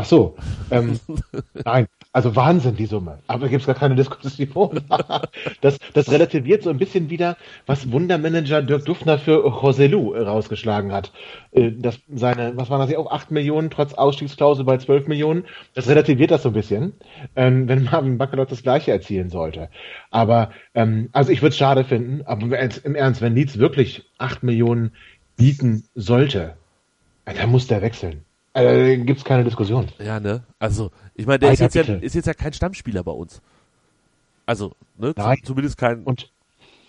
Ach 0.00 0.04
so, 0.04 0.36
ähm, 0.70 1.00
nein, 1.64 1.88
also 2.12 2.36
Wahnsinn 2.36 2.76
die 2.76 2.86
Summe. 2.86 3.18
Aber 3.26 3.40
da 3.42 3.48
gibt 3.48 3.62
es 3.62 3.66
gar 3.66 3.74
keine 3.74 3.96
Diskussion. 3.96 4.80
das, 5.60 5.76
das 5.92 6.10
relativiert 6.12 6.62
so 6.62 6.70
ein 6.70 6.78
bisschen 6.78 7.10
wieder, 7.10 7.36
was 7.66 7.90
Wundermanager 7.90 8.62
Dirk 8.62 8.84
Duffner 8.84 9.18
für 9.18 9.44
Joselu 9.44 10.14
rausgeschlagen 10.14 10.92
hat. 10.92 11.12
Äh, 11.50 11.72
Das 11.72 11.98
seine, 12.14 12.56
was 12.56 12.70
waren 12.70 12.78
das 12.78 12.90
hier 12.90 13.00
auch 13.00 13.10
8 13.10 13.32
Millionen 13.32 13.70
trotz 13.70 13.92
Ausstiegsklausel 13.94 14.64
bei 14.64 14.78
12 14.78 15.08
Millionen. 15.08 15.46
Das 15.74 15.88
relativiert 15.88 16.30
das 16.30 16.44
so 16.44 16.50
ein 16.50 16.54
bisschen, 16.54 16.92
ähm, 17.34 17.66
wenn 17.66 17.82
Marvin 17.82 18.18
Baccalot 18.18 18.52
das 18.52 18.62
gleiche 18.62 18.92
erzielen 18.92 19.30
sollte. 19.30 19.68
Aber 20.12 20.52
ähm, 20.74 21.08
also 21.12 21.32
ich 21.32 21.42
würde 21.42 21.50
es 21.50 21.58
schade 21.58 21.82
finden, 21.82 22.22
aber 22.24 22.42
im 22.42 22.52
Ernst- 22.52 22.84
im 22.84 22.94
Ernst, 22.94 23.20
wenn 23.20 23.34
Leeds 23.34 23.58
wirklich 23.58 24.04
8 24.18 24.44
Millionen 24.44 24.92
bieten 25.36 25.82
sollte, 25.96 26.56
äh, 27.26 27.34
dann 27.34 27.50
muss 27.50 27.66
der 27.68 27.82
wechseln. 27.82 28.24
Äh, 28.62 28.96
Gibt 28.98 29.18
es 29.18 29.24
keine 29.24 29.44
Diskussion. 29.44 29.86
Ja, 29.98 30.20
ne? 30.20 30.42
Also, 30.58 30.90
ich 31.14 31.26
meine, 31.26 31.38
der 31.40 31.52
ist 31.52 31.60
jetzt, 31.60 31.74
ja, 31.74 31.82
ist 31.94 32.14
jetzt 32.14 32.26
ja 32.26 32.34
kein 32.34 32.52
Stammspieler 32.52 33.02
bei 33.04 33.12
uns. 33.12 33.40
Also, 34.46 34.72
ne? 34.96 35.12
Nein. 35.16 35.36
Zum- 35.38 35.46
Zumindest 35.46 35.78
kein. 35.78 36.02
Und, 36.04 36.30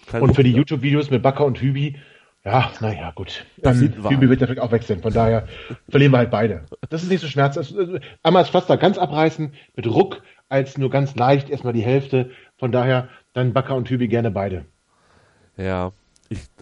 kein 0.08 0.22
und 0.22 0.36
für 0.36 0.44
die 0.44 0.54
YouTube-Videos 0.54 1.10
mit 1.10 1.22
Bakker 1.22 1.46
und 1.46 1.60
Hübi, 1.62 1.98
ja, 2.46 2.72
naja, 2.80 3.12
gut. 3.14 3.46
Wahr. 3.62 4.12
Hübi 4.12 4.30
wird 4.30 4.40
natürlich 4.42 4.62
auch 4.62 4.72
wechseln, 4.72 5.02
von 5.02 5.12
daher 5.14 5.48
verlieren 5.90 6.14
wir 6.14 6.20
halt 6.20 6.32
beide. 6.32 6.64
Das 6.90 7.04
ist 7.04 7.10
nicht 7.10 7.20
so 7.22 7.28
schmerzhaft. 7.28 7.76
Also, 7.76 8.00
Einmal 8.24 8.44
das 8.44 8.50
Pflaster 8.50 8.78
ganz 8.78 8.98
abreißen, 8.98 9.54
mit 9.76 9.88
Ruck, 9.88 10.22
als 10.48 10.78
nur 10.78 10.90
ganz 10.90 11.16
leicht, 11.16 11.50
erstmal 11.50 11.74
die 11.74 11.82
Hälfte. 11.84 12.32
Von 12.58 12.72
daher 12.72 13.10
dann 13.34 13.54
Bakker 13.54 13.76
und 13.76 13.90
Hübi 13.90 14.08
gerne 14.08 14.32
beide. 14.32 14.66
Ja. 15.58 15.92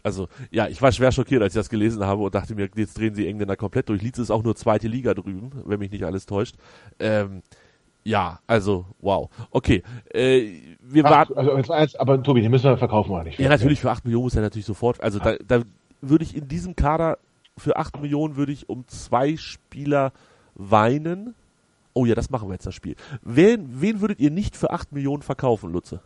Also, 0.03 0.27
ja, 0.51 0.67
ich 0.67 0.81
war 0.81 0.91
schwer 0.91 1.12
schockiert, 1.12 1.41
als 1.41 1.53
ich 1.53 1.60
das 1.60 1.69
gelesen 1.69 2.05
habe 2.05 2.23
und 2.23 2.36
dachte 2.36 2.55
mir, 2.55 2.69
jetzt 2.75 2.97
drehen 2.97 3.15
sie 3.15 3.27
Engländer 3.27 3.55
komplett 3.55 3.89
durch. 3.89 4.01
Leeds 4.01 4.19
ist 4.19 4.31
auch 4.31 4.43
nur 4.43 4.55
zweite 4.55 4.88
Liga 4.88 5.13
drüben, 5.13 5.51
wenn 5.65 5.79
mich 5.79 5.91
nicht 5.91 6.03
alles 6.03 6.25
täuscht. 6.25 6.55
Ähm, 6.99 7.41
ja, 8.03 8.39
also, 8.47 8.86
wow. 8.99 9.29
Okay, 9.51 9.83
äh, 10.13 10.53
wir 10.81 11.05
Ach, 11.05 11.12
warten. 11.12 11.33
also, 11.38 11.73
ernst, 11.73 11.99
aber 11.99 12.23
Tobi, 12.23 12.41
den 12.41 12.51
müssen 12.51 12.69
wir 12.69 12.77
verkaufen 12.77 13.12
oder 13.12 13.25
nicht? 13.25 13.38
Ja, 13.38 13.49
natürlich, 13.49 13.81
für 13.81 13.91
8 13.91 14.05
Millionen 14.05 14.23
muss 14.23 14.36
er 14.36 14.43
natürlich 14.43 14.65
sofort. 14.65 15.01
Also 15.03 15.19
da, 15.19 15.36
da 15.45 15.63
würde 16.01 16.23
ich 16.23 16.36
in 16.36 16.47
diesem 16.47 16.75
Kader 16.75 17.17
für 17.57 17.75
8 17.75 18.01
Millionen 18.01 18.38
würde 18.38 18.51
ich 18.51 18.69
um 18.69 18.88
zwei 18.88 19.36
Spieler 19.36 20.13
weinen. 20.55 21.36
Oh 21.93 22.05
ja, 22.05 22.15
das 22.15 22.29
machen 22.29 22.47
wir 22.47 22.53
jetzt 22.53 22.65
das 22.65 22.75
Spiel. 22.75 22.95
Wen, 23.23 23.81
wen 23.81 23.99
würdet 23.99 24.19
ihr 24.19 24.31
nicht 24.31 24.55
für 24.55 24.71
8 24.71 24.93
Millionen 24.93 25.23
verkaufen, 25.23 25.71
Lutze? 25.71 25.99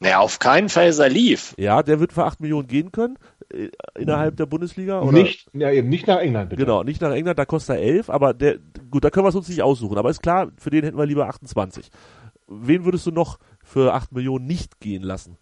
Naja, 0.00 0.18
auf 0.18 0.38
keinen 0.38 0.68
Fall 0.68 0.92
Salif. 0.92 1.54
Ja, 1.56 1.82
der 1.82 2.00
wird 2.00 2.12
für 2.12 2.24
8 2.24 2.40
Millionen 2.40 2.66
gehen 2.66 2.92
können 2.92 3.16
äh, 3.52 3.70
innerhalb 3.98 4.36
der 4.36 4.46
Bundesliga. 4.46 5.00
Oder? 5.00 5.12
Nicht, 5.12 5.48
ja, 5.52 5.70
eben 5.70 5.88
nicht 5.88 6.06
nach 6.06 6.18
England, 6.18 6.50
bitte. 6.50 6.64
Genau, 6.64 6.82
nicht 6.82 7.00
nach 7.00 7.12
England, 7.12 7.38
da 7.38 7.44
kostet 7.44 7.76
er 7.76 7.82
11, 7.82 8.10
aber 8.10 8.34
der, 8.34 8.58
gut, 8.90 9.04
da 9.04 9.10
können 9.10 9.24
wir 9.24 9.28
es 9.30 9.34
uns 9.34 9.48
nicht 9.48 9.62
aussuchen. 9.62 9.96
Aber 9.96 10.10
ist 10.10 10.22
klar, 10.22 10.50
für 10.58 10.70
den 10.70 10.84
hätten 10.84 10.98
wir 10.98 11.06
lieber 11.06 11.28
28. 11.28 11.90
Wen 12.48 12.84
würdest 12.84 13.06
du 13.06 13.12
noch 13.12 13.38
für 13.62 13.94
8 13.94 14.12
Millionen 14.12 14.46
nicht 14.46 14.80
gehen 14.80 15.02
lassen? 15.02 15.38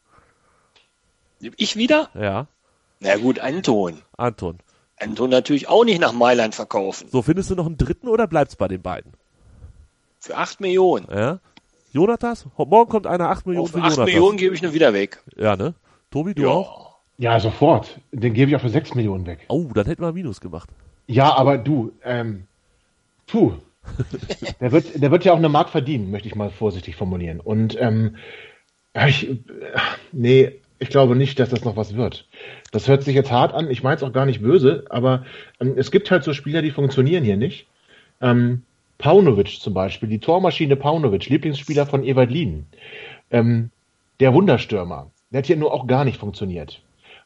Ich 1.56 1.76
wieder? 1.76 2.08
Ja, 2.14 2.46
Na 3.00 3.16
gut, 3.16 3.40
Anton. 3.40 3.98
Anton. 4.16 4.58
Anton 5.00 5.30
natürlich 5.30 5.68
auch 5.68 5.84
nicht 5.84 6.00
nach 6.00 6.12
Mailand 6.12 6.54
verkaufen. 6.54 7.08
So, 7.10 7.22
findest 7.22 7.50
du 7.50 7.56
noch 7.56 7.66
einen 7.66 7.76
dritten 7.78 8.06
oder 8.06 8.28
bleibt's 8.28 8.54
bei 8.54 8.68
den 8.68 8.82
beiden? 8.82 9.14
Für 10.20 10.36
8 10.36 10.60
Millionen. 10.60 11.08
Ja. 11.10 11.40
Jonatas? 11.92 12.46
Morgen 12.56 12.90
kommt 12.90 13.06
einer 13.06 13.28
8 13.28 13.46
Millionen 13.46 13.66
Auf 13.66 13.72
für 13.72 13.78
8 13.78 13.84
Jonatas. 13.84 14.06
Millionen 14.06 14.38
gebe 14.38 14.54
ich 14.54 14.62
nur 14.62 14.72
wieder 14.72 14.94
weg. 14.94 15.22
Ja, 15.36 15.56
ne? 15.56 15.74
Tobi, 16.10 16.34
du 16.34 16.48
auch? 16.48 16.96
Ja, 17.18 17.38
sofort. 17.38 18.00
Den 18.12 18.32
gebe 18.32 18.50
ich 18.50 18.56
auch 18.56 18.60
für 18.60 18.70
6 18.70 18.94
Millionen 18.94 19.26
weg. 19.26 19.44
Oh, 19.48 19.68
dann 19.74 19.86
hätten 19.86 20.02
wir 20.02 20.12
Minus 20.12 20.40
gemacht. 20.40 20.70
Ja, 21.06 21.34
aber 21.34 21.58
du, 21.58 21.92
ähm, 22.02 22.46
puh. 23.26 23.52
der, 24.60 24.72
wird, 24.72 25.02
der 25.02 25.10
wird 25.10 25.24
ja 25.24 25.32
auch 25.32 25.38
eine 25.38 25.48
Mark 25.48 25.68
verdienen, 25.68 26.10
möchte 26.10 26.28
ich 26.28 26.34
mal 26.34 26.50
vorsichtig 26.50 26.96
formulieren. 26.96 27.40
Und 27.40 27.78
ähm, 27.78 28.16
ja, 28.94 29.08
ich, 29.08 29.28
äh, 29.28 29.38
nee, 30.12 30.60
ich 30.78 30.88
glaube 30.88 31.14
nicht, 31.14 31.38
dass 31.38 31.50
das 31.50 31.64
noch 31.64 31.76
was 31.76 31.94
wird. 31.94 32.26
Das 32.70 32.88
hört 32.88 33.02
sich 33.02 33.14
jetzt 33.14 33.30
hart 33.30 33.52
an. 33.52 33.70
Ich 33.70 33.82
meine 33.82 33.96
es 33.96 34.02
auch 34.02 34.12
gar 34.12 34.24
nicht 34.24 34.40
böse, 34.40 34.84
aber 34.88 35.26
ähm, 35.60 35.74
es 35.76 35.90
gibt 35.90 36.10
halt 36.10 36.24
so 36.24 36.32
Spieler, 36.32 36.62
die 36.62 36.70
funktionieren 36.70 37.24
hier 37.24 37.36
nicht. 37.36 37.66
Ähm, 38.20 38.62
Paunovic 38.98 39.60
zum 39.60 39.74
Beispiel, 39.74 40.08
die 40.08 40.18
Tormaschine 40.18 40.76
Paunovic, 40.76 41.28
Lieblingsspieler 41.28 41.86
von 41.86 42.04
Ewald 42.04 42.30
Lien. 42.30 42.66
Ähm, 43.30 43.70
der 44.20 44.34
Wunderstürmer, 44.34 45.10
der 45.30 45.38
hat 45.38 45.46
hier 45.46 45.56
nur 45.56 45.72
auch 45.72 45.86
gar 45.86 46.04
nicht 46.04 46.18
funktioniert. 46.18 46.82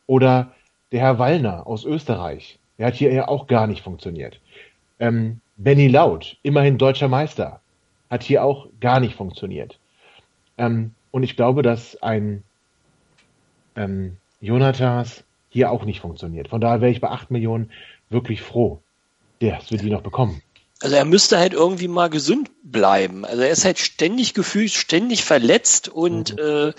Oder 0.06 0.52
der 0.92 1.00
Herr 1.00 1.18
Wallner 1.18 1.66
aus 1.66 1.84
Österreich, 1.84 2.58
der 2.78 2.86
hat 2.86 2.94
hier 2.94 3.12
ja 3.12 3.28
auch 3.28 3.46
gar 3.46 3.66
nicht 3.66 3.82
funktioniert. 3.82 4.40
Ähm, 4.98 5.40
Benny 5.56 5.88
Laut, 5.88 6.36
immerhin 6.42 6.78
deutscher 6.78 7.08
Meister, 7.08 7.60
hat 8.10 8.22
hier 8.22 8.44
auch 8.44 8.68
gar 8.80 9.00
nicht 9.00 9.14
funktioniert. 9.14 9.78
Ähm, 10.58 10.94
und 11.10 11.22
ich 11.22 11.36
glaube, 11.36 11.62
dass 11.62 12.02
ein 12.02 12.42
ähm, 13.74 14.16
Jonathas 14.40 15.24
hier 15.48 15.70
auch 15.70 15.84
nicht 15.84 16.00
funktioniert. 16.00 16.48
Von 16.48 16.60
daher 16.60 16.80
wäre 16.80 16.90
ich 16.90 17.00
bei 17.00 17.08
8 17.08 17.30
Millionen 17.30 17.70
wirklich 18.10 18.42
froh, 18.42 18.80
dass 19.40 19.70
wir 19.70 19.78
die 19.78 19.90
noch 19.90 20.02
bekommen. 20.02 20.42
Also 20.80 20.94
er 20.94 21.04
müsste 21.04 21.38
halt 21.38 21.54
irgendwie 21.54 21.88
mal 21.88 22.10
gesund 22.10 22.50
bleiben. 22.62 23.24
Also 23.24 23.42
er 23.42 23.50
ist 23.50 23.64
halt 23.64 23.78
ständig 23.78 24.34
gefühlt, 24.34 24.72
ständig 24.72 25.24
verletzt 25.24 25.88
und 25.88 26.38
äh, 26.38 26.72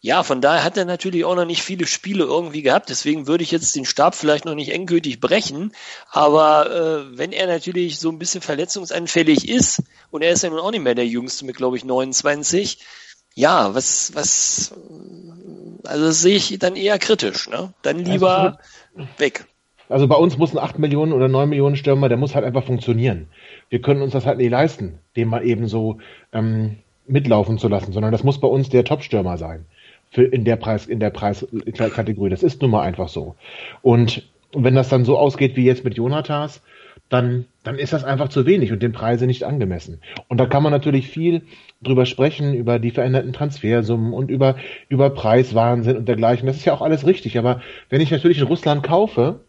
ja, 0.00 0.22
von 0.22 0.40
daher 0.40 0.62
hat 0.62 0.76
er 0.76 0.84
natürlich 0.84 1.24
auch 1.24 1.34
noch 1.34 1.44
nicht 1.44 1.62
viele 1.62 1.86
Spiele 1.86 2.24
irgendwie 2.24 2.62
gehabt. 2.62 2.88
Deswegen 2.88 3.26
würde 3.26 3.42
ich 3.42 3.50
jetzt 3.50 3.74
den 3.74 3.84
Stab 3.84 4.14
vielleicht 4.14 4.44
noch 4.44 4.54
nicht 4.54 4.70
endgültig 4.70 5.18
brechen. 5.18 5.72
Aber 6.10 6.70
äh, 6.70 7.18
wenn 7.18 7.32
er 7.32 7.48
natürlich 7.48 7.98
so 7.98 8.08
ein 8.10 8.18
bisschen 8.18 8.40
verletzungsanfällig 8.40 9.48
ist 9.48 9.82
und 10.10 10.22
er 10.22 10.32
ist 10.32 10.44
ja 10.44 10.50
nun 10.50 10.60
auch 10.60 10.70
nicht 10.70 10.84
mehr 10.84 10.94
der 10.94 11.06
Jüngste 11.06 11.44
mit, 11.44 11.56
glaube 11.56 11.76
ich, 11.76 11.84
29, 11.84 12.78
ja, 13.34 13.74
was, 13.74 14.14
was, 14.14 14.72
also 15.84 16.04
das 16.04 16.20
sehe 16.20 16.36
ich 16.36 16.58
dann 16.60 16.76
eher 16.76 16.98
kritisch. 16.98 17.48
Ne? 17.48 17.72
Dann 17.82 18.04
lieber 18.04 18.60
weg. 19.16 19.46
Also 19.88 20.06
bei 20.06 20.16
uns 20.16 20.38
muss 20.38 20.54
ein 20.54 20.62
8 20.62 20.78
Millionen 20.78 21.12
oder 21.12 21.28
9 21.28 21.48
Millionen 21.48 21.76
Stürmer, 21.76 22.08
der 22.08 22.18
muss 22.18 22.34
halt 22.34 22.44
einfach 22.44 22.64
funktionieren. 22.64 23.28
Wir 23.70 23.80
können 23.80 24.02
uns 24.02 24.12
das 24.12 24.26
halt 24.26 24.38
nicht 24.38 24.50
leisten, 24.50 24.98
den 25.16 25.28
mal 25.28 25.44
eben 25.44 25.66
so 25.66 25.98
ähm, 26.32 26.76
mitlaufen 27.06 27.58
zu 27.58 27.68
lassen, 27.68 27.92
sondern 27.92 28.12
das 28.12 28.24
muss 28.24 28.40
bei 28.40 28.48
uns 28.48 28.68
der 28.68 28.84
Top-Stürmer 28.84 29.38
sein. 29.38 29.64
Für 30.10 30.24
in 30.24 30.44
der 30.44 30.56
Preis, 30.56 30.86
in 30.86 31.00
der 31.00 31.10
Preiskategorie. 31.10 32.30
Das 32.30 32.42
ist 32.42 32.62
nun 32.62 32.70
mal 32.70 32.82
einfach 32.82 33.08
so. 33.08 33.34
Und 33.82 34.22
wenn 34.54 34.74
das 34.74 34.88
dann 34.88 35.04
so 35.04 35.18
ausgeht 35.18 35.56
wie 35.56 35.64
jetzt 35.64 35.84
mit 35.84 35.96
Jonathas, 35.96 36.62
dann, 37.08 37.46
dann 37.62 37.78
ist 37.78 37.92
das 37.92 38.04
einfach 38.04 38.28
zu 38.28 38.44
wenig 38.46 38.72
und 38.72 38.82
den 38.82 38.92
Preise 38.92 39.26
nicht 39.26 39.44
angemessen. 39.44 40.00
Und 40.28 40.38
da 40.38 40.46
kann 40.46 40.62
man 40.62 40.72
natürlich 40.72 41.08
viel 41.08 41.42
drüber 41.82 42.06
sprechen, 42.06 42.54
über 42.54 42.78
die 42.78 42.90
veränderten 42.90 43.32
Transfersummen 43.32 44.12
und 44.12 44.30
über, 44.30 44.56
über 44.88 45.10
Preiswahnsinn 45.10 45.96
und 45.96 46.08
dergleichen. 46.08 46.46
Das 46.46 46.56
ist 46.56 46.64
ja 46.64 46.74
auch 46.74 46.82
alles 46.82 47.06
richtig. 47.06 47.38
Aber 47.38 47.60
wenn 47.88 48.00
ich 48.00 48.10
natürlich 48.10 48.38
in 48.38 48.46
Russland 48.46 48.82
kaufe, 48.82 49.40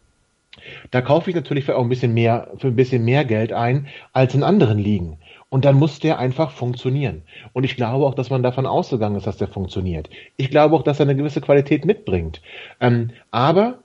da 0.90 1.00
kaufe 1.00 1.30
ich 1.30 1.36
natürlich 1.36 1.64
für 1.64 1.76
auch 1.76 1.82
ein 1.82 1.88
bisschen 1.88 2.12
mehr, 2.12 2.52
für 2.58 2.68
ein 2.68 2.76
bisschen 2.76 3.04
mehr 3.04 3.24
Geld 3.24 3.52
ein 3.52 3.86
als 4.12 4.34
in 4.34 4.42
anderen 4.42 4.78
Ligen. 4.78 5.18
Und 5.48 5.64
dann 5.64 5.76
muss 5.76 5.98
der 5.98 6.18
einfach 6.18 6.52
funktionieren. 6.52 7.22
Und 7.52 7.64
ich 7.64 7.76
glaube 7.76 8.06
auch, 8.06 8.14
dass 8.14 8.30
man 8.30 8.42
davon 8.42 8.66
ausgegangen 8.66 9.16
ist, 9.16 9.26
dass 9.26 9.36
der 9.36 9.48
funktioniert. 9.48 10.08
Ich 10.36 10.50
glaube 10.50 10.76
auch, 10.76 10.82
dass 10.82 11.00
er 11.00 11.06
eine 11.06 11.16
gewisse 11.16 11.40
Qualität 11.40 11.84
mitbringt. 11.84 12.40
Ähm, 12.80 13.10
aber 13.30 13.78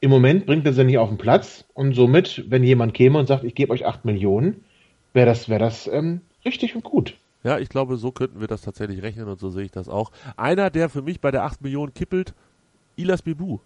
im 0.00 0.10
Moment 0.10 0.46
bringt 0.46 0.64
er 0.66 0.72
sie 0.72 0.84
nicht 0.84 0.98
auf 0.98 1.10
den 1.10 1.18
Platz. 1.18 1.64
Und 1.74 1.94
somit, 1.94 2.44
wenn 2.48 2.64
jemand 2.64 2.94
käme 2.94 3.18
und 3.18 3.26
sagt, 3.26 3.44
ich 3.44 3.54
gebe 3.54 3.72
euch 3.72 3.84
acht 3.84 4.04
Millionen, 4.04 4.64
wäre 5.12 5.26
das, 5.26 5.48
wäre 5.48 5.60
das 5.60 5.86
ähm, 5.88 6.22
richtig 6.44 6.74
und 6.74 6.84
gut. 6.84 7.16
Ja, 7.42 7.58
ich 7.58 7.68
glaube, 7.68 7.96
so 7.96 8.12
könnten 8.12 8.40
wir 8.40 8.48
das 8.48 8.62
tatsächlich 8.62 9.02
rechnen 9.02 9.28
und 9.28 9.40
so 9.40 9.50
sehe 9.50 9.64
ich 9.64 9.70
das 9.70 9.88
auch. 9.88 10.12
Einer, 10.36 10.70
der 10.70 10.88
für 10.88 11.02
mich 11.02 11.20
bei 11.20 11.30
der 11.30 11.44
8 11.44 11.62
Millionen 11.62 11.94
kippelt, 11.94 12.34
Ilas 12.96 13.22
Bibu. 13.22 13.60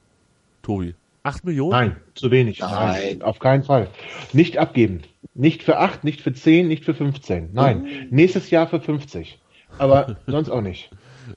Tobi. 0.63 0.95
8 1.25 1.45
Millionen? 1.45 1.71
Nein, 1.71 1.97
zu 2.15 2.31
wenig. 2.31 2.61
Nein. 2.61 2.71
Nein. 2.71 3.23
auf 3.23 3.39
keinen 3.39 3.65
Fall. 3.65 3.89
Nicht 4.33 4.59
abgeben. 4.59 5.03
Nicht 5.35 5.63
für 5.63 5.79
8, 5.79 6.05
nicht 6.05 6.21
für 6.21 6.33
10, 6.33 6.69
nicht 6.69 6.85
für 6.85 6.95
15. 6.95 7.51
Nein, 7.53 7.83
mhm. 7.83 8.07
nächstes 8.11 8.51
Jahr 8.51 8.69
für 8.69 8.81
50. 8.81 9.41
Aber 9.79 10.17
sonst 10.27 10.51
auch 10.51 10.61
nicht. 10.61 10.91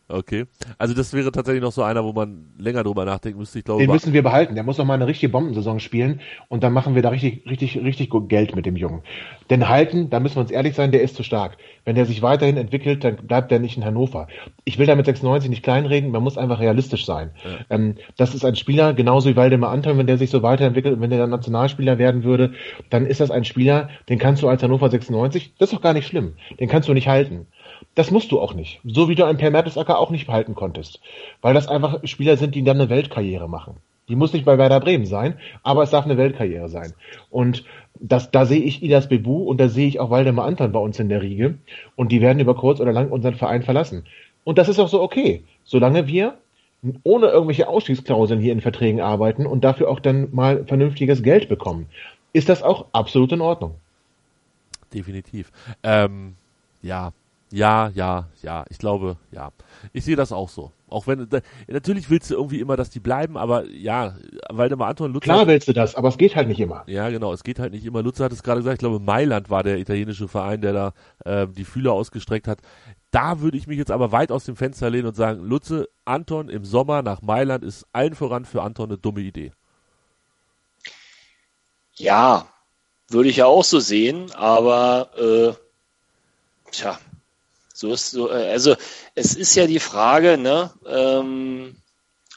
Okay. 0.08 0.46
Also 0.78 0.94
das 0.94 1.14
wäre 1.14 1.32
tatsächlich 1.32 1.64
noch 1.64 1.72
so 1.72 1.84
einer, 1.84 2.04
wo 2.04 2.14
man 2.14 2.48
länger 2.58 2.84
drüber 2.84 3.06
nachdenken 3.06 3.40
müsste. 3.40 3.60
Ich 3.60 3.66
glaube, 3.66 3.84
Den 3.84 3.92
müssen 3.92 4.14
wir 4.14 4.24
behalten. 4.24 4.56
Der 4.56 4.64
muss 4.64 4.78
noch 4.78 4.86
mal 4.86 4.94
eine 4.94 5.08
richtige 5.08 5.30
Bombensaison 5.32 5.80
spielen 5.80 6.22
und 6.50 6.64
dann 6.64 6.74
machen 6.74 6.96
wir 6.96 7.02
da 7.02 7.10
richtig, 7.10 7.44
richtig, 7.50 7.78
richtig 7.78 8.10
gut 8.10 8.30
Geld 8.30 8.56
mit 8.56 8.66
dem 8.66 8.76
Jungen. 8.76 9.02
Denn 9.50 9.70
halten, 9.70 10.10
da 10.10 10.20
müssen 10.20 10.36
wir 10.36 10.42
uns 10.42 10.52
ehrlich 10.52 10.76
sein, 10.76 10.92
der 10.92 11.02
ist 11.02 11.16
zu 11.16 11.24
stark. 11.24 11.58
Wenn 11.86 11.96
der 11.96 12.06
sich 12.06 12.22
weiterhin 12.22 12.58
entwickelt, 12.58 13.04
dann 13.04 13.16
bleibt 13.16 13.52
der 13.52 13.60
nicht 13.60 13.78
in 13.78 13.86
Hannover. 13.86 14.28
Ich 14.66 14.78
will 14.78 14.86
da 14.86 14.96
mit 14.96 15.06
96 15.06 15.50
nicht 15.50 15.64
kleinreden, 15.64 16.12
man 16.12 16.24
muss 16.24 16.38
einfach 16.38 16.60
realistisch 16.60 17.06
sein. 17.06 17.32
Ja. 17.44 17.76
Ähm, 17.76 17.96
das 18.18 18.36
ist 18.36 18.44
ein 18.44 18.56
Spieler, 18.56 18.94
genauso 18.94 19.30
wie 19.30 19.36
Waldemar 19.36 19.72
Anton, 19.72 19.98
wenn 19.98 20.08
der 20.08 20.18
sich 20.18 20.30
so 20.30 20.44
weiterentwickelt 20.44 20.96
und 20.96 21.02
wenn 21.02 21.10
der 21.10 21.20
dann 21.20 21.30
Nationalspieler 21.30 21.98
werden 21.98 22.24
würde, 22.24 22.54
dann 22.90 23.06
ist 23.06 23.22
das 23.22 23.32
ein 23.32 23.46
Spieler, 23.46 23.90
den 24.10 24.20
kannst 24.20 24.44
du 24.44 24.50
als 24.50 24.64
Hannover 24.64 24.90
96, 24.90 25.54
das 25.58 25.70
ist 25.70 25.76
doch 25.76 25.82
gar 25.82 25.94
nicht 25.94 26.08
schlimm, 26.08 26.34
den 26.60 26.68
kannst 26.68 26.90
du 26.90 26.94
nicht 26.94 27.08
halten. 27.08 27.48
Das 27.98 28.12
musst 28.12 28.32
du 28.32 28.40
auch 28.40 28.54
nicht. 28.54 28.80
So 28.86 29.10
wie 29.10 29.16
du 29.16 29.26
einen 29.26 29.40
Per 29.40 29.50
Mertesacker 29.50 29.98
auch 29.98 30.12
nicht 30.12 30.28
behalten 30.28 30.54
konntest. 30.54 31.00
Weil 31.42 31.56
das 31.56 31.68
einfach 31.68 32.00
Spieler 32.04 32.38
sind, 32.38 32.54
die 32.54 32.64
dann 32.64 32.80
eine 32.80 32.92
Weltkarriere 32.92 33.50
machen. 33.50 33.78
Die 34.08 34.16
muss 34.16 34.34
nicht 34.34 34.46
bei 34.46 34.60
Werder 34.60 34.80
Bremen 34.80 35.08
sein, 35.08 35.40
aber 35.64 35.82
es 35.82 35.90
darf 35.90 36.06
eine 36.06 36.16
Weltkarriere 36.16 36.70
sein. 36.70 36.94
Und 37.32 37.66
das, 38.00 38.30
da 38.30 38.46
sehe 38.46 38.62
ich 38.62 38.84
Idas 38.84 39.10
Bebu 39.10 39.46
und 39.46 39.60
da 39.60 39.68
sehe 39.68 39.88
ich 39.88 40.00
auch 40.00 40.12
Waldemar 40.12 40.46
Anton 40.46 40.72
bei 40.72 40.80
uns 40.80 41.00
in 41.00 41.10
der 41.10 41.24
Riege. 41.24 41.58
Und 41.96 42.12
die 42.12 42.22
werden 42.22 42.40
über 42.40 42.54
kurz 42.54 42.80
oder 42.80 42.94
lang 42.94 43.10
unseren 43.10 43.34
Verein 43.34 43.64
verlassen. 43.64 44.06
Und 44.44 44.60
das 44.60 44.70
ist 44.70 44.78
auch 44.78 44.90
so 44.90 45.02
okay, 45.02 45.44
solange 45.64 46.06
wir 46.06 46.38
ohne 47.02 47.30
irgendwelche 47.30 47.68
Ausstiegsklauseln 47.68 48.40
hier 48.40 48.54
in 48.54 48.62
Verträgen 48.62 49.02
arbeiten 49.02 49.48
und 49.48 49.64
dafür 49.64 49.90
auch 49.90 50.00
dann 50.00 50.28
mal 50.36 50.66
vernünftiges 50.68 51.24
Geld 51.24 51.50
bekommen, 51.50 51.88
ist 52.32 52.48
das 52.48 52.62
auch 52.62 52.86
absolut 52.92 53.32
in 53.32 53.42
Ordnung. 53.42 53.74
Definitiv. 54.94 55.52
Ähm, 55.82 56.36
ja, 56.84 57.12
ja, 57.52 57.90
ja, 57.90 58.28
ja. 58.42 58.66
Ich 58.70 58.78
glaube, 58.78 59.18
ja. 59.32 59.52
Ich 59.94 60.06
sehe 60.06 60.16
das 60.16 60.32
auch 60.32 60.50
so. 60.50 60.72
Auch 60.90 61.06
wenn, 61.06 61.28
natürlich 61.68 62.10
willst 62.10 62.32
du 62.32 62.36
irgendwie 62.36 62.62
immer, 62.62 62.78
dass 62.78 62.90
die 62.90 63.02
bleiben, 63.02 63.38
aber 63.38 63.70
ja, 63.70 64.16
Waldemar 64.50 64.88
Anton 64.88 65.12
Lutz. 65.12 65.24
Klar 65.24 65.46
willst 65.46 65.68
du 65.68 65.74
das, 65.74 65.96
aber 65.96 66.08
es 66.08 66.18
geht 66.18 66.36
halt 66.36 66.48
nicht 66.48 66.62
immer. 66.62 66.84
Ja, 66.88 67.10
genau, 67.10 67.34
es 67.34 67.44
geht 67.44 67.60
halt 67.60 67.74
nicht 67.74 67.86
immer. 67.86 68.02
Lutz 68.02 68.20
hat 68.22 68.32
es 68.32 68.42
gerade 68.42 68.60
gesagt, 68.62 68.76
ich 68.76 68.80
glaube, 68.80 69.00
Mailand 69.00 69.50
war 69.50 69.64
der 69.64 69.80
italienische 69.80 70.30
Verein, 70.30 70.62
der 70.62 70.74
da 70.74 70.94
äh, 71.26 71.48
die 71.48 71.66
Fühler 71.66 71.92
ausgestreckt 71.92 72.48
hat. 72.48 72.60
Da 73.12 73.42
würde 73.42 73.58
ich 73.58 73.68
mich 73.68 73.78
jetzt 73.78 73.92
aber 73.92 74.12
weit 74.12 74.32
aus 74.32 74.46
dem 74.46 74.56
Fenster 74.56 74.90
lehnen 74.90 75.08
und 75.08 75.16
sagen, 75.16 75.44
Lutze, 75.44 75.90
Anton 76.06 76.48
im 76.50 76.64
Sommer 76.64 77.02
nach 77.02 77.22
Mailand 77.22 77.64
ist 77.66 77.86
allen 77.92 78.16
voran 78.16 78.46
für 78.46 78.62
Anton 78.62 78.90
eine 78.90 78.98
dumme 78.98 79.22
Idee. 79.22 79.52
Ja, 81.96 82.48
würde 83.10 83.30
ich 83.30 83.38
ja 83.38 83.46
auch 83.46 83.64
so 83.64 83.80
sehen, 83.80 84.32
aber 84.34 85.10
äh, 85.18 86.72
tja, 86.72 86.98
so 87.78 87.94
ist 87.94 88.12
so, 88.12 88.30
äh, 88.30 88.50
also 88.52 88.76
es 89.16 89.36
ist 89.36 89.56
ja 89.56 89.68
die 89.68 89.80
Frage, 89.80 90.38
ne, 90.38 90.72
ähm, 90.88 91.76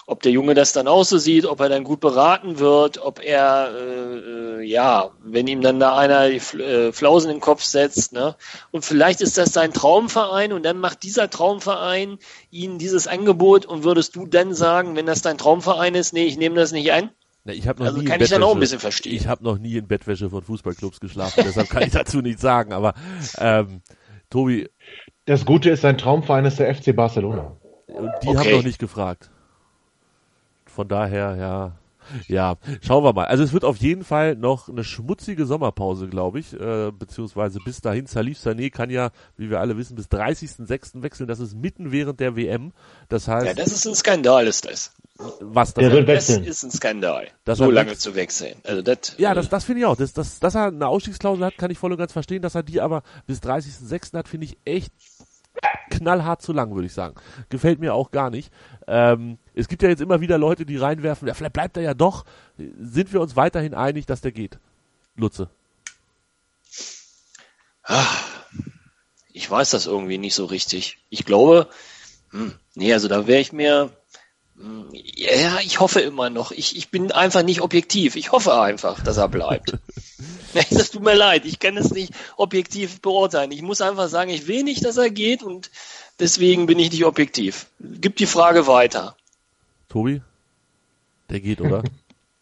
ob 0.07 0.23
der 0.23 0.33
Junge 0.33 0.55
das 0.55 0.73
dann 0.73 0.89
auch 0.89 1.05
so 1.05 1.19
sieht, 1.19 1.47
ob 1.47 1.61
er 1.61 1.69
dann 1.69 1.85
gut 1.85 2.01
beraten 2.01 2.59
wird, 2.59 2.99
ob 2.99 3.23
er, 3.25 3.71
äh, 3.73 4.61
äh 4.61 4.63
ja, 4.63 5.13
wenn 5.23 5.47
ihm 5.47 5.63
dann 5.63 5.79
da 5.81 5.97
einer 5.97 6.29
die 6.29 6.59
äh, 6.59 6.93
Flausen 6.93 7.31
in 7.31 7.37
den 7.37 7.41
Kopf 7.41 7.63
setzt, 7.63 8.13
ne? 8.13 8.37
Und 8.73 8.85
vielleicht 8.85 9.21
ist 9.21 9.39
das 9.39 9.53
sein 9.53 9.73
Traumverein 9.73 10.53
und 10.53 10.65
dann 10.65 10.79
macht 10.79 11.05
dieser 11.05 11.31
Traumverein 11.31 12.19
ihnen 12.51 12.79
dieses 12.79 13.07
Angebot 13.07 13.67
und 13.67 13.85
würdest 13.85 14.17
du 14.17 14.27
dann 14.27 14.53
sagen, 14.53 14.97
wenn 14.97 15.07
das 15.07 15.23
dein 15.23 15.39
Traumverein 15.39 15.95
ist, 15.95 16.13
nee, 16.13 16.25
ich 16.25 16.37
nehme 16.37 16.57
das 16.57 16.73
nicht 16.73 16.91
ein? 16.93 17.11
Na, 17.45 17.53
ich 17.53 17.65
noch 17.65 17.81
also 17.81 17.99
nie 17.99 18.05
kann 18.05 18.21
ich 18.21 18.29
dann 18.29 18.43
auch 18.43 18.55
ein 18.55 18.61
bisschen 18.61 18.81
verstehen. 18.81 19.15
Ich 19.15 19.27
habe 19.27 19.45
noch 19.45 19.59
nie 19.59 19.77
in 19.77 19.87
Bettwäsche 19.87 20.29
von 20.29 20.43
Fußballclubs 20.43 21.01
geschlafen, 21.01 21.45
deshalb 21.47 21.71
kann 21.71 21.85
ich 21.85 21.91
dazu 21.93 22.21
nichts 22.21 22.43
sagen. 22.43 22.73
Aber 22.73 22.95
ähm, 23.39 23.81
Tobi, 24.29 24.69
das 25.31 25.45
Gute 25.47 25.71
ist, 25.71 25.83
sein 25.83 25.97
Traumverein 25.97 26.45
ist 26.45 26.59
der 26.59 26.75
FC 26.75 26.95
Barcelona. 26.95 27.57
Und 27.87 28.11
die 28.23 28.29
okay. 28.29 28.39
haben 28.39 28.57
noch 28.57 28.65
nicht 28.65 28.81
gefragt. 28.81 29.31
Von 30.67 30.89
daher, 30.89 31.37
ja. 31.37 31.73
Ja, 32.29 32.57
schauen 32.81 33.05
wir 33.05 33.13
mal. 33.13 33.27
Also 33.27 33.43
es 33.45 33.53
wird 33.53 33.65
auf 33.65 33.77
jeden 33.77 34.05
Fall 34.05 34.37
noch 34.37 34.69
eine 34.69 34.85
schmutzige 34.85 35.47
Sommerpause, 35.47 36.09
glaube 36.09 36.41
ich, 36.41 36.53
äh, 36.53 36.91
beziehungsweise 36.93 37.61
bis 37.65 37.81
dahin. 37.81 38.07
Salif 38.07 38.39
Sané 38.39 38.71
kann 38.71 38.91
ja, 38.91 39.11
wie 39.37 39.51
wir 39.51 39.61
alle 39.61 39.77
wissen, 39.77 39.97
bis 39.97 40.07
30.06. 40.07 41.03
wechseln. 41.03 41.27
Das 41.27 41.41
ist 41.41 41.55
mitten 41.55 41.93
während 41.93 42.21
der 42.21 42.37
WM. 42.37 42.73
Das 43.09 43.29
heißt. 43.29 43.47
Ja, 43.47 43.55
das 43.55 43.73
ist 43.73 43.87
ein 43.87 43.95
Skandal, 43.95 44.47
ist 44.47 44.65
das. 44.65 44.93
Was 45.41 45.75
das, 45.75 45.83
der 45.83 45.93
wird 45.93 46.09
das 46.09 46.31
ist 46.31 46.63
ein 46.63 46.71
Skandal, 46.71 47.29
das 47.45 47.59
so 47.59 47.71
lange 47.71 47.95
zu 47.97 48.15
wechseln. 48.15 48.55
Also 48.65 48.81
das, 48.81 49.17
ja, 49.19 49.35
das, 49.35 49.51
das 49.51 49.65
finde 49.65 49.81
ich 49.81 49.87
auch. 49.87 49.97
Das, 49.97 50.15
das, 50.15 50.41
dass 50.41 50.55
er 50.55 50.69
eine 50.69 50.87
Ausstiegsklausel 50.87 51.45
hat, 51.45 51.59
kann 51.59 51.71
ich 51.71 51.79
voll 51.79 51.93
und 51.93 51.99
ganz 51.99 52.13
verstehen. 52.13 52.41
Dass 52.41 52.55
er 52.55 52.63
die 52.63 52.81
aber 52.81 53.03
bis 53.27 53.41
30.06. 53.41 54.17
hat, 54.17 54.29
finde 54.29 54.47
ich 54.47 54.57
echt 54.65 54.93
knallhart 55.91 56.43
zu 56.43 56.53
lang, 56.53 56.75
würde 56.75 56.87
ich 56.87 56.95
sagen. 56.95 57.17
Gefällt 57.49 57.81
mir 57.81 57.95
auch 57.95 58.11
gar 58.11 58.31
nicht. 58.31 58.53
Ähm, 58.93 59.39
es 59.55 59.69
gibt 59.69 59.83
ja 59.83 59.89
jetzt 59.89 60.03
immer 60.03 60.21
wieder 60.21 60.37
Leute, 60.37 60.67
die 60.67 60.77
reinwerfen, 60.77 61.29
ja, 61.29 61.35
vielleicht 61.35 61.53
bleibt 61.53 61.77
er 61.77 61.85
ja 61.85 61.95
doch. 61.95 62.25
Sind 62.59 63.13
wir 63.13 63.21
uns 63.21 63.37
weiterhin 63.37 63.73
einig, 63.73 64.05
dass 64.05 64.21
der 64.21 64.33
geht? 64.33 64.59
Lutze. 65.15 65.49
Ich 69.33 69.49
weiß 69.49 69.71
das 69.71 69.87
irgendwie 69.87 70.19
nicht 70.19 70.35
so 70.35 70.45
richtig. 70.45 70.99
Ich 71.09 71.25
glaube, 71.25 71.69
hm, 72.31 72.53
nee, 72.75 72.93
also 72.93 73.07
da 73.07 73.29
wäre 73.29 73.41
ich 73.41 73.53
mir, 73.53 73.91
ja, 74.93 75.61
ich 75.61 75.79
hoffe 75.79 76.01
immer 76.01 76.29
noch. 76.29 76.51
Ich, 76.51 76.77
ich 76.77 76.91
bin 76.91 77.13
einfach 77.13 77.45
nicht 77.45 77.61
objektiv. 77.61 78.17
Ich 78.17 78.33
hoffe 78.33 78.61
einfach, 78.61 79.03
dass 79.05 79.19
er 79.19 79.29
bleibt. 79.29 79.75
das 80.71 80.91
tut 80.91 81.03
mir 81.03 81.15
leid. 81.15 81.45
Ich 81.47 81.61
kann 81.61 81.77
es 81.77 81.93
nicht 81.93 82.13
objektiv 82.37 83.01
beurteilen. 83.01 83.53
Ich 83.53 83.63
muss 83.63 83.81
einfach 83.81 84.09
sagen, 84.09 84.31
ich 84.31 84.49
will 84.49 84.65
nicht, 84.65 84.85
dass 84.85 84.97
er 84.97 85.11
geht 85.11 85.45
und 85.45 85.71
deswegen 86.21 86.67
bin 86.67 86.79
ich 86.79 86.91
nicht 86.91 87.05
objektiv. 87.05 87.67
Gib 87.81 88.17
die 88.17 88.27
Frage 88.27 88.67
weiter. 88.67 89.17
Tobi? 89.89 90.23
Der 91.29 91.41
geht, 91.41 91.61
oder? 91.61 91.83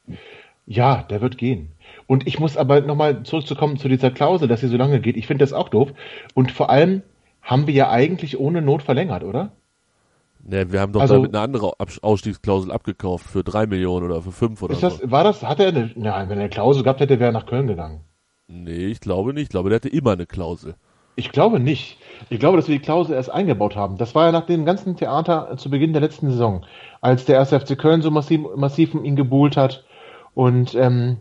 ja, 0.67 1.03
der 1.03 1.21
wird 1.21 1.39
gehen. 1.39 1.73
Und 2.07 2.27
ich 2.27 2.39
muss 2.39 2.57
aber 2.57 2.81
nochmal 2.81 3.23
zurückzukommen 3.23 3.79
zu 3.79 3.89
dieser 3.89 4.11
Klausel, 4.11 4.49
dass 4.49 4.61
sie 4.61 4.69
so 4.69 4.77
lange 4.77 5.01
geht. 5.01 5.17
Ich 5.17 5.27
finde 5.27 5.43
das 5.43 5.53
auch 5.53 5.69
doof. 5.69 5.91
Und 6.35 6.53
vor 6.53 6.71
allem 6.71 7.03
haben 7.43 7.67
wir 7.67 7.75
ja 7.75 7.91
eigentlich 7.91 8.39
ohne 8.39 8.63
Not 8.63 8.83
verlängert, 8.83 9.25
oder? 9.25 9.53
Ne, 10.43 10.73
wir 10.73 10.81
haben 10.81 10.93
doch 10.93 11.01
also, 11.01 11.17
damit 11.17 11.35
eine 11.35 11.43
andere 11.43 11.73
Ausstiegsklausel 12.03 12.71
abgekauft 12.73 13.27
für 13.27 13.45
drei 13.45 13.67
Millionen 13.67 14.07
oder 14.07 14.23
für 14.23 14.33
fünf 14.33 14.63
oder 14.63 14.73
ist 14.73 14.83
das, 14.83 14.99
so. 14.99 15.11
War 15.11 15.25
das, 15.25 15.43
hat 15.43 15.61
er 15.61 15.69
eine, 15.69 15.91
nein, 15.95 16.29
wenn 16.29 16.39
er 16.39 16.45
eine 16.45 16.49
Klausel 16.49 16.83
gehabt 16.83 17.01
hätte, 17.01 17.19
wäre 17.19 17.31
er 17.31 17.33
nach 17.33 17.47
Köln 17.47 17.67
gegangen. 17.67 18.01
Nee, 18.47 18.87
ich 18.87 19.01
glaube 19.01 19.35
nicht. 19.35 19.45
Ich 19.45 19.49
glaube, 19.51 19.69
der 19.69 19.77
hatte 19.77 19.91
immer 19.91 20.13
eine 20.13 20.25
Klausel. 20.25 20.75
Ich 21.19 21.33
glaube 21.33 21.61
nicht. 21.61 21.99
Ich 22.31 22.41
glaube, 22.41 22.57
dass 22.57 22.69
wir 22.69 22.77
die 22.77 22.85
Klausel 22.85 23.15
erst 23.15 23.31
eingebaut 23.31 23.77
haben. 23.77 23.97
Das 23.97 24.15
war 24.15 24.27
ja 24.27 24.33
nach 24.33 24.47
dem 24.47 24.65
ganzen 24.65 24.97
Theater 24.97 25.57
zu 25.57 25.71
Beginn 25.71 25.93
der 25.93 26.03
letzten 26.03 26.31
Saison, 26.31 26.65
als 27.01 27.25
der 27.25 27.37
erste 27.37 27.59
FC 27.59 27.79
Köln 27.79 28.03
so 28.03 28.11
massiv, 28.11 28.41
massiv 28.57 28.95
um 28.95 29.05
ihn 29.05 29.17
gebuhlt 29.17 29.57
hat. 29.57 29.85
Und 30.35 30.75
ähm, 30.75 31.19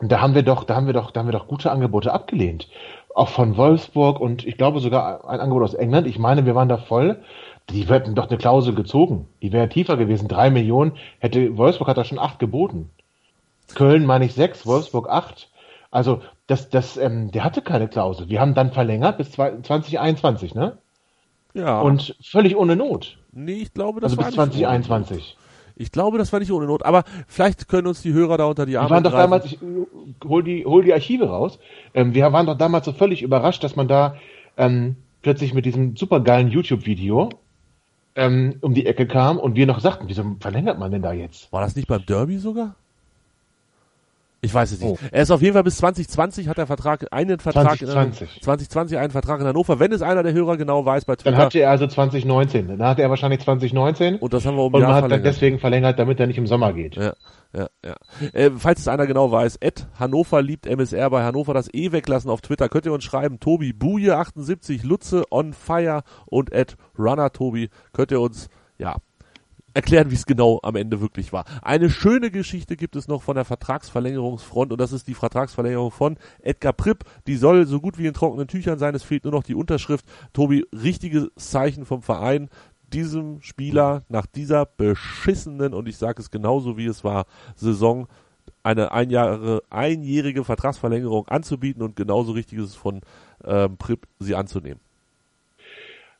da 0.00 0.20
haben 0.20 0.34
wir 0.34 0.42
doch, 0.42 0.64
da 0.64 0.74
haben 0.76 0.86
wir 0.86 0.92
doch, 0.92 1.10
da 1.10 1.20
haben 1.20 1.28
wir 1.28 1.32
doch 1.32 1.48
gute 1.48 1.70
Angebote 1.70 2.12
abgelehnt. 2.12 2.68
Auch 3.14 3.28
von 3.28 3.56
Wolfsburg 3.56 4.20
und 4.20 4.46
ich 4.46 4.56
glaube 4.56 4.80
sogar 4.80 5.28
ein 5.28 5.40
Angebot 5.40 5.64
aus 5.64 5.74
England. 5.74 6.06
Ich 6.06 6.18
meine, 6.18 6.46
wir 6.46 6.54
waren 6.54 6.68
da 6.68 6.78
voll 6.78 7.20
die 7.72 7.86
hätten 7.88 8.14
doch 8.14 8.28
eine 8.28 8.38
Klausel 8.38 8.74
gezogen. 8.74 9.26
Die 9.42 9.52
wäre 9.52 9.68
tiefer 9.68 9.96
gewesen. 9.96 10.28
Drei 10.28 10.50
Millionen 10.50 10.92
hätte, 11.18 11.56
Wolfsburg 11.56 11.88
hat 11.88 11.98
da 11.98 12.04
schon 12.04 12.18
acht 12.18 12.38
geboten. 12.38 12.90
Köln 13.74 14.04
meine 14.04 14.24
ich 14.24 14.34
sechs, 14.34 14.66
Wolfsburg 14.66 15.08
acht. 15.08 15.49
Also, 15.90 16.22
das, 16.46 16.70
das, 16.70 16.96
ähm, 16.96 17.30
der 17.32 17.44
hatte 17.44 17.62
keine 17.62 17.88
Klausel. 17.88 18.28
Wir 18.28 18.40
haben 18.40 18.54
dann 18.54 18.72
verlängert 18.72 19.18
bis 19.18 19.32
2021, 19.32 20.54
ne? 20.54 20.78
Ja. 21.52 21.80
Und 21.80 22.16
völlig 22.22 22.56
ohne 22.56 22.76
Not. 22.76 23.18
Nee, 23.32 23.62
ich 23.62 23.74
glaube, 23.74 24.00
das 24.00 24.12
Also 24.12 24.18
war 24.18 24.26
bis 24.26 24.36
nicht 24.36 24.40
ohne 24.40 24.50
2021. 24.52 25.16
Not. 25.16 25.36
Ich 25.76 25.92
glaube, 25.92 26.18
das 26.18 26.32
war 26.32 26.40
nicht 26.40 26.52
ohne 26.52 26.66
Not. 26.66 26.84
Aber 26.84 27.04
vielleicht 27.26 27.66
können 27.66 27.86
uns 27.88 28.02
die 28.02 28.12
Hörer 28.12 28.36
da 28.36 28.44
unter 28.44 28.66
die 28.66 28.76
Arme 28.76 28.90
Wir 28.90 28.94
waren 28.94 29.04
doch 29.04 29.12
damals, 29.12 29.46
ich 29.46 29.58
hol 30.24 30.42
die, 30.44 30.64
hol 30.64 30.84
die 30.84 30.92
Archive 30.92 31.24
raus. 31.24 31.58
Ähm, 31.94 32.14
wir 32.14 32.32
waren 32.32 32.46
doch 32.46 32.58
damals 32.58 32.84
so 32.84 32.92
völlig 32.92 33.22
überrascht, 33.22 33.64
dass 33.64 33.76
man 33.76 33.88
da 33.88 34.16
ähm, 34.56 34.96
plötzlich 35.22 35.54
mit 35.54 35.64
diesem 35.64 35.96
supergeilen 35.96 36.48
YouTube-Video 36.48 37.30
ähm, 38.14 38.56
um 38.60 38.74
die 38.74 38.86
Ecke 38.86 39.06
kam 39.06 39.38
und 39.38 39.56
wir 39.56 39.66
noch 39.66 39.80
sagten, 39.80 40.04
wieso 40.08 40.36
verlängert 40.38 40.78
man 40.78 40.90
denn 40.90 41.02
da 41.02 41.12
jetzt? 41.12 41.50
War 41.52 41.62
das 41.62 41.76
nicht 41.76 41.88
beim 41.88 42.04
Derby 42.04 42.38
sogar? 42.38 42.76
Ich 44.42 44.54
weiß 44.54 44.72
es 44.72 44.80
nicht. 44.80 44.88
Oh. 44.88 44.98
Er 45.10 45.22
ist 45.22 45.30
auf 45.30 45.42
jeden 45.42 45.52
Fall 45.52 45.64
bis 45.64 45.76
2020 45.76 46.48
hat 46.48 46.56
er 46.56 46.66
Vertrag, 46.66 47.06
einen 47.10 47.38
Vertrag 47.40 47.78
2020. 47.78 48.36
in 48.36 48.42
2020 48.42 48.98
einen 48.98 49.10
Vertrag 49.10 49.40
in 49.40 49.46
Hannover. 49.46 49.78
Wenn 49.78 49.92
es 49.92 50.00
einer 50.00 50.22
der 50.22 50.32
Hörer 50.32 50.56
genau 50.56 50.84
weiß 50.86 51.04
bei 51.04 51.16
Twitter. 51.16 51.32
Dann 51.32 51.40
hatte 51.40 51.58
er 51.58 51.70
also 51.70 51.86
2019. 51.86 52.68
Dann 52.68 52.82
hatte 52.82 53.02
er 53.02 53.10
wahrscheinlich 53.10 53.40
2019 53.40 54.16
und 54.16 54.32
das 54.32 54.46
haben 54.46 54.56
wir 54.56 54.64
um 54.64 54.72
und 54.72 54.82
man 54.82 54.94
hat 54.94 55.10
dann 55.10 55.22
deswegen 55.22 55.58
verlängert, 55.58 55.98
damit 55.98 56.18
er 56.20 56.26
nicht 56.26 56.38
im 56.38 56.46
Sommer 56.46 56.72
geht. 56.72 56.96
Ja, 56.96 57.12
ja, 57.52 57.68
ja. 57.84 57.96
Äh, 58.32 58.50
falls 58.56 58.80
es 58.80 58.88
einer 58.88 59.06
genau 59.06 59.30
weiß, 59.30 59.56
Ed 59.60 59.86
Hannover 59.98 60.40
liebt 60.40 60.66
MSR 60.66 61.10
bei 61.10 61.22
Hannover 61.22 61.52
das 61.52 61.72
E 61.74 61.92
weglassen 61.92 62.30
auf 62.30 62.40
Twitter. 62.40 62.70
Könnt 62.70 62.86
ihr 62.86 62.92
uns 62.92 63.04
schreiben. 63.04 63.40
Tobi 63.40 63.74
Buje 63.74 64.16
78, 64.16 64.84
Lutze 64.84 65.24
on 65.30 65.52
fire 65.52 66.02
und 66.26 66.50
Ed 66.50 66.76
Runner 66.98 67.30
Tobi. 67.30 67.68
Könnt 67.92 68.10
ihr 68.10 68.20
uns, 68.20 68.48
ja, 68.78 68.96
erklären, 69.74 70.10
wie 70.10 70.14
es 70.14 70.26
genau 70.26 70.60
am 70.62 70.76
Ende 70.76 71.00
wirklich 71.00 71.32
war. 71.32 71.44
Eine 71.62 71.90
schöne 71.90 72.30
Geschichte 72.30 72.76
gibt 72.76 72.96
es 72.96 73.08
noch 73.08 73.22
von 73.22 73.36
der 73.36 73.44
Vertragsverlängerungsfront 73.44 74.72
und 74.72 74.80
das 74.80 74.92
ist 74.92 75.06
die 75.06 75.14
Vertragsverlängerung 75.14 75.90
von 75.90 76.16
Edgar 76.40 76.72
Pripp. 76.72 77.04
Die 77.26 77.36
soll 77.36 77.66
so 77.66 77.80
gut 77.80 77.98
wie 77.98 78.06
in 78.06 78.14
trockenen 78.14 78.48
Tüchern 78.48 78.78
sein. 78.78 78.94
Es 78.94 79.02
fehlt 79.02 79.24
nur 79.24 79.32
noch 79.32 79.42
die 79.42 79.54
Unterschrift. 79.54 80.04
Tobi, 80.32 80.66
richtiges 80.72 81.28
Zeichen 81.36 81.84
vom 81.84 82.02
Verein 82.02 82.48
diesem 82.92 83.40
Spieler 83.40 84.04
nach 84.08 84.26
dieser 84.26 84.66
beschissenen, 84.66 85.74
und 85.74 85.88
ich 85.88 85.96
sage 85.96 86.20
es 86.20 86.30
genauso 86.30 86.76
wie 86.76 86.86
es 86.86 87.04
war, 87.04 87.26
Saison 87.54 88.08
eine 88.62 88.92
ein 88.92 89.10
Jahre, 89.10 89.62
einjährige 89.70 90.44
Vertragsverlängerung 90.44 91.28
anzubieten 91.28 91.82
und 91.82 91.96
genauso 91.96 92.32
richtig 92.32 92.58
ist 92.58 92.70
es 92.70 92.74
von 92.74 93.00
ähm, 93.44 93.76
Prip, 93.78 94.06
sie 94.18 94.34
anzunehmen. 94.34 94.80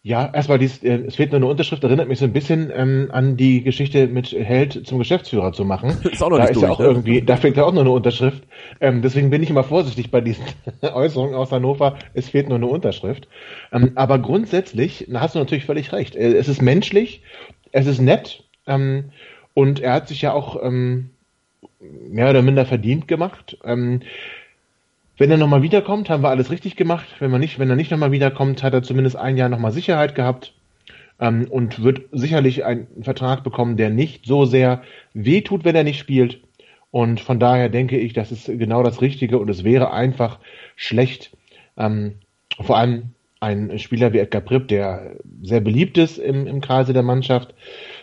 Ja, 0.03 0.31
erstmal, 0.33 0.59
dies, 0.59 0.83
äh, 0.83 1.05
es 1.07 1.17
fehlt 1.17 1.31
nur 1.31 1.37
eine 1.37 1.47
Unterschrift, 1.47 1.85
erinnert 1.85 2.09
mich 2.09 2.19
so 2.19 2.25
ein 2.25 2.33
bisschen 2.33 2.73
ähm, 2.75 3.11
an 3.13 3.37
die 3.37 3.63
Geschichte 3.63 4.07
mit 4.07 4.33
Held 4.33 4.87
zum 4.87 4.99
Geschäftsführer 4.99 5.53
zu 5.53 5.67
machen. 5.67 5.91
Ist 6.11 6.23
auch 6.23 6.31
noch 6.31 6.39
da 6.39 6.45
nicht 6.45 6.53
ist 6.53 6.63
ja 6.63 6.69
durch, 6.69 6.79
auch 6.79 6.79
ne? 6.79 6.87
irgendwie, 6.87 7.21
da 7.21 7.37
fehlt 7.37 7.59
ja 7.59 7.65
auch 7.65 7.73
nur 7.73 7.83
eine 7.83 7.91
Unterschrift. 7.91 8.45
Ähm, 8.81 9.03
deswegen 9.03 9.29
bin 9.29 9.43
ich 9.43 9.51
immer 9.51 9.63
vorsichtig 9.63 10.11
bei 10.11 10.23
diesen 10.23 10.45
Äußerungen 10.81 11.35
aus 11.35 11.53
Hannover. 11.53 11.99
Es 12.15 12.31
fehlt 12.31 12.49
nur 12.49 12.57
eine 12.57 12.67
Unterschrift. 12.67 13.29
Ähm, 13.73 13.93
aber 13.95 14.19
grundsätzlich, 14.19 15.07
da 15.11 15.21
hast 15.21 15.35
du 15.35 15.39
natürlich 15.39 15.67
völlig 15.67 15.93
recht. 15.93 16.17
Äh, 16.17 16.33
Es 16.33 16.49
ist 16.49 16.63
menschlich, 16.63 17.23
es 17.73 17.87
ist 17.87 18.01
nett 18.01 18.45
ähm, 18.67 19.11
und 19.53 19.81
er 19.81 19.93
hat 19.93 20.09
sich 20.09 20.23
ja 20.23 20.33
auch 20.33 20.63
ähm, 20.63 21.11
mehr 21.79 22.31
oder 22.31 22.41
minder 22.41 22.65
verdient 22.65 23.07
gemacht. 23.07 23.59
Ähm, 23.65 24.01
wenn 25.21 25.31
er 25.31 25.37
nochmal 25.37 25.61
wiederkommt, 25.61 26.09
haben 26.09 26.23
wir 26.23 26.31
alles 26.31 26.51
richtig 26.51 26.77
gemacht. 26.77 27.05
Wenn, 27.19 27.31
man 27.31 27.43
nicht, 27.43 27.59
wenn 27.59 27.69
er 27.69 27.77
nicht 27.77 27.91
nochmal 27.91 28.11
wiederkommt, 28.11 28.63
hat 28.63 28.73
er 28.73 28.83
zumindest 28.83 29.17
ein 29.17 29.37
Jahr 29.37 29.51
nochmal 29.51 29.71
Sicherheit 29.71 30.15
gehabt 30.15 30.55
ähm, 31.21 31.47
und 31.51 31.83
wird 31.83 32.05
sicherlich 32.11 32.65
einen 32.65 32.87
Vertrag 33.03 33.45
bekommen, 33.45 33.77
der 33.77 33.91
nicht 33.91 34.25
so 34.25 34.47
sehr 34.47 34.81
wehtut, 35.13 35.67
wenn 35.67 35.77
er 35.77 35.85
nicht 35.85 35.99
spielt. 35.99 36.41
Und 36.91 37.21
von 37.21 37.39
daher 37.39 37.69
denke 37.69 37.99
ich, 37.99 38.15
das 38.15 38.33
ist 38.33 38.47
genau 38.47 38.83
das 38.83 39.03
Richtige 39.03 39.39
und 39.39 39.51
es 39.51 39.63
wäre 39.63 39.93
einfach 39.93 40.39
schlecht, 40.75 41.37
ähm, 41.77 42.15
vor 42.59 42.79
allem 42.79 43.11
ein 43.41 43.79
Spieler 43.79 44.15
wie 44.15 44.21
Edgar 44.21 44.41
Pripp, 44.41 44.69
der 44.69 45.17
sehr 45.43 45.61
beliebt 45.61 45.99
ist 45.99 46.17
im, 46.17 46.47
im 46.47 46.63
Kreise 46.63 46.95
der 46.95 47.03
Mannschaft, 47.03 47.53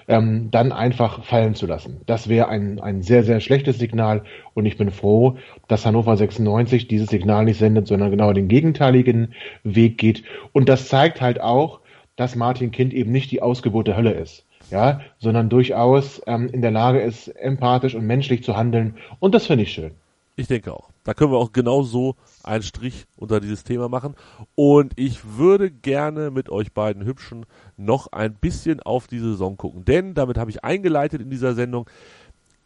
ähm, 0.07 0.49
dann 0.51 0.71
einfach 0.71 1.23
fallen 1.23 1.55
zu 1.55 1.65
lassen. 1.65 2.01
Das 2.05 2.29
wäre 2.29 2.47
ein, 2.47 2.79
ein 2.79 3.01
sehr, 3.01 3.23
sehr 3.23 3.39
schlechtes 3.39 3.77
Signal 3.77 4.23
und 4.53 4.65
ich 4.65 4.77
bin 4.77 4.91
froh, 4.91 5.37
dass 5.67 5.85
Hannover 5.85 6.15
96 6.15 6.87
dieses 6.87 7.09
Signal 7.09 7.45
nicht 7.45 7.57
sendet, 7.57 7.87
sondern 7.87 8.11
genau 8.11 8.31
den 8.33 8.47
gegenteiligen 8.47 9.33
Weg 9.63 9.97
geht. 9.97 10.23
Und 10.53 10.69
das 10.69 10.87
zeigt 10.87 11.21
halt 11.21 11.41
auch, 11.41 11.81
dass 12.15 12.35
Martin 12.35 12.71
Kind 12.71 12.93
eben 12.93 13.11
nicht 13.11 13.31
die 13.31 13.41
Ausgeburt 13.41 13.87
der 13.87 13.97
Hölle 13.97 14.13
ist. 14.13 14.45
Ja, 14.69 14.99
sondern 15.17 15.47
durchaus 15.47 16.21
ähm, 16.27 16.49
in 16.49 16.61
der 16.61 16.71
Lage 16.71 16.99
ist, 16.99 17.29
empathisch 17.29 17.95
und 17.95 18.05
menschlich 18.05 18.43
zu 18.43 18.57
handeln. 18.57 18.95
Und 19.19 19.33
das 19.33 19.45
finde 19.45 19.63
ich 19.63 19.71
schön. 19.71 19.91
Ich 20.35 20.47
denke 20.47 20.73
auch. 20.73 20.89
Da 21.07 21.13
können 21.13 21.31
wir 21.31 21.37
auch 21.37 21.53
genau 21.53 21.83
so 21.83 22.17
einen 22.43 22.63
Strich 22.63 23.05
unter 23.15 23.39
dieses 23.39 23.63
Thema 23.63 23.87
machen. 23.87 24.15
Und 24.55 24.91
ich 24.97 25.37
würde 25.37 25.71
gerne 25.71 26.31
mit 26.31 26.49
euch 26.49 26.73
beiden 26.73 27.05
Hübschen 27.05 27.45
noch 27.77 28.07
ein 28.11 28.33
bisschen 28.33 28.81
auf 28.81 29.07
die 29.07 29.19
Saison 29.19 29.55
gucken. 29.55 29.85
Denn, 29.85 30.15
damit 30.15 30.37
habe 30.37 30.51
ich 30.51 30.65
eingeleitet 30.65 31.21
in 31.21 31.29
dieser 31.29 31.55
Sendung, 31.55 31.89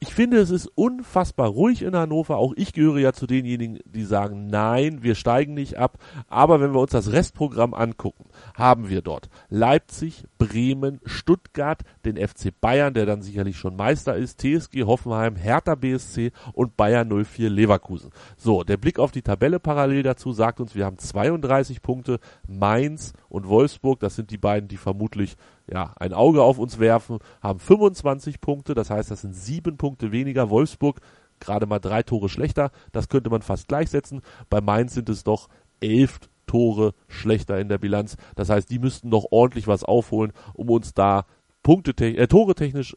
ich 0.03 0.15
finde, 0.15 0.37
es 0.37 0.49
ist 0.49 0.65
unfassbar 0.73 1.47
ruhig 1.47 1.83
in 1.83 1.95
Hannover. 1.95 2.37
Auch 2.37 2.53
ich 2.55 2.73
gehöre 2.73 2.97
ja 2.97 3.13
zu 3.13 3.27
denjenigen, 3.27 3.77
die 3.85 4.03
sagen, 4.03 4.47
nein, 4.47 5.03
wir 5.03 5.13
steigen 5.13 5.53
nicht 5.53 5.77
ab. 5.77 5.99
Aber 6.27 6.59
wenn 6.59 6.73
wir 6.73 6.79
uns 6.79 6.89
das 6.89 7.11
Restprogramm 7.11 7.75
angucken, 7.75 8.25
haben 8.55 8.89
wir 8.89 9.03
dort 9.03 9.29
Leipzig, 9.49 10.23
Bremen, 10.39 11.01
Stuttgart, 11.05 11.83
den 12.03 12.17
FC 12.17 12.51
Bayern, 12.59 12.95
der 12.95 13.05
dann 13.05 13.21
sicherlich 13.21 13.57
schon 13.57 13.75
Meister 13.75 14.15
ist, 14.15 14.41
TSG 14.41 14.85
Hoffenheim, 14.85 15.35
Hertha 15.35 15.75
BSC 15.75 16.31
und 16.53 16.75
Bayern 16.75 17.09
04 17.23 17.51
Leverkusen. 17.51 18.09
So, 18.37 18.63
der 18.63 18.77
Blick 18.77 18.97
auf 18.97 19.11
die 19.11 19.21
Tabelle 19.21 19.59
parallel 19.59 20.01
dazu 20.01 20.31
sagt 20.31 20.59
uns, 20.59 20.73
wir 20.73 20.85
haben 20.85 20.97
32 20.97 21.83
Punkte, 21.83 22.19
Mainz 22.47 23.13
und 23.29 23.47
Wolfsburg, 23.47 23.99
das 23.99 24.15
sind 24.15 24.31
die 24.31 24.39
beiden, 24.39 24.67
die 24.67 24.77
vermutlich 24.77 25.37
ja, 25.71 25.93
ein 25.97 26.13
Auge 26.13 26.43
auf 26.43 26.57
uns 26.57 26.79
werfen, 26.79 27.19
haben 27.41 27.59
25 27.59 28.41
Punkte, 28.41 28.73
das 28.73 28.89
heißt, 28.89 29.09
das 29.09 29.21
sind 29.21 29.33
sieben 29.33 29.77
Punkte 29.77 30.11
weniger. 30.11 30.49
Wolfsburg 30.49 30.99
gerade 31.39 31.65
mal 31.65 31.79
drei 31.79 32.03
Tore 32.03 32.29
schlechter, 32.29 32.71
das 32.91 33.09
könnte 33.09 33.29
man 33.29 33.41
fast 33.41 33.67
gleichsetzen. 33.67 34.21
Bei 34.49 34.61
Mainz 34.61 34.93
sind 34.93 35.09
es 35.09 35.23
doch 35.23 35.49
elf 35.79 36.19
Tore 36.45 36.93
schlechter 37.07 37.59
in 37.59 37.69
der 37.69 37.77
Bilanz. 37.77 38.17
Das 38.35 38.49
heißt, 38.49 38.69
die 38.69 38.79
müssten 38.79 39.09
noch 39.09 39.27
ordentlich 39.31 39.67
was 39.67 39.83
aufholen, 39.83 40.33
um 40.53 40.69
uns 40.69 40.93
da 40.93 41.25
Punkte, 41.63 41.91
äh, 42.05 42.27
Tore 42.27 42.55
technisch 42.55 42.95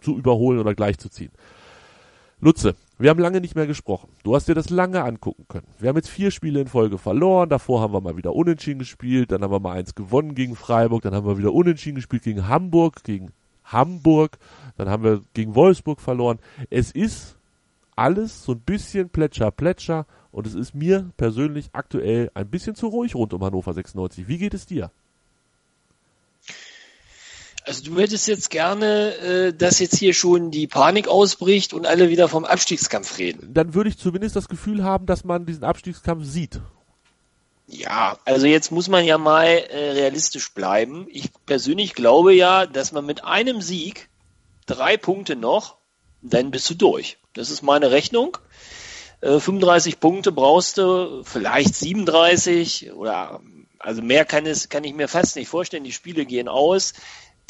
zu 0.00 0.16
überholen 0.16 0.58
oder 0.58 0.74
gleichzuziehen. 0.74 1.32
Lutze, 2.40 2.74
wir 3.02 3.10
haben 3.10 3.18
lange 3.18 3.40
nicht 3.40 3.54
mehr 3.56 3.66
gesprochen. 3.66 4.10
Du 4.22 4.34
hast 4.34 4.48
dir 4.48 4.54
das 4.54 4.70
lange 4.70 5.02
angucken 5.02 5.46
können. 5.48 5.66
Wir 5.78 5.88
haben 5.88 5.96
jetzt 5.96 6.08
vier 6.08 6.30
Spiele 6.30 6.60
in 6.60 6.68
Folge 6.68 6.98
verloren. 6.98 7.48
Davor 7.48 7.80
haben 7.80 7.92
wir 7.92 8.00
mal 8.00 8.16
wieder 8.16 8.34
unentschieden 8.34 8.78
gespielt. 8.78 9.32
Dann 9.32 9.42
haben 9.42 9.50
wir 9.50 9.60
mal 9.60 9.72
eins 9.72 9.94
gewonnen 9.94 10.34
gegen 10.34 10.54
Freiburg. 10.54 11.02
Dann 11.02 11.14
haben 11.14 11.26
wir 11.26 11.38
wieder 11.38 11.52
unentschieden 11.52 11.96
gespielt 11.96 12.22
gegen 12.22 12.48
Hamburg, 12.48 13.02
gegen 13.02 13.32
Hamburg. 13.64 14.38
Dann 14.76 14.88
haben 14.88 15.02
wir 15.02 15.22
gegen 15.34 15.54
Wolfsburg 15.54 16.00
verloren. 16.00 16.38
Es 16.70 16.92
ist 16.92 17.36
alles 17.96 18.44
so 18.44 18.52
ein 18.52 18.60
bisschen 18.60 19.08
Plätscher, 19.08 19.50
Plätscher. 19.50 20.06
Und 20.30 20.46
es 20.46 20.54
ist 20.54 20.74
mir 20.74 21.10
persönlich 21.16 21.70
aktuell 21.72 22.30
ein 22.34 22.48
bisschen 22.48 22.74
zu 22.74 22.86
ruhig 22.86 23.14
rund 23.14 23.34
um 23.34 23.44
Hannover 23.44 23.74
96. 23.74 24.28
Wie 24.28 24.38
geht 24.38 24.54
es 24.54 24.66
dir? 24.66 24.90
Also 27.64 27.84
du 27.84 28.00
hättest 28.00 28.26
jetzt 28.26 28.50
gerne, 28.50 29.14
äh, 29.16 29.52
dass 29.52 29.78
jetzt 29.78 29.96
hier 29.96 30.14
schon 30.14 30.50
die 30.50 30.66
Panik 30.66 31.06
ausbricht 31.06 31.72
und 31.72 31.86
alle 31.86 32.08
wieder 32.08 32.28
vom 32.28 32.44
Abstiegskampf 32.44 33.18
reden. 33.18 33.54
Dann 33.54 33.74
würde 33.74 33.90
ich 33.90 33.98
zumindest 33.98 34.34
das 34.34 34.48
Gefühl 34.48 34.82
haben, 34.82 35.06
dass 35.06 35.24
man 35.24 35.46
diesen 35.46 35.62
Abstiegskampf 35.62 36.24
sieht. 36.24 36.60
Ja, 37.68 38.18
also 38.24 38.46
jetzt 38.46 38.72
muss 38.72 38.88
man 38.88 39.04
ja 39.04 39.16
mal 39.16 39.46
äh, 39.46 39.92
realistisch 39.92 40.52
bleiben. 40.52 41.06
Ich 41.10 41.30
persönlich 41.46 41.94
glaube 41.94 42.34
ja, 42.34 42.66
dass 42.66 42.92
man 42.92 43.06
mit 43.06 43.24
einem 43.24 43.62
Sieg 43.62 44.08
drei 44.66 44.96
Punkte 44.96 45.36
noch, 45.36 45.78
dann 46.20 46.50
bist 46.50 46.68
du 46.68 46.74
durch. 46.74 47.18
Das 47.32 47.50
ist 47.50 47.62
meine 47.62 47.90
Rechnung. 47.90 48.36
Äh, 49.20 49.38
35 49.38 50.00
Punkte 50.00 50.32
brauchst 50.32 50.78
du, 50.78 51.22
vielleicht 51.24 51.74
37 51.76 52.92
oder 52.92 53.40
also 53.78 54.02
mehr 54.02 54.24
kann 54.24 54.46
es 54.46 54.68
kann 54.68 54.84
ich 54.84 54.94
mir 54.94 55.08
fast 55.08 55.36
nicht 55.36 55.48
vorstellen. 55.48 55.84
Die 55.84 55.92
Spiele 55.92 56.26
gehen 56.26 56.48
aus. 56.48 56.92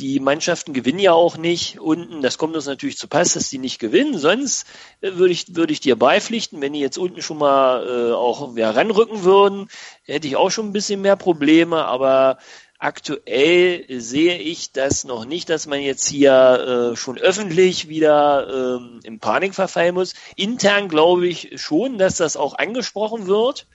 Die 0.02 0.18
Mannschaften 0.18 0.72
gewinnen 0.72 0.98
ja 0.98 1.12
auch 1.12 1.36
nicht 1.36 1.78
unten. 1.78 2.22
Das 2.22 2.36
kommt 2.36 2.56
uns 2.56 2.66
natürlich 2.66 2.98
zu 2.98 3.06
Pass, 3.06 3.34
dass 3.34 3.50
die 3.50 3.58
nicht 3.58 3.78
gewinnen. 3.78 4.18
Sonst 4.18 4.66
äh, 5.00 5.12
würde 5.14 5.32
ich, 5.32 5.54
würde 5.54 5.72
ich 5.72 5.78
dir 5.78 5.94
beipflichten, 5.94 6.60
wenn 6.60 6.72
die 6.72 6.80
jetzt 6.80 6.98
unten 6.98 7.22
schon 7.22 7.38
mal 7.38 7.86
äh, 7.86 8.12
auch 8.12 8.56
ja, 8.56 8.72
ranrücken 8.72 9.22
würden, 9.22 9.68
hätte 10.02 10.26
ich 10.26 10.34
auch 10.34 10.50
schon 10.50 10.66
ein 10.66 10.72
bisschen 10.72 11.02
mehr 11.02 11.14
Probleme. 11.14 11.84
Aber 11.84 12.38
aktuell 12.80 13.84
sehe 14.00 14.38
ich 14.38 14.72
das 14.72 15.04
noch 15.04 15.24
nicht, 15.24 15.48
dass 15.48 15.68
man 15.68 15.80
jetzt 15.80 16.08
hier 16.08 16.90
äh, 16.92 16.96
schon 16.96 17.16
öffentlich 17.16 17.88
wieder 17.88 18.80
ähm, 18.80 18.98
in 19.04 19.20
Panik 19.20 19.54
verfallen 19.54 19.94
muss. 19.94 20.14
Intern 20.34 20.88
glaube 20.88 21.28
ich 21.28 21.62
schon, 21.62 21.98
dass 21.98 22.16
das 22.16 22.36
auch 22.36 22.58
angesprochen 22.58 23.28
wird. 23.28 23.68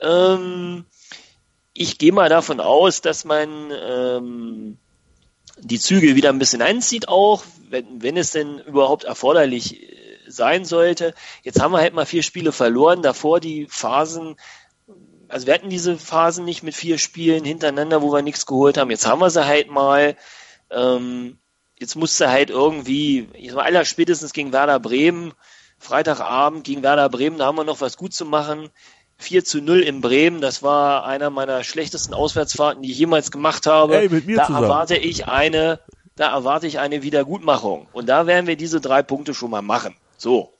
Ähm, 0.00 0.86
ich 1.74 1.98
gehe 1.98 2.12
mal 2.12 2.30
davon 2.30 2.60
aus, 2.60 3.02
dass 3.02 3.26
man 3.26 3.70
ähm, 3.78 4.78
die 5.58 5.80
Zügel 5.80 6.16
wieder 6.16 6.30
ein 6.30 6.38
bisschen 6.38 6.62
anzieht 6.62 7.08
auch, 7.08 7.44
wenn, 7.68 8.02
wenn 8.02 8.16
es 8.16 8.30
denn 8.30 8.58
überhaupt 8.60 9.04
erforderlich 9.04 9.82
äh, 9.82 9.96
sein 10.28 10.64
sollte. 10.64 11.14
Jetzt 11.42 11.60
haben 11.60 11.72
wir 11.72 11.78
halt 11.78 11.94
mal 11.94 12.06
vier 12.06 12.22
Spiele 12.22 12.52
verloren, 12.52 13.02
davor 13.02 13.40
die 13.40 13.66
Phasen 13.68 14.36
also 15.28 15.46
wir 15.46 15.54
hatten 15.54 15.70
diese 15.70 15.98
Phasen 15.98 16.44
nicht 16.44 16.62
mit 16.62 16.74
vier 16.74 16.98
Spielen 16.98 17.44
hintereinander, 17.44 18.02
wo 18.02 18.12
wir 18.12 18.22
nichts 18.22 18.46
geholt 18.46 18.78
haben. 18.78 18.90
Jetzt 18.90 19.06
haben 19.06 19.20
wir 19.20 19.30
sie 19.30 19.44
halt 19.46 19.70
mal. 19.70 20.16
Ähm, 20.70 21.38
jetzt 21.78 21.96
musste 21.96 22.30
halt 22.30 22.50
irgendwie, 22.50 23.28
ich 23.34 23.48
sag 23.48 23.56
mal, 23.56 23.64
aller 23.64 23.84
spätestens 23.84 24.32
gegen 24.32 24.52
Werder 24.52 24.80
Bremen, 24.80 25.32
Freitagabend 25.78 26.64
gegen 26.64 26.82
Werder 26.82 27.08
Bremen, 27.08 27.38
da 27.38 27.46
haben 27.46 27.56
wir 27.58 27.64
noch 27.64 27.80
was 27.80 27.96
gut 27.96 28.14
zu 28.14 28.24
machen. 28.24 28.70
4 29.18 29.44
zu 29.44 29.62
0 29.62 29.80
in 29.80 30.00
Bremen, 30.00 30.40
das 30.40 30.62
war 30.62 31.06
einer 31.06 31.30
meiner 31.30 31.64
schlechtesten 31.64 32.14
Auswärtsfahrten, 32.14 32.82
die 32.82 32.90
ich 32.90 32.98
jemals 32.98 33.30
gemacht 33.30 33.66
habe. 33.66 33.96
Ey, 33.96 34.08
mit 34.08 34.26
mir 34.26 34.36
da 34.36 34.46
zusammen. 34.46 34.64
erwarte 34.64 34.96
ich 34.96 35.26
eine, 35.26 35.80
da 36.16 36.32
erwarte 36.32 36.66
ich 36.66 36.78
eine 36.78 37.02
Wiedergutmachung. 37.02 37.88
Und 37.92 38.08
da 38.08 38.26
werden 38.26 38.46
wir 38.46 38.56
diese 38.56 38.80
drei 38.80 39.02
Punkte 39.02 39.34
schon 39.34 39.50
mal 39.50 39.62
machen. 39.62 39.94
So. 40.16 40.52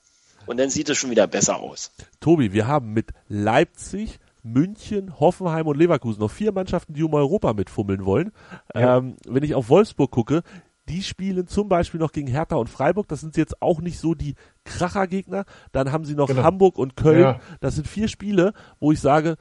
Und 0.45 0.57
dann 0.57 0.69
sieht 0.69 0.89
es 0.89 0.97
schon 0.97 1.11
wieder 1.11 1.27
besser 1.27 1.57
aus. 1.57 1.91
Tobi, 2.19 2.53
wir 2.53 2.67
haben 2.67 2.93
mit 2.93 3.11
Leipzig, 3.27 4.19
München, 4.43 5.19
Hoffenheim 5.19 5.67
und 5.67 5.77
Leverkusen 5.77 6.21
noch 6.21 6.31
vier 6.31 6.51
Mannschaften, 6.51 6.93
die 6.93 7.03
um 7.03 7.13
Europa 7.13 7.53
mitfummeln 7.53 8.05
wollen. 8.05 8.31
Ja. 8.73 8.97
Ähm, 8.97 9.17
wenn 9.27 9.43
ich 9.43 9.55
auf 9.55 9.69
Wolfsburg 9.69 10.09
gucke, 10.09 10.43
die 10.89 11.03
spielen 11.03 11.47
zum 11.47 11.67
Beispiel 11.67 11.99
noch 11.99 12.13
gegen 12.13 12.27
Hertha 12.27 12.55
und 12.55 12.69
Freiburg. 12.69 13.07
Das 13.09 13.19
sind 13.19 13.35
jetzt 13.35 13.61
auch 13.61 13.81
nicht 13.81 13.99
so 13.99 14.13
die 14.13 14.35
Krachergegner. 14.67 15.45
Dann 15.71 15.91
haben 15.91 16.05
sie 16.05 16.15
noch 16.15 16.27
Genau. 16.27 16.43
Hamburg 16.43 16.77
und 16.77 16.95
Köln. 16.95 17.21
Ja. 17.21 17.39
Das 17.59 17.75
sind 17.75 17.87
vier 17.87 18.07
Spiele, 18.07 18.53
wo 18.79 18.91
ich 18.91 18.99
sage, 18.99 19.37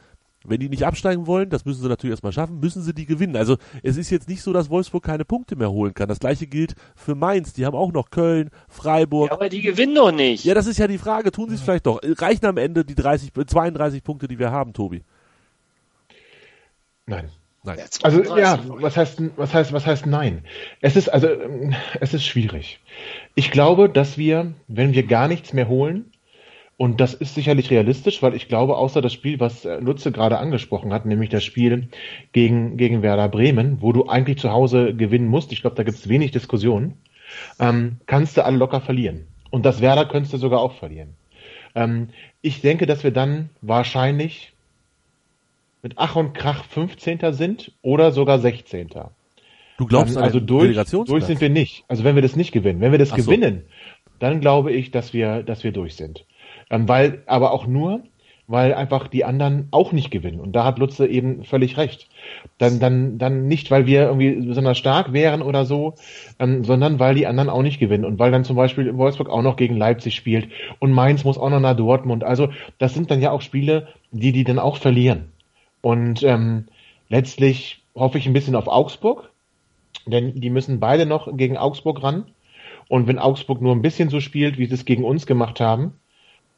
wenn 0.49 0.61
die 0.61 0.68
nicht 0.68 0.87
absteigen 0.87 1.27
wollen, 1.27 1.51
das 1.51 1.64
müssen 1.64 1.83
sie 1.83 1.89
natürlich 1.89 2.12
erstmal 2.12 2.33
schaffen, 2.33 2.61
müssen 2.61 2.81
sie 2.83 2.95
die 2.95 3.05
gewinnen. 3.07 3.37
Also 3.37 3.57
es 3.83 3.97
ist 3.97 4.11
jetzt 4.11 4.29
nicht 4.29 4.43
so, 4.43 4.53
dass 4.53 4.70
Wolfsburg 4.70 5.03
keine 5.03 5.24
Punkte 5.24 5.57
mehr 5.57 5.70
holen 5.72 5.93
kann. 5.93 6.09
Das 6.09 6.20
gleiche 6.20 6.47
gilt 6.47 6.74
für 6.95 7.16
Mainz. 7.16 7.53
Die 7.53 7.66
haben 7.66 7.74
auch 7.77 7.93
noch 7.93 8.11
Köln, 8.11 8.51
Freiburg. 8.68 9.31
Ja, 9.31 9.37
aber 9.37 9.49
die 9.49 9.61
gewinnen 9.62 9.97
doch 9.97 10.12
nicht. 10.12 10.45
Ja, 10.45 10.55
das 10.55 10.66
ist 10.68 10.79
ja 10.79 10.87
die 10.87 10.99
Frage. 10.99 11.33
Tun 11.33 11.49
sie 11.49 11.57
es 11.57 11.62
vielleicht 11.62 11.87
doch? 11.87 12.01
Reichen 12.03 12.47
am 12.47 12.59
Ende 12.59 12.85
die 12.85 12.95
30, 12.95 13.33
32 13.33 14.05
Punkte, 14.05 14.29
die 14.29 14.39
wir 14.39 14.53
haben, 14.53 14.72
Tobi? 14.72 15.03
Nein. 17.07 17.29
Nein. 17.66 17.78
Also 18.02 18.22
32. 18.22 18.38
ja, 18.38 18.60
was 18.80 18.96
heißt 18.96 19.22
was 19.36 19.52
heißt 19.52 19.72
was 19.72 19.86
heißt 19.86 20.06
nein? 20.06 20.44
Es 20.80 20.94
ist 20.94 21.08
also 21.08 21.28
es 22.00 22.14
ist 22.14 22.24
schwierig. 22.24 22.78
Ich 23.34 23.50
glaube, 23.50 23.88
dass 23.88 24.16
wir, 24.16 24.52
wenn 24.68 24.94
wir 24.94 25.04
gar 25.04 25.26
nichts 25.26 25.52
mehr 25.52 25.68
holen, 25.68 26.12
und 26.78 27.00
das 27.00 27.14
ist 27.14 27.34
sicherlich 27.34 27.70
realistisch, 27.70 28.22
weil 28.22 28.34
ich 28.34 28.48
glaube, 28.48 28.76
außer 28.76 29.00
das 29.00 29.12
Spiel, 29.12 29.40
was 29.40 29.64
äh, 29.64 29.78
Lutze 29.78 30.12
gerade 30.12 30.38
angesprochen 30.38 30.92
hat, 30.92 31.06
nämlich 31.06 31.30
das 31.30 31.42
Spiel 31.42 31.88
gegen 32.32 32.76
gegen 32.76 33.02
Werder 33.02 33.28
Bremen, 33.28 33.78
wo 33.80 33.92
du 33.92 34.06
eigentlich 34.08 34.38
zu 34.38 34.52
Hause 34.52 34.94
gewinnen 34.94 35.26
musst, 35.26 35.52
ich 35.52 35.62
glaube, 35.62 35.76
da 35.76 35.82
gibt 35.82 35.98
es 35.98 36.08
wenig 36.08 36.30
Diskussion, 36.30 36.94
ähm, 37.58 37.96
kannst 38.06 38.36
du 38.36 38.44
alle 38.44 38.58
locker 38.58 38.80
verlieren. 38.80 39.26
Und 39.50 39.66
das 39.66 39.80
Werder 39.80 40.06
könntest 40.06 40.34
du 40.34 40.38
sogar 40.38 40.60
auch 40.60 40.74
verlieren. 40.74 41.14
Ähm, 41.74 42.10
ich 42.42 42.60
denke, 42.60 42.86
dass 42.86 43.02
wir 43.02 43.10
dann 43.10 43.50
wahrscheinlich 43.60 44.52
mit 45.87 45.95
Ach 45.99 46.16
und 46.16 46.34
Krach 46.34 46.64
15. 46.64 47.32
sind 47.32 47.70
oder 47.80 48.11
sogar 48.11 48.41
16. 48.41 48.89
Du 49.78 49.87
glaubst 49.87 50.16
Dann, 50.16 50.22
an 50.22 50.26
also 50.26 50.41
durch, 50.41 50.76
durch 50.91 51.24
sind 51.24 51.41
wir 51.41 51.51
nicht. 51.51 51.84
Also 51.87 52.03
wenn 52.03 52.16
wir 52.16 52.22
das 52.22 52.34
nicht 52.34 52.51
gewinnen. 52.51 52.80
Wenn 52.80 52.91
wir 52.91 52.99
das 52.99 53.12
Ach 53.12 53.18
so. 53.18 53.30
gewinnen, 53.30 53.62
dann 54.18 54.41
glaube 54.41 54.72
ich, 54.72 54.91
dass 54.91 55.12
wir, 55.12 55.45
dass 55.45 55.62
wir 55.62 55.70
durch 55.70 55.95
sind. 55.95 56.24
Ähm, 56.70 56.89
weil, 56.89 57.22
aber 57.26 57.53
auch 57.53 57.68
nur, 57.68 58.03
weil 58.49 58.74
einfach 58.74 59.07
die 59.07 59.24
anderen 59.24 59.68
auch 59.70 59.93
nicht 59.93 60.11
gewinnen. 60.11 60.41
Und 60.41 60.55
da 60.55 60.64
hat 60.64 60.80
Lutze 60.80 61.07
eben 61.07 61.45
völlig 61.45 61.76
recht. 61.76 62.09
Dann, 62.59 62.80
dann, 62.80 63.18
dann 63.18 63.47
nicht, 63.47 63.70
weil 63.70 63.87
wir 63.87 64.07
irgendwie 64.07 64.45
besonders 64.45 64.78
stark 64.78 65.12
wären 65.12 65.41
oder 65.41 65.66
so, 65.66 65.95
ähm, 66.41 66.64
sondern 66.64 66.99
weil 66.99 67.14
die 67.14 67.28
anderen 67.28 67.49
auch 67.49 67.62
nicht 67.62 67.78
gewinnen. 67.78 68.05
Und 68.05 68.18
weil 68.18 68.32
dann 68.32 68.43
zum 68.43 68.57
Beispiel 68.57 68.97
Wolfsburg 68.97 69.28
auch 69.28 69.43
noch 69.43 69.57
gegen 69.57 69.76
Leipzig 69.76 70.16
spielt 70.16 70.49
und 70.80 70.91
Mainz 70.91 71.22
muss 71.22 71.39
auch 71.39 71.51
noch 71.51 71.61
nach 71.61 71.76
Dortmund. 71.76 72.24
Also 72.24 72.49
das 72.78 72.93
sind 72.93 73.12
dann 73.12 73.22
ja 73.22 73.30
auch 73.30 73.41
Spiele, 73.41 73.87
die 74.11 74.32
die 74.32 74.43
dann 74.43 74.59
auch 74.59 74.78
verlieren. 74.78 75.30
Und 75.87 76.24
ähm, 76.24 76.64
letztlich 77.09 77.84
hoffe 77.95 78.18
ich 78.18 78.26
ein 78.26 78.32
bisschen 78.32 78.57
auf 78.57 78.66
Augsburg, 78.66 79.30
denn 80.05 80.41
die 80.41 80.51
müssen 80.51 80.80
beide 80.80 81.07
noch 81.07 81.37
gegen 81.37 81.57
Augsburg 81.57 82.03
ran. 82.03 82.24
Und 82.89 83.07
wenn 83.07 83.20
Augsburg 83.20 83.62
nur 83.62 83.72
ein 83.72 83.82
bisschen 83.82 84.09
so 84.09 84.18
spielt, 84.18 84.59
wie 84.59 84.66
sie 84.66 84.74
es 84.74 84.84
gegen 84.84 85.05
uns 85.05 85.26
gemacht 85.26 85.61
haben, 85.61 85.93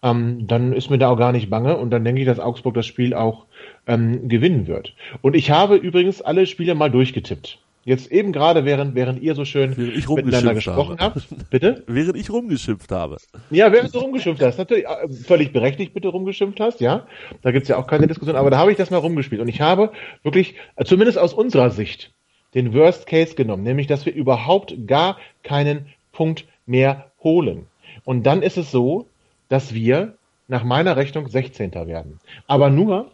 ähm, 0.03 0.47
dann 0.47 0.72
ist 0.72 0.89
mir 0.89 0.97
da 0.97 1.11
auch 1.11 1.18
gar 1.18 1.33
nicht 1.33 1.51
bange 1.51 1.76
und 1.76 1.91
dann 1.91 2.07
denke 2.07 2.22
ich, 2.22 2.26
dass 2.26 2.41
Augsburg 2.41 2.72
das 2.72 2.87
Spiel 2.87 3.12
auch 3.12 3.45
ähm, 3.87 4.31
gewinnen 4.31 4.66
wird. 4.66 4.95
Und 5.20 5.37
ich 5.37 5.51
habe 5.51 5.76
übrigens 5.76 6.22
alle 6.22 6.47
Spiele 6.47 6.74
mal 6.74 6.91
durchgetippt. 6.91 7.59
Jetzt 7.85 8.12
eben 8.12 8.33
gerade, 8.33 8.64
während, 8.64 8.95
während 8.95 9.22
ihr 9.22 9.35
so 9.35 9.45
schön 9.45 9.70
miteinander 9.70 10.55
gesprochen 10.55 10.99
habe. 10.99 11.14
habt. 11.14 11.51
Bitte? 11.51 11.85
Während 11.87 12.16
ich 12.16 12.29
rumgeschimpft 12.31 12.91
habe. 12.93 13.16
Ja, 13.51 13.72
während 13.72 13.95
du 13.95 14.01
rumgeschimpft 14.01 14.43
hast, 14.43 14.59
natürlich 14.59 14.85
äh, 14.85 15.09
völlig 15.09 15.53
berechtigt 15.53 15.95
bitte 15.95 16.09
rumgeschimpft 16.09 16.61
hast, 16.61 16.81
ja. 16.81 17.07
Da 17.41 17.51
gibt's 17.51 17.68
ja 17.68 17.79
auch 17.79 17.87
keine 17.87 18.07
Diskussion, 18.07 18.37
aber 18.37 18.51
da 18.51 18.59
habe 18.59 18.70
ich 18.70 18.76
das 18.76 18.91
mal 18.91 18.99
rumgespielt. 18.99 19.41
Und 19.41 19.49
ich 19.49 19.62
habe 19.62 19.93
wirklich, 20.22 20.57
äh, 20.76 20.85
zumindest 20.85 21.18
aus 21.18 21.33
unserer 21.33 21.70
Sicht, 21.70 22.12
den 22.55 22.74
Worst 22.74 23.07
Case 23.07 23.35
genommen, 23.35 23.62
nämlich 23.62 23.87
dass 23.87 24.05
wir 24.05 24.14
überhaupt 24.14 24.74
gar 24.87 25.16
keinen 25.43 25.87
Punkt 26.12 26.45
mehr 26.66 27.11
holen. 27.22 27.66
Und 28.05 28.24
dann 28.24 28.43
ist 28.43 28.59
es 28.59 28.70
so, 28.70 29.07
dass 29.49 29.72
wir 29.72 30.14
nach 30.47 30.64
meiner 30.64 30.97
Rechnung 30.97 31.29
16. 31.29 31.72
werden. 31.74 32.20
Aber 32.47 32.70
nur, 32.70 33.11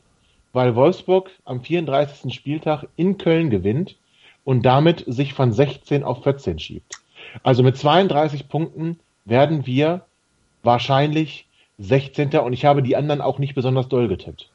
weil 0.53 0.75
Wolfsburg 0.77 1.31
am 1.45 1.63
34. 1.63 2.33
Spieltag 2.33 2.87
in 2.97 3.19
Köln 3.19 3.51
gewinnt 3.51 3.97
und 4.45 4.63
damit 4.65 5.05
sich 5.07 5.35
von 5.35 5.53
16 5.53 6.05
auf 6.05 6.23
14 6.23 6.59
schiebt. 6.59 6.97
Also 7.43 7.63
mit 7.63 7.77
32 7.77 8.49
Punkten 8.49 8.99
werden 9.25 9.67
wir 9.67 10.05
wahrscheinlich 10.63 11.47
16. 11.79 12.31
und 12.39 12.53
ich 12.53 12.65
habe 12.65 12.83
die 12.83 12.97
anderen 12.97 13.21
auch 13.21 13.39
nicht 13.39 13.55
besonders 13.55 13.89
doll 13.89 14.09
getippt. 14.09 14.49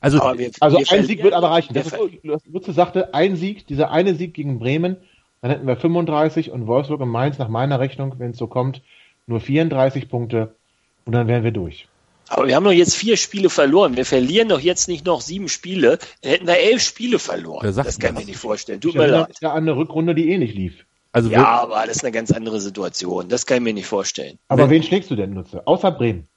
Also, 0.00 0.20
Aber 0.20 0.38
wir, 0.38 0.50
Also 0.60 0.78
wir 0.78 0.90
ein 0.90 1.04
Sieg 1.04 1.22
wird 1.22 1.34
aber 1.34 1.50
reichen. 1.50 1.72
Das 1.72 1.86
ist, 1.86 1.98
Lutze 2.46 2.72
sagte, 2.72 3.14
ein 3.14 3.36
Sieg, 3.36 3.66
dieser 3.66 3.90
eine 3.90 4.14
Sieg 4.14 4.34
gegen 4.34 4.58
Bremen, 4.58 4.96
dann 5.40 5.52
hätten 5.52 5.66
wir 5.66 5.76
35 5.76 6.50
und 6.50 6.66
Wolfsburg 6.66 7.00
und 7.00 7.08
Mainz 7.08 7.38
nach 7.38 7.48
meiner 7.48 7.78
Rechnung, 7.78 8.14
wenn 8.18 8.32
es 8.32 8.38
so 8.38 8.48
kommt, 8.48 8.82
nur 9.26 9.40
34 9.40 10.08
Punkte 10.08 10.54
und 11.04 11.12
dann 11.12 11.28
wären 11.28 11.44
wir 11.44 11.52
durch. 11.52 11.86
Aber 12.28 12.46
wir 12.46 12.54
haben 12.56 12.64
doch 12.64 12.72
jetzt 12.72 12.94
vier 12.94 13.16
Spiele 13.16 13.50
verloren. 13.50 13.96
Wir 13.96 14.04
verlieren 14.04 14.48
doch 14.48 14.60
jetzt 14.60 14.88
nicht 14.88 15.04
noch 15.06 15.20
sieben 15.20 15.48
Spiele. 15.48 15.98
Dann 16.22 16.30
hätten 16.32 16.46
wir 16.46 16.58
elf 16.58 16.82
Spiele 16.82 17.18
verloren. 17.18 17.64
Das 17.64 17.76
kann 17.76 17.84
das? 17.86 17.96
ich 18.22 18.26
mir 18.26 18.32
nicht 18.32 18.38
vorstellen. 18.38 18.80
Tut 18.80 18.90
Ich 18.92 18.96
mir 18.98 19.06
leid. 19.06 19.36
ja 19.40 19.52
an 19.52 19.62
eine 19.62 19.76
Rückrunde, 19.76 20.14
die 20.14 20.30
eh 20.30 20.38
nicht 20.38 20.54
lief. 20.54 20.84
also 21.12 21.30
Ja, 21.30 21.46
aber 21.46 21.84
das 21.86 21.96
ist 21.96 22.04
eine 22.04 22.12
ganz 22.12 22.30
andere 22.30 22.60
Situation. 22.60 23.28
Das 23.28 23.46
kann 23.46 23.58
ich 23.58 23.62
mir 23.64 23.72
nicht 23.74 23.86
vorstellen. 23.86 24.38
Aber 24.48 24.64
Wenn- 24.64 24.70
wen 24.70 24.82
schlägst 24.82 25.10
du 25.10 25.16
denn, 25.16 25.32
Nutze? 25.34 25.66
Außer 25.66 25.90
Bremen. 25.90 26.28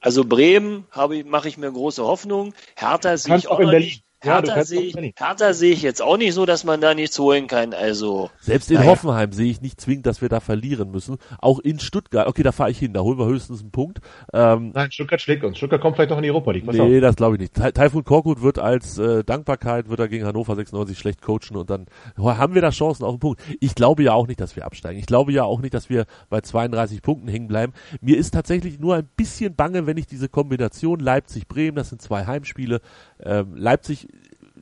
Also 0.00 0.24
Bremen 0.24 0.86
habe 0.92 1.16
ich, 1.18 1.24
mache 1.26 1.48
ich 1.48 1.58
mir 1.58 1.70
große 1.70 2.02
Hoffnung. 2.02 2.54
Hertha 2.76 3.16
sehe 3.18 3.36
ich 3.36 3.48
auch 3.48 3.56
auch 3.56 3.58
in 3.58 3.64
noch 3.66 3.70
Berlin. 3.72 3.88
nicht. 3.88 4.04
Hertha 4.22 4.64
sehe 4.64 4.80
ich. 4.82 4.94
Hertha 5.18 5.52
sehe 5.54 5.72
ich 5.72 5.82
jetzt 5.82 6.02
auch 6.02 6.16
nicht 6.16 6.34
so, 6.34 6.46
dass 6.46 6.64
man 6.64 6.80
da 6.80 6.94
nichts 6.94 7.18
holen 7.18 7.46
kann. 7.46 7.72
Also 7.74 8.30
Selbst 8.40 8.70
in 8.70 8.76
Naja. 8.76 8.90
Hoffenheim 8.90 9.32
sehe 9.32 9.50
ich 9.50 9.60
nicht 9.60 9.80
zwingend, 9.80 10.06
dass 10.06 10.20
wir 10.20 10.28
da 10.28 10.40
verlieren 10.40 10.90
müssen. 10.90 11.16
Auch 11.38 11.58
in 11.58 11.78
Stuttgart, 11.80 12.26
okay, 12.28 12.42
da 12.42 12.52
fahre 12.52 12.70
ich 12.70 12.78
hin, 12.78 12.92
da 12.92 13.00
holen 13.00 13.18
wir 13.18 13.26
höchstens 13.26 13.60
einen 13.60 13.70
Punkt. 13.70 14.00
Ähm, 14.32 14.72
Nein, 14.74 14.90
Stuttgart 14.92 15.20
schlägt 15.20 15.44
uns. 15.44 15.56
Stuttgart 15.56 15.80
kommt 15.80 15.96
vielleicht 15.96 16.10
noch 16.10 16.18
in 16.18 16.22
die 16.24 16.30
Europa 16.30 16.50
League. 16.52 16.66
Pass 16.66 16.76
nee, 16.76 16.96
auf. 16.96 17.00
das 17.00 17.16
glaube 17.16 17.36
ich 17.36 17.40
nicht. 17.40 17.54
Tai- 17.54 17.70
Taifun 17.72 18.04
Korkut 18.04 18.42
wird 18.42 18.58
als 18.58 18.98
äh, 18.98 19.24
Dankbarkeit, 19.24 19.88
wird 19.88 20.00
er 20.00 20.08
gegen 20.08 20.26
Hannover 20.26 20.54
96 20.54 20.98
schlecht 20.98 21.22
coachen 21.22 21.56
und 21.56 21.70
dann 21.70 21.86
haben 22.18 22.54
wir 22.54 22.62
da 22.62 22.70
Chancen 22.70 23.04
auf 23.04 23.14
den 23.14 23.20
Punkt. 23.20 23.40
Ich 23.60 23.74
glaube 23.74 24.02
ja 24.02 24.12
auch 24.12 24.26
nicht, 24.26 24.40
dass 24.40 24.54
wir 24.56 24.64
absteigen. 24.66 24.98
Ich 24.98 25.06
glaube 25.06 25.32
ja 25.32 25.44
auch 25.44 25.60
nicht, 25.60 25.72
dass 25.74 25.88
wir 25.88 26.04
bei 26.28 26.40
32 26.40 27.02
Punkten 27.02 27.28
hängen 27.28 27.48
bleiben. 27.48 27.72
Mir 28.00 28.18
ist 28.18 28.32
tatsächlich 28.32 28.78
nur 28.78 28.96
ein 28.96 29.08
bisschen 29.16 29.54
bange, 29.54 29.86
wenn 29.86 29.96
ich 29.96 30.06
diese 30.06 30.28
Kombination 30.28 31.00
Leipzig-Bremen, 31.00 31.76
das 31.76 31.88
sind 31.88 32.02
zwei 32.02 32.26
Heimspiele, 32.26 32.80
ähm, 33.22 33.54
Leipzig 33.54 34.08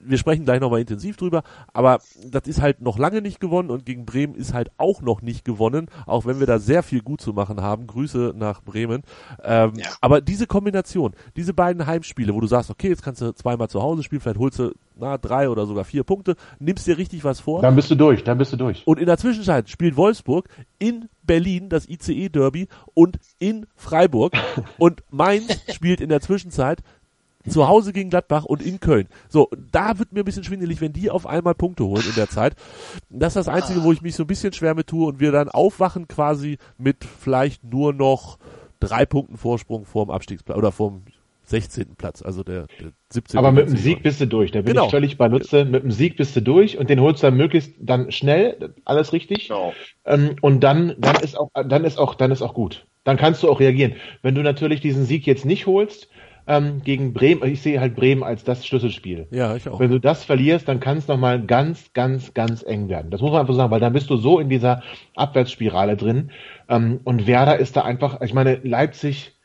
wir 0.08 0.18
sprechen 0.18 0.44
gleich 0.44 0.60
nochmal 0.60 0.80
intensiv 0.80 1.16
drüber, 1.16 1.42
aber 1.72 2.00
das 2.24 2.46
ist 2.46 2.60
halt 2.60 2.80
noch 2.80 2.98
lange 2.98 3.22
nicht 3.22 3.40
gewonnen 3.40 3.70
und 3.70 3.86
gegen 3.86 4.06
Bremen 4.06 4.34
ist 4.34 4.54
halt 4.54 4.70
auch 4.76 5.02
noch 5.02 5.22
nicht 5.22 5.44
gewonnen, 5.44 5.86
auch 6.06 6.26
wenn 6.26 6.40
wir 6.40 6.46
da 6.46 6.58
sehr 6.58 6.82
viel 6.82 7.00
gut 7.02 7.20
zu 7.20 7.32
machen 7.32 7.60
haben. 7.60 7.86
Grüße 7.86 8.34
nach 8.36 8.62
Bremen. 8.62 9.02
Ähm, 9.42 9.72
Ja. 9.78 9.86
Aber 10.00 10.20
diese 10.20 10.46
Kombination, 10.46 11.12
diese 11.36 11.54
beiden 11.54 11.86
Heimspiele, 11.86 12.34
wo 12.34 12.40
du 12.40 12.46
sagst, 12.46 12.70
okay, 12.70 12.88
jetzt 12.88 13.02
kannst 13.02 13.20
du 13.20 13.32
zweimal 13.32 13.68
zu 13.68 13.82
Hause 13.82 14.02
spielen, 14.02 14.20
vielleicht 14.20 14.38
holst 14.38 14.58
du 14.58 14.72
na, 14.98 15.16
drei 15.18 15.48
oder 15.48 15.66
sogar 15.66 15.84
vier 15.84 16.04
Punkte, 16.04 16.36
nimmst 16.58 16.86
dir 16.86 16.98
richtig 16.98 17.24
was 17.24 17.40
vor. 17.40 17.62
Dann 17.62 17.76
bist 17.76 17.90
du 17.90 17.94
durch, 17.94 18.24
dann 18.24 18.38
bist 18.38 18.52
du 18.52 18.56
durch. 18.56 18.86
Und 18.86 18.98
in 18.98 19.06
der 19.06 19.16
Zwischenzeit 19.16 19.68
spielt 19.68 19.96
Wolfsburg 19.96 20.48
in 20.78 21.08
Berlin 21.22 21.68
das 21.68 21.88
ICE-Derby 21.88 22.68
und 22.94 23.18
in 23.38 23.66
Freiburg. 23.76 24.32
und 24.78 25.02
Mainz 25.10 25.60
spielt 25.72 26.00
in 26.00 26.08
der 26.08 26.20
Zwischenzeit 26.20 26.82
zu 27.50 27.68
Hause 27.68 27.92
gegen 27.92 28.10
Gladbach 28.10 28.44
und 28.44 28.62
in 28.62 28.80
Köln. 28.80 29.08
So, 29.28 29.48
da 29.72 29.98
wird 29.98 30.12
mir 30.12 30.20
ein 30.20 30.24
bisschen 30.24 30.44
schwindelig, 30.44 30.80
wenn 30.80 30.92
die 30.92 31.10
auf 31.10 31.26
einmal 31.26 31.54
Punkte 31.54 31.84
holen 31.84 32.04
in 32.08 32.14
der 32.14 32.28
Zeit. 32.28 32.54
Das 33.10 33.36
ist 33.36 33.46
das 33.46 33.48
Einzige, 33.48 33.82
wo 33.84 33.92
ich 33.92 34.02
mich 34.02 34.14
so 34.14 34.24
ein 34.24 34.28
bisschen 34.28 34.52
schwer 34.52 34.74
mit 34.74 34.86
tue 34.88 35.06
und 35.06 35.20
wir 35.20 35.32
dann 35.32 35.48
aufwachen 35.48 36.08
quasi 36.08 36.58
mit 36.76 37.04
vielleicht 37.04 37.64
nur 37.64 37.92
noch 37.92 38.38
drei 38.80 39.06
Punkten 39.06 39.36
Vorsprung 39.36 39.84
vorm 39.84 40.10
Abstiegsplatz 40.10 40.56
oder 40.56 40.72
vorm 40.72 41.02
16. 41.44 41.96
Platz, 41.96 42.20
also 42.20 42.42
der, 42.44 42.66
der 42.78 42.88
17. 43.10 43.38
Aber 43.38 43.52
mit 43.52 43.68
dem. 43.70 43.76
Sieg 43.76 44.02
bist 44.02 44.20
du 44.20 44.26
durch. 44.26 44.50
Da 44.50 44.60
bin 44.60 44.74
Genau. 44.74 44.84
ich 44.84 44.90
völlig 44.90 45.16
bei 45.16 45.28
Lutze. 45.28 45.64
Mit 45.64 45.82
dem 45.82 45.90
Sieg 45.90 46.18
bist 46.18 46.36
du 46.36 46.42
durch 46.42 46.76
und 46.76 46.90
den 46.90 47.00
holst 47.00 47.22
du 47.22 47.26
dann 47.26 47.38
möglichst 47.38 47.72
dann 47.80 48.12
schnell, 48.12 48.74
alles 48.84 49.14
richtig. 49.14 49.48
Genau. 49.48 49.72
Ähm, 50.04 50.36
und 50.42 50.60
dann, 50.60 50.94
dann 50.98 51.16
ist 51.16 51.38
auch, 51.38 51.48
dann 51.54 51.84
ist 51.84 51.98
auch, 51.98 52.14
dann 52.14 52.30
ist 52.32 52.42
auch 52.42 52.52
gut. 52.52 52.86
Dann 53.04 53.16
kannst 53.16 53.42
du 53.42 53.48
auch 53.48 53.60
reagieren. 53.60 53.94
Wenn 54.20 54.34
du 54.34 54.42
natürlich 54.42 54.82
diesen 54.82 55.06
Sieg 55.06 55.26
jetzt 55.26 55.46
nicht 55.46 55.66
holst, 55.66 56.10
ähm, 56.48 56.80
gegen 56.82 57.12
Bremen, 57.12 57.44
ich 57.44 57.60
sehe 57.60 57.78
halt 57.78 57.94
Bremen 57.94 58.24
als 58.24 58.42
das 58.42 58.66
Schlüsselspiel. 58.66 59.28
Ja, 59.30 59.54
ich 59.54 59.68
auch. 59.68 59.78
Wenn 59.78 59.90
du 59.90 60.00
das 60.00 60.24
verlierst, 60.24 60.66
dann 60.66 60.80
kann 60.80 60.96
es 60.96 61.06
nochmal 61.06 61.44
ganz, 61.44 61.92
ganz, 61.92 62.32
ganz 62.32 62.62
eng 62.62 62.88
werden. 62.88 63.10
Das 63.10 63.20
muss 63.20 63.30
man 63.32 63.42
einfach 63.42 63.54
sagen, 63.54 63.70
weil 63.70 63.80
dann 63.80 63.92
bist 63.92 64.08
du 64.08 64.16
so 64.16 64.40
in 64.40 64.48
dieser 64.48 64.82
Abwärtsspirale 65.14 65.98
drin. 65.98 66.30
Ähm, 66.68 67.00
und 67.04 67.26
Werder 67.26 67.58
ist 67.58 67.76
da 67.76 67.82
einfach, 67.82 68.22
ich 68.22 68.32
meine, 68.32 68.56
Leipzig, 68.64 69.36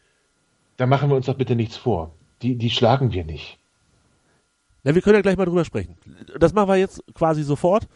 da 0.78 0.86
machen 0.86 1.10
wir 1.10 1.18
uns 1.18 1.26
doch 1.26 1.36
bitte 1.36 1.56
nichts 1.58 1.76
vor. 1.76 2.16
Die, 2.42 2.58
die 2.58 2.70
schlagen 2.70 3.12
wir 3.12 3.26
nicht. 3.26 3.60
Na, 4.84 4.96
wir 4.96 5.02
können 5.02 5.16
ja 5.16 5.22
gleich 5.22 5.38
mal 5.38 5.46
drüber 5.46 5.66
sprechen. 5.66 5.98
Das 6.40 6.54
machen 6.54 6.70
wir 6.70 6.78
jetzt 6.78 7.04
quasi 7.14 7.44
sofort, 7.44 7.88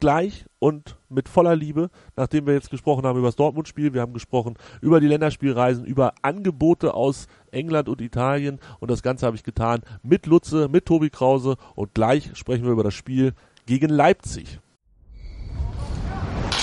gleich 0.00 0.44
und 0.58 0.96
mit 1.08 1.28
voller 1.28 1.56
Liebe, 1.56 1.90
nachdem 2.16 2.46
wir 2.46 2.54
jetzt 2.54 2.70
gesprochen 2.70 3.06
haben 3.06 3.18
über 3.18 3.28
das 3.28 3.36
Dortmund-Spiel, 3.36 3.94
wir 3.94 4.00
haben 4.00 4.12
gesprochen 4.12 4.54
über 4.80 5.00
die 5.00 5.06
Länderspielreisen, 5.06 5.84
über 5.84 6.14
Angebote 6.22 6.94
aus 6.94 7.26
England 7.56 7.88
und 7.88 8.00
Italien 8.00 8.60
und 8.78 8.90
das 8.90 9.02
Ganze 9.02 9.26
habe 9.26 9.36
ich 9.36 9.42
getan 9.42 9.80
mit 10.02 10.26
Lutze, 10.26 10.68
mit 10.68 10.86
Tobi 10.86 11.10
Krause 11.10 11.56
und 11.74 11.94
gleich 11.94 12.30
sprechen 12.34 12.64
wir 12.64 12.72
über 12.72 12.84
das 12.84 12.94
Spiel 12.94 13.32
gegen 13.66 13.88
Leipzig. 13.90 14.60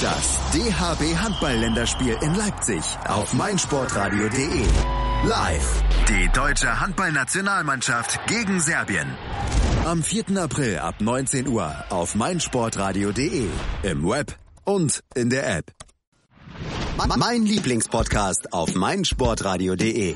Das 0.01 0.39
DHB 0.51 1.15
Handball-Länderspiel 1.17 2.17
in 2.21 2.35
Leipzig 2.35 2.83
auf 3.07 3.33
meinsportradio.de. 3.33 4.65
Live. 5.25 5.83
Die 6.09 6.29
deutsche 6.33 6.81
Handballnationalmannschaft 6.81 8.19
gegen 8.27 8.59
Serbien. 8.59 9.07
Am 9.85 10.03
4. 10.03 10.37
April 10.37 10.79
ab 10.79 10.95
19 10.99 11.47
Uhr 11.47 11.73
auf 11.89 12.15
meinsportradio.de. 12.15 13.47
Im 13.83 14.05
Web 14.05 14.37
und 14.65 15.01
in 15.15 15.29
der 15.29 15.57
App. 15.57 15.71
Mein 17.17 17.43
Lieblingspodcast 17.43 18.51
auf 18.51 18.75
meinsportradio.de. 18.75 20.15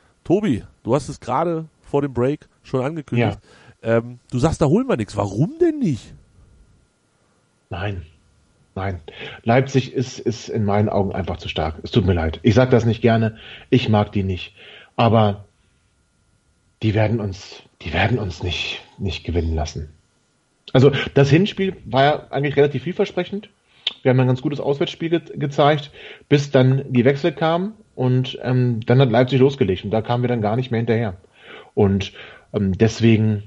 Tobi, 0.23 0.63
du 0.83 0.95
hast 0.95 1.09
es 1.09 1.19
gerade 1.19 1.65
vor 1.81 2.01
dem 2.01 2.13
Break 2.13 2.47
schon 2.63 2.83
angekündigt. 2.83 3.39
Ähm, 3.83 4.19
du 4.29 4.39
sagst, 4.39 4.61
da 4.61 4.67
holen 4.67 4.87
wir 4.87 4.97
nichts. 4.97 5.17
Warum 5.17 5.57
denn 5.59 5.79
nicht? 5.79 6.13
Nein. 7.69 8.05
Nein. 8.75 9.01
Leipzig 9.43 9.93
ist, 9.93 10.19
ist 10.19 10.47
in 10.47 10.63
meinen 10.65 10.87
Augen 10.87 11.11
einfach 11.13 11.37
zu 11.37 11.49
stark. 11.49 11.75
Es 11.83 11.91
tut 11.91 12.05
mir 12.05 12.13
leid. 12.13 12.39
Ich 12.43 12.53
sage 12.53 12.71
das 12.71 12.85
nicht 12.85 13.01
gerne. 13.01 13.37
Ich 13.69 13.89
mag 13.89 14.11
die 14.11 14.23
nicht. 14.23 14.53
Aber 14.95 15.45
die 16.83 16.93
werden 16.93 17.19
uns, 17.19 17.63
die 17.81 17.93
werden 17.93 18.19
uns 18.19 18.43
nicht, 18.43 18.81
nicht 18.97 19.23
gewinnen 19.23 19.55
lassen. 19.55 19.89
Also 20.73 20.91
das 21.13 21.29
Hinspiel 21.29 21.75
war 21.85 22.03
ja 22.03 22.27
eigentlich 22.29 22.55
relativ 22.55 22.83
vielversprechend. 22.83 23.49
Wir 24.03 24.11
haben 24.11 24.19
ein 24.19 24.27
ganz 24.27 24.41
gutes 24.41 24.59
Auswärtsspiel 24.59 25.09
ge 25.09 25.21
gezeigt, 25.37 25.91
bis 26.29 26.51
dann 26.51 26.85
die 26.91 27.03
Wechsel 27.03 27.33
kamen 27.33 27.73
und 28.01 28.39
ähm, 28.41 28.79
dann 28.87 28.99
hat 28.99 29.11
Leipzig 29.11 29.39
losgelegt 29.39 29.83
und 29.83 29.91
da 29.91 30.01
kamen 30.01 30.23
wir 30.23 30.27
dann 30.27 30.41
gar 30.41 30.55
nicht 30.55 30.71
mehr 30.71 30.79
hinterher. 30.79 31.17
Und 31.75 32.13
ähm, 32.51 32.75
deswegen, 32.75 33.43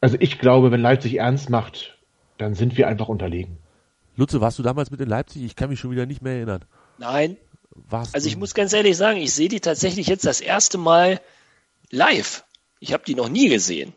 also 0.00 0.16
ich 0.18 0.38
glaube, 0.38 0.70
wenn 0.70 0.80
Leipzig 0.80 1.16
ernst 1.16 1.50
macht, 1.50 1.98
dann 2.38 2.54
sind 2.54 2.78
wir 2.78 2.88
einfach 2.88 3.08
unterlegen. 3.08 3.58
Lutze, 4.16 4.40
warst 4.40 4.58
du 4.58 4.62
damals 4.62 4.90
mit 4.90 5.02
in 5.02 5.10
Leipzig? 5.10 5.42
Ich 5.42 5.56
kann 5.56 5.68
mich 5.68 5.78
schon 5.78 5.90
wieder 5.90 6.06
nicht 6.06 6.22
mehr 6.22 6.36
erinnern. 6.36 6.64
Nein. 6.96 7.36
Warst 7.90 8.14
Also 8.14 8.24
du? 8.24 8.30
ich 8.30 8.38
muss 8.38 8.54
ganz 8.54 8.72
ehrlich 8.72 8.96
sagen, 8.96 9.18
ich 9.18 9.34
sehe 9.34 9.50
die 9.50 9.60
tatsächlich 9.60 10.06
jetzt 10.06 10.24
das 10.24 10.40
erste 10.40 10.78
Mal 10.78 11.20
live. 11.90 12.44
Ich 12.80 12.94
habe 12.94 13.04
die 13.06 13.14
noch 13.14 13.28
nie 13.28 13.50
gesehen. 13.50 13.92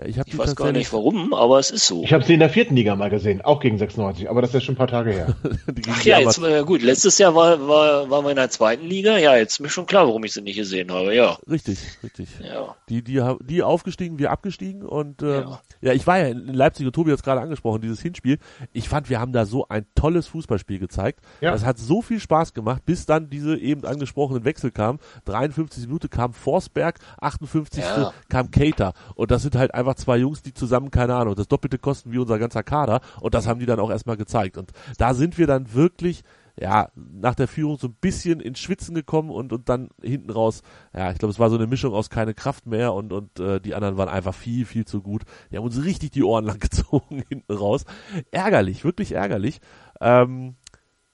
Ja, 0.00 0.06
ich 0.06 0.18
Ich 0.26 0.38
weiß 0.38 0.56
gar 0.56 0.72
nicht 0.72 0.92
warum, 0.92 1.34
aber 1.34 1.58
es 1.58 1.70
ist 1.70 1.86
so. 1.86 2.02
Ich 2.02 2.12
habe 2.12 2.24
sie 2.24 2.34
in 2.34 2.40
der 2.40 2.50
vierten 2.50 2.74
Liga 2.74 2.96
mal 2.96 3.10
gesehen, 3.10 3.42
auch 3.42 3.60
gegen 3.60 3.78
96, 3.78 4.30
aber 4.30 4.40
das 4.40 4.50
ist 4.50 4.54
ja 4.54 4.60
schon 4.60 4.74
ein 4.74 4.78
paar 4.78 4.86
Tage 4.86 5.12
her. 5.12 5.36
Ach 5.90 6.02
ja, 6.04 6.18
jetzt 6.18 6.42
äh, 6.42 6.62
gut. 6.64 6.82
Letztes 6.82 7.18
Jahr 7.18 7.34
war, 7.34 7.68
war, 7.68 8.08
waren 8.08 8.24
wir 8.24 8.30
in 8.30 8.36
der 8.36 8.50
zweiten 8.50 8.86
Liga. 8.86 9.18
Ja, 9.18 9.36
jetzt 9.36 9.54
ist 9.54 9.60
mir 9.60 9.68
schon 9.68 9.86
klar, 9.86 10.06
warum 10.06 10.24
ich 10.24 10.32
sie 10.32 10.42
nicht 10.42 10.56
gesehen 10.56 10.90
habe. 10.90 11.14
Ja, 11.14 11.38
Richtig, 11.48 11.78
richtig. 12.02 12.28
ja. 12.42 12.74
Die, 12.88 13.02
die, 13.02 13.22
die 13.42 13.62
aufgestiegen, 13.62 14.18
wir 14.18 14.30
abgestiegen 14.30 14.82
und 14.82 15.22
ähm, 15.22 15.28
ja. 15.28 15.60
Ja. 15.80 15.92
ich 15.92 16.06
war 16.06 16.18
ja 16.18 16.28
in 16.28 16.46
Leipzig 16.46 16.86
und 16.86 16.92
Tobi 16.92 17.10
hat 17.10 17.18
es 17.18 17.24
gerade 17.24 17.40
angesprochen, 17.40 17.80
dieses 17.80 18.00
Hinspiel. 18.00 18.38
Ich 18.72 18.88
fand, 18.88 19.10
wir 19.10 19.20
haben 19.20 19.32
da 19.32 19.46
so 19.46 19.66
ein 19.68 19.86
tolles 19.94 20.26
Fußballspiel 20.28 20.78
gezeigt. 20.78 21.20
Ja. 21.40 21.52
Das 21.52 21.64
hat 21.64 21.78
so 21.78 22.02
viel 22.02 22.20
Spaß 22.20 22.54
gemacht, 22.54 22.84
bis 22.86 23.06
dann 23.06 23.30
diese 23.30 23.56
eben 23.56 23.84
angesprochenen 23.84 24.44
Wechsel 24.44 24.70
kamen. 24.70 24.98
53 25.24 25.86
Minuten 25.86 26.10
kam 26.10 26.32
Forsberg, 26.32 26.98
58. 27.20 27.82
Ja. 27.82 28.12
kam 28.28 28.50
Cater. 28.50 28.92
Und 29.14 29.30
das 29.30 29.42
sind 29.42 29.56
halt 29.56 29.74
einfach 29.74 29.89
zwei 29.96 30.16
Jungs, 30.18 30.42
die 30.42 30.54
zusammen, 30.54 30.90
keine 30.90 31.14
Ahnung, 31.14 31.34
das 31.34 31.48
Doppelte 31.48 31.78
kosten 31.78 32.12
wie 32.12 32.18
unser 32.18 32.38
ganzer 32.38 32.62
Kader. 32.62 33.00
Und 33.20 33.34
das 33.34 33.46
haben 33.46 33.60
die 33.60 33.66
dann 33.66 33.80
auch 33.80 33.90
erstmal 33.90 34.16
gezeigt. 34.16 34.56
Und 34.58 34.72
da 34.98 35.14
sind 35.14 35.38
wir 35.38 35.46
dann 35.46 35.72
wirklich 35.74 36.22
ja, 36.60 36.90
nach 36.94 37.34
der 37.34 37.48
Führung 37.48 37.78
so 37.78 37.86
ein 37.88 37.96
bisschen 38.00 38.40
ins 38.40 38.58
Schwitzen 38.58 38.94
gekommen 38.94 39.30
und, 39.30 39.52
und 39.52 39.68
dann 39.68 39.88
hinten 40.02 40.30
raus, 40.30 40.62
ja, 40.94 41.10
ich 41.10 41.18
glaube, 41.18 41.32
es 41.32 41.38
war 41.38 41.48
so 41.48 41.56
eine 41.56 41.66
Mischung 41.66 41.94
aus 41.94 42.10
keine 42.10 42.34
Kraft 42.34 42.66
mehr 42.66 42.92
und, 42.92 43.12
und 43.12 43.40
äh, 43.40 43.60
die 43.60 43.74
anderen 43.74 43.96
waren 43.96 44.08
einfach 44.10 44.34
viel, 44.34 44.66
viel 44.66 44.84
zu 44.84 45.00
gut. 45.00 45.22
Die 45.50 45.56
haben 45.56 45.64
uns 45.64 45.82
richtig 45.82 46.10
die 46.10 46.22
Ohren 46.24 46.44
lang 46.46 46.58
gezogen 46.58 47.22
hinten 47.28 47.52
raus. 47.52 47.84
Ärgerlich, 48.30 48.84
wirklich 48.84 49.12
ärgerlich. 49.12 49.60
Ähm, 50.02 50.56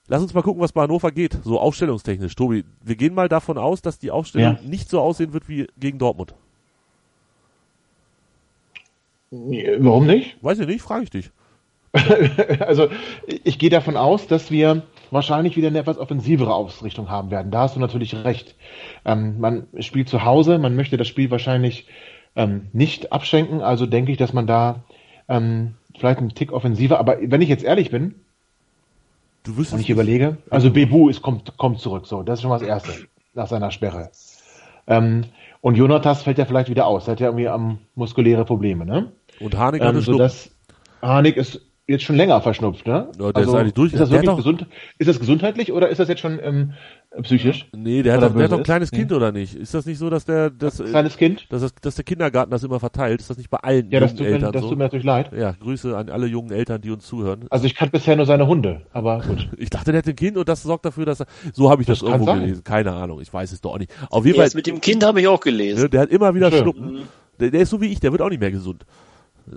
lass 0.08 0.22
uns 0.22 0.34
mal 0.34 0.42
gucken, 0.42 0.62
was 0.62 0.72
bei 0.72 0.82
Hannover 0.82 1.12
geht, 1.12 1.38
so 1.44 1.60
aufstellungstechnisch. 1.60 2.34
Tobi, 2.34 2.64
wir 2.82 2.96
gehen 2.96 3.14
mal 3.14 3.28
davon 3.28 3.56
aus, 3.58 3.82
dass 3.82 3.98
die 4.00 4.10
Aufstellung 4.10 4.56
Ja. 4.56 4.68
nicht 4.68 4.88
so 4.90 5.00
aussehen 5.00 5.32
wird 5.32 5.48
wie 5.48 5.68
gegen 5.76 5.98
Dortmund. 5.98 6.34
Warum 9.30 10.06
nicht? 10.06 10.36
Weiß 10.42 10.58
ich 10.58 10.66
nicht, 10.66 10.82
frage 10.82 11.04
ich 11.04 11.10
dich. 11.10 11.30
also 12.60 12.88
ich 13.26 13.58
gehe 13.58 13.70
davon 13.70 13.96
aus, 13.96 14.26
dass 14.26 14.50
wir 14.50 14.82
wahrscheinlich 15.10 15.56
wieder 15.56 15.68
eine 15.68 15.78
etwas 15.78 15.98
offensivere 15.98 16.54
Ausrichtung 16.54 17.08
haben 17.08 17.30
werden. 17.30 17.50
Da 17.50 17.60
hast 17.60 17.76
du 17.76 17.80
natürlich 17.80 18.14
recht. 18.14 18.54
Ähm, 19.04 19.40
man 19.40 19.66
spielt 19.80 20.08
zu 20.08 20.24
Hause, 20.24 20.58
man 20.58 20.76
möchte 20.76 20.96
das 20.96 21.08
Spiel 21.08 21.30
wahrscheinlich 21.30 21.86
ähm, 22.34 22.66
nicht 22.72 23.12
abschenken, 23.12 23.62
also 23.62 23.86
denke 23.86 24.12
ich, 24.12 24.18
dass 24.18 24.32
man 24.32 24.46
da 24.46 24.84
ähm, 25.28 25.74
vielleicht 25.98 26.18
einen 26.18 26.34
Tick 26.34 26.52
offensiver, 26.52 26.98
aber 26.98 27.18
wenn 27.20 27.40
ich 27.40 27.48
jetzt 27.48 27.64
ehrlich 27.64 27.90
bin 27.90 28.14
Du 29.42 29.52
und 29.56 29.80
ich 29.80 29.90
überlege, 29.90 30.38
also 30.50 30.72
Bebu 30.72 31.08
ist, 31.08 31.22
kommt, 31.22 31.56
kommt 31.56 31.78
zurück, 31.78 32.06
so, 32.06 32.24
das 32.24 32.38
ist 32.38 32.42
schon 32.42 32.50
mal 32.50 32.58
das 32.58 32.66
Erste 32.66 32.92
nach 33.32 33.46
seiner 33.46 33.70
Sperre. 33.70 34.10
Ähm, 34.88 35.24
und 35.66 35.74
Jonatas 35.74 36.22
fällt 36.22 36.38
ja 36.38 36.44
vielleicht 36.44 36.70
wieder 36.70 36.86
aus, 36.86 37.08
er 37.08 37.12
hat 37.12 37.20
ja 37.20 37.26
irgendwie 37.26 37.48
am 37.48 37.78
muskuläre 37.96 38.44
Probleme, 38.44 38.86
ne? 38.86 39.10
und 39.40 39.56
Harnik 39.56 39.82
Ähm, 39.82 39.94
Schnupfen. 39.94 40.12
sodass 40.12 40.50
Harnik 41.02 41.36
ist 41.36 41.60
jetzt 41.88 42.02
schon 42.04 42.16
länger 42.16 42.40
verschnupft, 42.40 42.86
ne? 42.86 43.08
Ja, 43.18 43.32
der 43.32 43.42
ist 43.44 43.54
eigentlich 43.54 43.74
durch. 43.74 43.92
Ist 43.92 44.00
das 44.00 44.10
wirklich 44.10 44.28
doch- 44.28 44.36
gesund? 44.36 44.66
Ist 44.98 45.08
das 45.08 45.20
gesundheitlich 45.20 45.72
oder 45.72 45.88
ist 45.88 45.98
das 45.98 46.08
jetzt 46.08 46.20
schon 46.20 46.40
ähm, 46.42 46.72
psychisch? 47.22 47.68
Nee, 47.76 48.02
der 48.02 48.14
hat, 48.14 48.22
doch, 48.22 48.34
der 48.34 48.44
hat 48.44 48.50
doch 48.50 48.56
ein 48.56 48.62
ist? 48.62 48.64
kleines 48.66 48.92
Nee. 48.92 48.98
Kind, 48.98 49.12
oder 49.12 49.30
nicht? 49.30 49.54
Ist 49.54 49.72
das 49.72 49.86
nicht 49.86 49.98
so, 49.98 50.10
dass 50.10 50.24
der, 50.24 50.50
das, 50.50 50.80
äh, 50.80 50.84
Kleines 50.84 51.16
Kind? 51.16 51.46
dass, 51.50 51.62
das, 51.62 51.74
dass 51.76 51.94
der 51.94 52.04
Kindergarten 52.04 52.50
das 52.50 52.64
immer 52.64 52.80
verteilt? 52.80 53.20
Ist 53.20 53.30
das 53.30 53.38
nicht 53.38 53.50
bei 53.50 53.58
allen 53.58 53.90
Ja, 53.90 54.00
das 54.00 54.10
jungen 54.10 54.18
tut, 54.18 54.26
mir, 54.26 54.32
Eltern 54.34 54.52
das 54.52 54.62
so? 54.62 54.68
tut 54.70 54.78
mir 54.78 54.84
natürlich 54.84 55.04
leid. 55.06 55.30
ja, 55.32 55.52
Grüße 55.52 55.96
an 55.96 56.10
alle 56.10 56.26
jungen 56.26 56.50
Eltern, 56.50 56.80
die 56.80 56.90
uns 56.90 57.06
zuhören. 57.06 57.46
Also 57.50 57.66
ich 57.66 57.74
kannte 57.76 57.92
bisher 57.92 58.16
nur 58.16 58.26
seine 58.26 58.46
Hunde, 58.46 58.82
aber 58.92 59.20
gut. 59.20 59.48
Ich 59.58 59.70
dachte, 59.70 59.92
der 59.92 59.98
hätte 59.98 60.10
ein 60.10 60.16
Kind 60.16 60.36
und 60.36 60.48
das 60.48 60.62
sorgt 60.64 60.84
dafür, 60.86 61.06
dass 61.06 61.20
er, 61.20 61.26
so 61.52 61.70
habe 61.70 61.82
ich 61.82 61.86
das, 61.86 62.00
Das 62.00 62.08
kann 62.08 62.14
irgendwo 62.20 62.32
sein. 62.32 62.40
gelesen. 62.40 62.64
Keine 62.64 62.92
Ahnung, 62.92 63.20
ich 63.20 63.32
weiß 63.32 63.52
es 63.52 63.60
doch 63.60 63.74
auch 63.74 63.78
nicht. 63.78 63.92
Auf 64.10 64.26
jeden 64.26 64.36
Jetzt 64.38 64.52
Fall, 64.52 64.58
mit 64.58 64.66
dem 64.66 64.80
Kind 64.80 65.04
habe 65.04 65.20
ich 65.20 65.28
auch 65.28 65.44
ne, 65.44 65.52
gelesen. 65.52 65.88
der 65.90 66.00
hat 66.00 66.10
immer 66.10 66.34
wieder 66.34 66.50
Schön. 66.50 66.62
Schnuppen. 66.62 67.02
Der, 67.38 67.50
der 67.50 67.60
ist 67.60 67.70
so 67.70 67.80
wie 67.80 67.86
ich, 67.86 68.00
der 68.00 68.10
wird 68.12 68.22
auch 68.22 68.30
nicht 68.30 68.40
mehr 68.40 68.50
gesund. 68.50 68.84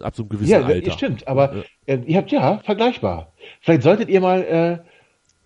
Ab 0.02 0.16
so 0.16 0.24
einem 0.24 0.30
gewissen 0.30 0.52
Ja, 0.52 0.62
Alter. 0.64 0.92
stimmt, 0.92 1.28
aber 1.28 1.64
äh, 1.86 1.98
ihr 2.06 2.18
habt 2.18 2.32
ja 2.32 2.60
vergleichbar. 2.60 3.34
Vielleicht 3.62 3.84
solltet 3.84 4.10
ihr 4.10 4.22
mal 4.22 4.44
äh, 4.44 4.78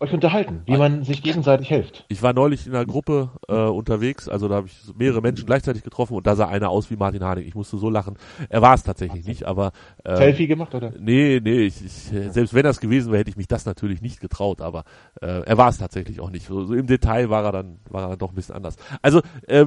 euch 0.03 0.13
unterhalten, 0.13 0.61
wie 0.65 0.77
man 0.77 1.03
sich 1.03 1.23
gegenseitig 1.23 1.67
hilft. 1.67 2.05
Ich 2.09 2.21
war 2.21 2.33
neulich 2.33 2.67
in 2.67 2.75
einer 2.75 2.85
Gruppe 2.85 3.29
äh, 3.47 3.53
unterwegs, 3.55 4.29
also 4.29 4.47
da 4.47 4.55
habe 4.55 4.67
ich 4.67 4.75
mehrere 4.97 5.21
Menschen 5.21 5.45
gleichzeitig 5.45 5.83
getroffen 5.83 6.15
und 6.15 6.27
da 6.27 6.35
sah 6.35 6.47
einer 6.47 6.69
aus 6.69 6.91
wie 6.91 6.95
Martin 6.95 7.23
Harnik. 7.23 7.47
Ich 7.47 7.55
musste 7.55 7.77
so 7.77 7.89
lachen. 7.89 8.15
Er 8.49 8.61
war 8.61 8.73
es 8.75 8.83
tatsächlich 8.83 9.25
nicht, 9.25 9.45
aber 9.45 9.71
äh, 10.03 10.15
Selfie 10.17 10.47
gemacht 10.47 10.75
oder? 10.75 10.91
Nee, 10.99 11.39
nee, 11.43 11.61
ich, 11.61 11.83
ich, 11.83 12.11
selbst 12.31 12.53
wenn 12.53 12.63
das 12.63 12.79
gewesen 12.79 13.11
wäre, 13.11 13.19
hätte 13.21 13.29
ich 13.29 13.37
mich 13.37 13.47
das 13.47 13.65
natürlich 13.65 14.01
nicht 14.01 14.19
getraut, 14.19 14.61
aber 14.61 14.83
äh, 15.21 15.41
er 15.45 15.57
war 15.57 15.69
es 15.69 15.77
tatsächlich 15.77 16.19
auch 16.19 16.29
nicht. 16.29 16.45
So, 16.45 16.65
so 16.65 16.73
im 16.73 16.87
Detail 16.87 17.29
war 17.29 17.43
er 17.45 17.51
dann, 17.51 17.79
war 17.89 18.03
er 18.03 18.09
dann 18.09 18.19
doch 18.19 18.29
ein 18.29 18.35
bisschen 18.35 18.55
anders. 18.55 18.75
Also, 19.01 19.21
äh, 19.47 19.65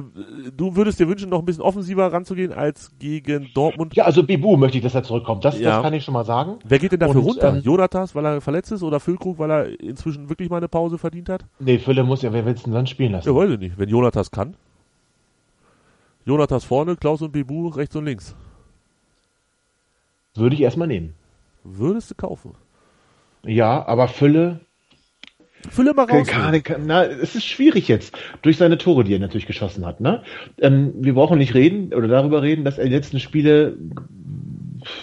du 0.55 0.75
würdest 0.75 0.99
dir 0.99 1.07
wünschen, 1.07 1.29
noch 1.29 1.39
ein 1.39 1.45
bisschen 1.45 1.63
offensiver 1.63 2.11
ranzugehen 2.11 2.53
als 2.53 2.91
gegen 2.99 3.49
Dortmund. 3.53 3.95
Ja, 3.95 4.05
also 4.05 4.23
Bibu 4.23 4.57
möchte 4.57 4.77
ich, 4.77 4.83
dass 4.83 4.95
er 4.95 5.03
zurückkommt. 5.03 5.43
Das, 5.45 5.59
Ja. 5.59 5.71
das 5.75 5.81
kann 5.83 5.93
ich 5.93 6.03
schon 6.03 6.13
mal 6.13 6.25
sagen. 6.25 6.59
Wer 6.65 6.79
geht 6.79 6.91
denn 6.91 6.99
dafür 6.99 7.21
Und, 7.21 7.27
runter? 7.27 7.55
ähm, 7.55 7.61
Jonathas, 7.63 8.13
weil 8.15 8.25
er 8.25 8.41
verletzt 8.41 8.71
ist 8.71 8.83
oder 8.83 8.99
Füllkrug, 8.99 9.39
weil 9.39 9.49
er 9.51 9.79
inzwischen 9.79 10.26
wirklich 10.29 10.49
mal 10.49 10.57
eine 10.57 10.67
Pause 10.67 10.97
verdient 10.97 11.29
hat? 11.29 11.45
Nee, 11.59 11.79
Fülle 11.79 12.03
muss 12.03 12.21
ja, 12.21 12.33
wer 12.33 12.45
will's 12.45 12.63
denn 12.63 12.73
dann 12.73 12.87
spielen 12.87 13.13
lassen? 13.13 13.27
Ja, 13.27 13.35
weiß 13.35 13.51
ich 13.51 13.59
nicht. 13.59 13.77
Wenn 13.77 13.89
Jonathas 13.89 14.31
kann. 14.31 14.55
Jonathas 16.25 16.65
vorne, 16.65 16.95
Klaus 16.97 17.21
und 17.21 17.31
Bebu 17.31 17.69
rechts 17.69 17.95
und 17.95 18.05
links. 18.05 18.35
Würde 20.35 20.55
ich 20.55 20.61
erstmal 20.61 20.87
nehmen. 20.87 21.13
Würdest 21.63 22.11
du 22.11 22.15
kaufen? 22.15 22.53
Ja, 23.43 23.85
aber 23.87 24.07
Fülle. 24.07 24.59
Fülle 25.69 25.93
mal 25.93 26.05
raus. 26.05 26.27
Kann, 26.27 26.63
kann, 26.63 26.85
na, 26.85 27.05
es 27.05 27.35
ist 27.35 27.45
schwierig 27.45 27.87
jetzt, 27.87 28.17
durch 28.41 28.57
seine 28.57 28.77
Tore, 28.77 29.03
die 29.03 29.13
er 29.13 29.19
natürlich 29.19 29.47
geschossen 29.47 29.85
hat. 29.85 29.99
Ne? 29.99 30.23
Ähm, 30.59 30.93
wir 30.97 31.13
brauchen 31.13 31.39
nicht 31.39 31.53
reden 31.53 31.93
oder 31.93 32.07
darüber 32.07 32.41
reden, 32.41 32.63
dass 32.63 32.77
er 32.77 32.85
die 32.85 32.93
letzten 32.93 33.19
Spiele 33.19 33.77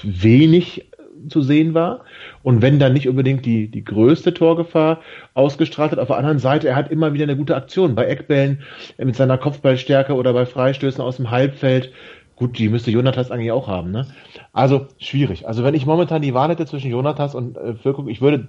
wenig 0.02 0.90
zu 1.28 1.42
sehen 1.42 1.74
war. 1.74 2.00
Und 2.42 2.62
wenn 2.62 2.78
dann 2.78 2.92
nicht 2.92 3.08
unbedingt 3.08 3.44
die, 3.46 3.68
die 3.68 3.84
größte 3.84 4.34
Torgefahr 4.34 5.00
ausgestrahlt 5.34 5.92
hat, 5.92 5.98
auf 5.98 6.08
der 6.08 6.16
anderen 6.16 6.38
Seite, 6.38 6.68
er 6.68 6.76
hat 6.76 6.90
immer 6.90 7.12
wieder 7.12 7.24
eine 7.24 7.36
gute 7.36 7.56
Aktion. 7.56 7.94
Bei 7.94 8.06
Eckbällen 8.06 8.62
äh, 8.96 9.04
mit 9.04 9.16
seiner 9.16 9.38
Kopfballstärke 9.38 10.14
oder 10.14 10.32
bei 10.32 10.46
Freistößen 10.46 11.02
aus 11.02 11.16
dem 11.16 11.30
Halbfeld. 11.30 11.92
Gut, 12.36 12.58
die 12.58 12.68
müsste 12.68 12.90
Jonathas 12.90 13.30
eigentlich 13.30 13.52
auch 13.52 13.68
haben. 13.68 13.90
Ne? 13.90 14.06
Also 14.52 14.86
schwierig. 14.98 15.46
Also 15.46 15.62
wenn 15.62 15.74
ich 15.74 15.86
momentan 15.86 16.22
die 16.22 16.34
Wahl 16.34 16.50
hätte 16.50 16.66
zwischen 16.66 16.90
Jonathas 16.90 17.34
und 17.34 17.56
äh, 17.56 17.74
Füllkrug, 17.74 18.08
ich 18.08 18.20
würde 18.20 18.48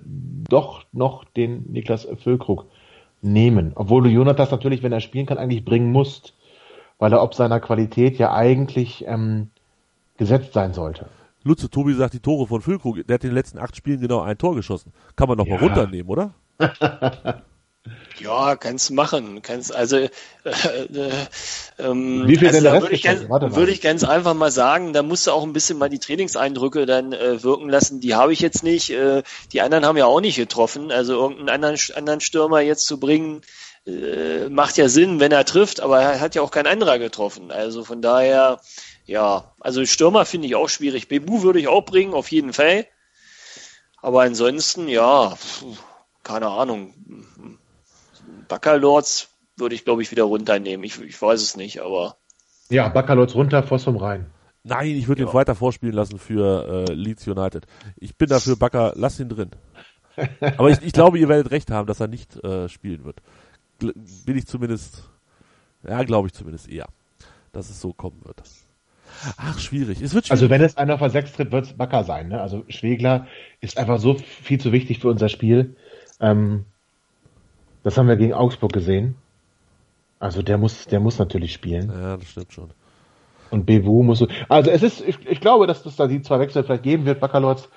doch 0.50 0.86
noch 0.92 1.24
den 1.24 1.72
Niklas 1.72 2.08
Füllkrug 2.24 2.66
nehmen. 3.22 3.74
Obwohl 3.76 4.04
du 4.04 4.10
Jonathas 4.10 4.52
natürlich, 4.52 4.84
wenn 4.84 4.92
er 4.92 5.02
spielen 5.02 5.26
kann, 5.26 5.38
eigentlich 5.38 5.66
bringen 5.66 5.92
musst. 5.92 6.34
Weil 6.98 7.12
er 7.12 7.22
ob 7.22 7.34
seiner 7.34 7.60
Qualität 7.60 8.18
ja 8.18 8.34
eigentlich 8.34 9.06
ähm, 9.06 9.50
gesetzt 10.18 10.54
sein 10.54 10.74
sollte. 10.74 11.08
Lutze, 11.46 11.70
Tobi 11.70 11.94
sagt 11.94 12.16
die 12.16 12.20
Tore 12.20 12.48
von 12.48 12.62
Füllkrug, 12.62 13.06
der 13.08 13.14
hat 13.14 13.24
in 13.24 13.30
den 13.30 13.36
letzten 13.36 13.60
acht 13.60 13.76
Spielen 13.76 14.02
genau 14.02 14.22
ein 14.22 14.38
Tor 14.38 14.56
geschossen. 14.56 14.92
Kann 15.16 15.30
man 15.30 15.38
doch 15.38 15.46
Ja. 15.46 15.54
mal 15.56 15.64
runternehmen, 15.64 16.10
oder? 16.10 16.34
Ja, 18.20 18.56
kannst 18.56 18.90
machen. 18.92 19.44
Kannst 19.44 19.76
also 19.76 19.98
äh, 19.98 20.10
äh, 20.46 21.12
ähm, 21.78 22.24
Wie 22.26 22.38
viel 22.38 22.48
also 22.48 22.58
denn 22.58 22.64
der 22.64 22.74
Rest 22.74 22.84
würde 22.84 22.96
ich, 22.96 23.04
ganz, 23.04 23.30
würde 23.30 23.72
ich 23.72 23.82
ganz 23.82 24.04
einfach 24.04 24.34
mal 24.34 24.50
sagen, 24.50 24.94
da 24.94 25.04
musst 25.04 25.28
du 25.28 25.32
auch 25.32 25.44
ein 25.44 25.54
bisschen 25.54 25.78
mal 25.78 25.90
die 25.90 26.00
Trainingseindrücke 26.00 26.88
dann 26.88 27.14
äh, 27.14 27.44
wirken 27.44 27.70
lassen. 27.70 28.00
Die 28.00 28.16
habe 28.16 28.34
ich 28.34 28.40
jetzt 28.40 28.64
nicht. 28.64 28.90
Äh, 28.90 29.22
die 29.52 29.62
anderen 29.62 29.86
haben 29.86 29.98
ja 29.98 30.06
auch 30.06 30.22
nicht 30.22 30.38
getroffen. 30.38 30.92
Also 30.92 31.14
irgendeinen 31.14 31.50
anderen, 31.50 31.78
anderen 31.96 32.22
Stürmer 32.22 32.62
jetzt 32.62 32.88
zu 32.88 33.00
bringen, 33.00 33.42
äh, 33.86 34.50
macht 34.50 34.78
ja 34.78 34.90
Sinn, 34.90 35.20
wenn 35.20 35.32
er 35.32 35.46
trifft, 35.46 35.80
aber 35.80 36.00
er 36.00 36.20
hat 36.20 36.34
ja 36.34 36.42
auch 36.42 36.52
kein 36.52 36.66
anderer 36.66 36.98
getroffen. 36.98 37.52
Also 37.52 37.84
von 37.84 38.02
daher, 38.02 38.62
ja, 39.06 39.54
also 39.60 39.86
Stürmer 39.86 40.26
finde 40.26 40.48
ich 40.48 40.56
auch 40.56 40.70
schwierig. 40.70 41.08
Bebu 41.08 41.44
würde 41.44 41.60
ich 41.60 41.68
auch 41.68 41.82
bringen, 41.86 42.14
auf 42.14 42.32
jeden 42.32 42.54
Fall. 42.54 42.88
Aber 44.02 44.22
ansonsten, 44.22 44.88
ja, 44.88 45.38
keine 46.24 46.48
Ahnung. 46.48 46.94
Baccalords 48.48 49.30
würde 49.58 49.76
ich, 49.76 49.86
glaube 49.86 50.02
ich, 50.02 50.12
wieder 50.12 50.24
runternehmen. 50.24 50.84
Ich, 50.84 51.00
ich 51.02 51.20
weiß 51.20 51.42
es 51.42 51.56
nicht, 51.56 51.82
aber 51.82 52.18
Ja, 52.70 52.90
Baccalords 52.90 53.36
runter, 53.36 53.64
Fossum 53.64 53.98
rein. 53.98 54.28
Nein, 54.64 54.96
ich 54.96 55.08
würde 55.08 55.22
ihn 55.22 55.34
weiter 55.34 55.54
vorspielen 55.54 55.94
lassen 55.94 56.18
für 56.18 56.88
äh, 56.90 56.94
Leeds 56.94 57.28
United. 57.28 57.68
Ich 57.98 58.18
bin 58.18 58.28
dafür, 58.28 58.56
Bakker, 58.56 58.94
lass 58.96 59.20
ihn 59.20 59.30
drin. 59.30 59.52
Aber 60.58 60.70
ich, 60.72 60.82
ich 60.82 60.92
glaube, 60.92 61.20
ihr 61.20 61.30
werdet 61.30 61.52
recht 61.52 61.70
haben, 61.70 61.86
dass 61.86 62.00
er 62.00 62.08
nicht 62.08 62.44
äh, 62.44 62.68
spielen 62.68 63.06
wird. 63.06 63.22
Gl 63.80 63.94
bin 64.26 64.38
ich 64.38 64.48
zumindest, 64.48 65.04
ja, 65.88 66.02
glaube 66.04 66.28
ich 66.28 66.34
zumindest 66.34 66.68
eher, 66.68 66.88
dass 67.52 67.70
es 67.70 67.80
so 67.80 67.94
kommen 67.94 68.22
wird. 68.24 68.42
Ach, 69.38 69.60
schwierig. 69.60 70.02
Es 70.02 70.14
wird 70.14 70.28
schwierig. 70.28 70.32
Also 70.32 70.50
wenn 70.50 70.62
es 70.62 70.78
einer 70.78 70.98
der 70.98 71.10
6 71.10 71.34
tritt, 71.34 71.52
wird 71.52 71.66
es 71.66 71.74
Backer 71.74 72.04
sein. 72.04 72.30
Ne? 72.30 72.42
Also 72.42 72.64
Schwegler 72.70 73.28
ist 73.62 73.78
einfach 73.78 74.00
so 74.00 74.16
viel 74.16 74.60
zu 74.60 74.72
wichtig 74.72 75.00
für 75.00 75.10
unser 75.10 75.30
Spiel. 75.30 75.76
Ähm, 76.20 76.66
das 77.84 77.98
haben 77.98 78.08
wir 78.08 78.16
gegen 78.16 78.34
Augsburg 78.34 78.74
gesehen. 78.74 79.16
Also 80.20 80.42
der 80.42 80.58
muss, 80.58 80.86
der 80.86 81.00
muss 81.00 81.20
natürlich 81.20 81.54
spielen. 81.54 81.90
ja, 81.90 82.18
das 82.18 82.30
stimmt 82.30 82.54
schon. 82.54 82.70
Und 83.52 83.66
Bewu 83.66 84.04
muss 84.04 84.20
so. 84.20 84.28
Also 84.50 84.72
es 84.72 84.82
ist, 84.82 85.02
ich, 85.02 85.26
ich 85.28 85.40
glaube, 85.40 85.68
dass 85.68 85.86
es 85.86 85.96
da 85.96 86.08
die 86.08 86.22
zwei 86.22 86.40
Wechsel 86.40 86.64
vielleicht 86.64 86.84
geben 86.84 87.06
wird. 87.06 87.20
Baccalords 87.20 87.70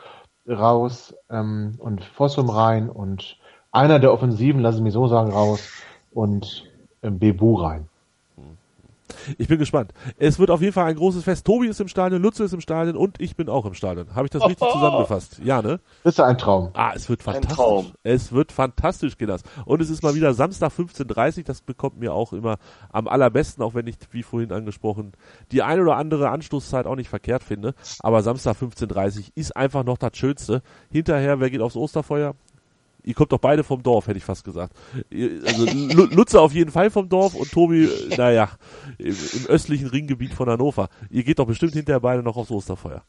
raus 0.48 1.14
ähm, 1.30 1.74
und 1.78 2.04
Fossum 2.04 2.48
rein 2.48 2.88
und 2.88 3.36
einer 3.70 3.98
der 3.98 4.12
Offensiven, 4.12 4.60
lassen 4.60 4.82
mich 4.82 4.94
so 4.94 5.06
sagen, 5.08 5.30
raus 5.30 5.68
und 6.10 6.64
ähm, 7.02 7.18
Bebu 7.18 7.56
rein. 7.56 7.88
Ich 9.38 9.48
bin 9.48 9.58
gespannt. 9.58 9.92
Es 10.18 10.38
wird 10.38 10.50
auf 10.50 10.60
jeden 10.60 10.72
Fall 10.72 10.86
ein 10.86 10.96
großes 10.96 11.24
Fest. 11.24 11.46
Tobi 11.46 11.68
ist 11.68 11.80
im 11.80 11.88
Stadion, 11.88 12.22
Lutze 12.22 12.44
ist 12.44 12.52
im 12.52 12.60
Stadion 12.60 12.96
und 12.96 13.20
ich 13.20 13.36
bin 13.36 13.48
auch 13.48 13.64
im 13.66 13.74
Stadion. 13.74 14.14
Habe 14.14 14.26
ich 14.26 14.30
das 14.30 14.44
richtig 14.44 14.68
zusammengefasst? 14.72 15.40
Ja, 15.42 15.62
ne? 15.62 15.80
Das 16.04 16.14
ist 16.14 16.18
ja 16.18 16.26
ein 16.26 16.38
Traum. 16.38 16.70
Ah, 16.74 16.92
es 16.94 17.08
wird 17.08 17.20
Ein 17.20 17.34
fantastisch. 17.34 17.56
Traum. 17.56 17.92
Es 18.02 18.32
wird 18.32 18.52
fantastisch, 18.52 19.16
Kinders. 19.18 19.42
Und 19.64 19.80
es 19.82 19.90
ist 19.90 20.02
mal 20.02 20.14
wieder 20.14 20.34
Samstag 20.34 20.72
15.30 20.72 21.44
Das 21.44 21.60
bekommt 21.60 21.98
mir 21.98 22.12
auch 22.12 22.32
immer 22.32 22.58
am 22.90 23.08
allerbesten, 23.08 23.62
auch 23.62 23.74
wenn 23.74 23.86
ich, 23.86 23.96
wie 24.10 24.22
vorhin 24.22 24.52
angesprochen, 24.52 25.12
die 25.52 25.62
ein 25.62 25.80
oder 25.80 25.96
andere 25.96 26.30
Anstoßzeit 26.30 26.86
auch 26.86 26.96
nicht 26.96 27.08
verkehrt 27.08 27.42
finde. 27.42 27.74
Aber 28.00 28.22
Samstag 28.22 28.56
15.30 28.56 29.30
ist 29.34 29.56
einfach 29.56 29.84
noch 29.84 29.98
das 29.98 30.16
Schönste. 30.16 30.62
Hinterher, 30.90 31.40
wer 31.40 31.50
geht 31.50 31.60
aufs 31.60 31.76
Osterfeuer? 31.76 32.34
Ihr 33.08 33.14
kommt 33.14 33.32
doch 33.32 33.38
beide 33.38 33.64
vom 33.64 33.82
Dorf, 33.82 34.06
hätte 34.06 34.18
ich 34.18 34.24
fast 34.24 34.44
gesagt. 34.44 34.76
Also 35.46 35.64
Lu- 35.64 36.08
Lutze 36.14 36.38
auf 36.42 36.52
jeden 36.52 36.70
Fall 36.70 36.90
vom 36.90 37.08
Dorf 37.08 37.34
und 37.34 37.50
Tobi, 37.50 37.84
äh, 37.86 38.16
naja, 38.18 38.50
im, 38.98 39.16
im 39.32 39.46
östlichen 39.46 39.88
Ringgebiet 39.88 40.34
von 40.34 40.46
Hannover. 40.50 40.90
Ihr 41.08 41.24
geht 41.24 41.38
doch 41.38 41.46
bestimmt 41.46 41.72
hinterher 41.72 42.00
beide 42.00 42.22
noch 42.22 42.36
aufs 42.36 42.50
Osterfeuer. 42.50 43.02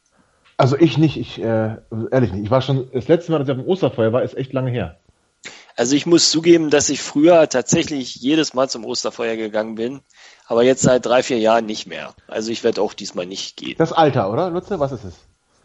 Also 0.55 0.77
ich 0.77 0.97
nicht, 0.97 1.17
ich 1.17 1.41
äh, 1.41 1.75
ehrlich 2.11 2.31
nicht. 2.31 2.45
Ich 2.45 2.49
war 2.51 2.61
schon 2.61 2.87
das 2.93 3.09
letzte 3.09 3.33
Mal, 3.33 3.39
dass 3.39 3.49
ich 3.49 3.51
auf 3.55 3.59
dem 3.59 3.67
Osterfeuer 3.67 4.13
war, 4.13 4.23
ist 4.23 4.37
echt 4.37 4.53
lange 4.53 4.71
her. 4.71 4.99
Also 5.75 5.95
ich 5.97 6.05
muss 6.05 6.31
zugeben, 6.31 6.69
dass 6.69 6.89
ich 6.89 7.01
früher 7.01 7.49
tatsächlich 7.49 8.15
jedes 8.15 8.53
Mal 8.53 8.69
zum 8.69 8.85
Osterfeuer 8.85 9.35
gegangen 9.35 9.75
bin, 9.75 9.99
aber 10.47 10.63
jetzt 10.63 10.81
seit 10.81 11.05
drei, 11.05 11.23
vier 11.23 11.39
Jahren 11.39 11.65
nicht 11.65 11.87
mehr. 11.87 12.13
Also 12.27 12.51
ich 12.51 12.63
werde 12.63 12.81
auch 12.81 12.93
diesmal 12.93 13.25
nicht 13.25 13.57
gehen. 13.57 13.75
Das 13.77 13.91
Alter, 13.91 14.31
oder? 14.31 14.49
Lutze, 14.49 14.79
was 14.79 14.93
ist 14.93 15.03
es? 15.03 15.13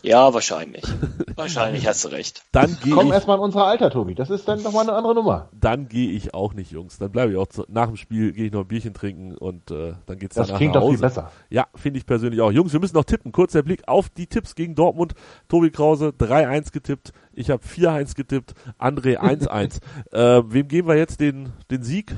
Ja, 0.04 0.34
wahrscheinlich. 0.34 0.84
wahrscheinlich 1.34 1.86
hast 1.86 2.04
du 2.04 2.08
recht. 2.08 2.42
Dann 2.52 2.76
gehe 2.82 2.92
Komm 2.94 3.06
ich 3.06 3.14
erstmal 3.14 3.38
in 3.38 3.42
unser 3.42 3.64
Alter, 3.64 3.90
Tobi. 3.90 4.14
Das 4.14 4.28
ist 4.28 4.46
dann 4.46 4.62
nochmal 4.62 4.82
eine 4.82 4.92
andere 4.92 5.14
Nummer. 5.14 5.48
dann 5.58 5.88
gehe 5.88 6.10
ich 6.10 6.34
auch 6.34 6.52
nicht, 6.52 6.70
Jungs. 6.70 6.98
Dann 6.98 7.10
bleibe 7.10 7.32
ich 7.32 7.38
auch 7.38 7.46
zu, 7.46 7.64
nach 7.68 7.86
dem 7.86 7.96
Spiel, 7.96 8.32
gehe 8.32 8.46
ich 8.46 8.52
noch 8.52 8.60
ein 8.60 8.68
Bierchen 8.68 8.92
trinken 8.92 9.34
und 9.36 9.70
äh, 9.70 9.94
dann 10.04 10.18
geht's 10.18 10.34
Das 10.36 10.48
danach 10.48 10.58
klingt 10.58 10.74
nach 10.74 10.82
doch 10.82 10.88
Hause. 10.88 10.98
viel 10.98 11.06
besser. 11.06 11.30
Ja, 11.48 11.66
finde 11.74 11.98
ich 11.98 12.06
persönlich 12.06 12.40
auch. 12.42 12.52
Jungs, 12.52 12.72
wir 12.74 12.80
müssen 12.80 12.96
noch 12.96 13.04
tippen. 13.04 13.32
Kurz 13.32 13.52
der 13.52 13.62
Blick 13.62 13.88
auf 13.88 14.10
die 14.10 14.26
Tipps 14.26 14.54
gegen 14.54 14.74
Dortmund. 14.74 15.14
Tobi 15.48 15.70
Krause 15.70 16.08
3-1 16.18 16.70
getippt. 16.72 17.12
Ich 17.32 17.48
habe 17.48 17.62
4-1 17.64 18.14
getippt. 18.14 18.52
André 18.78 19.18
1-1. 19.18 19.80
äh, 20.12 20.42
wem 20.46 20.68
geben 20.68 20.86
wir 20.86 20.96
jetzt 20.96 21.18
den, 21.20 21.52
den 21.70 21.82
Sieg? 21.82 22.14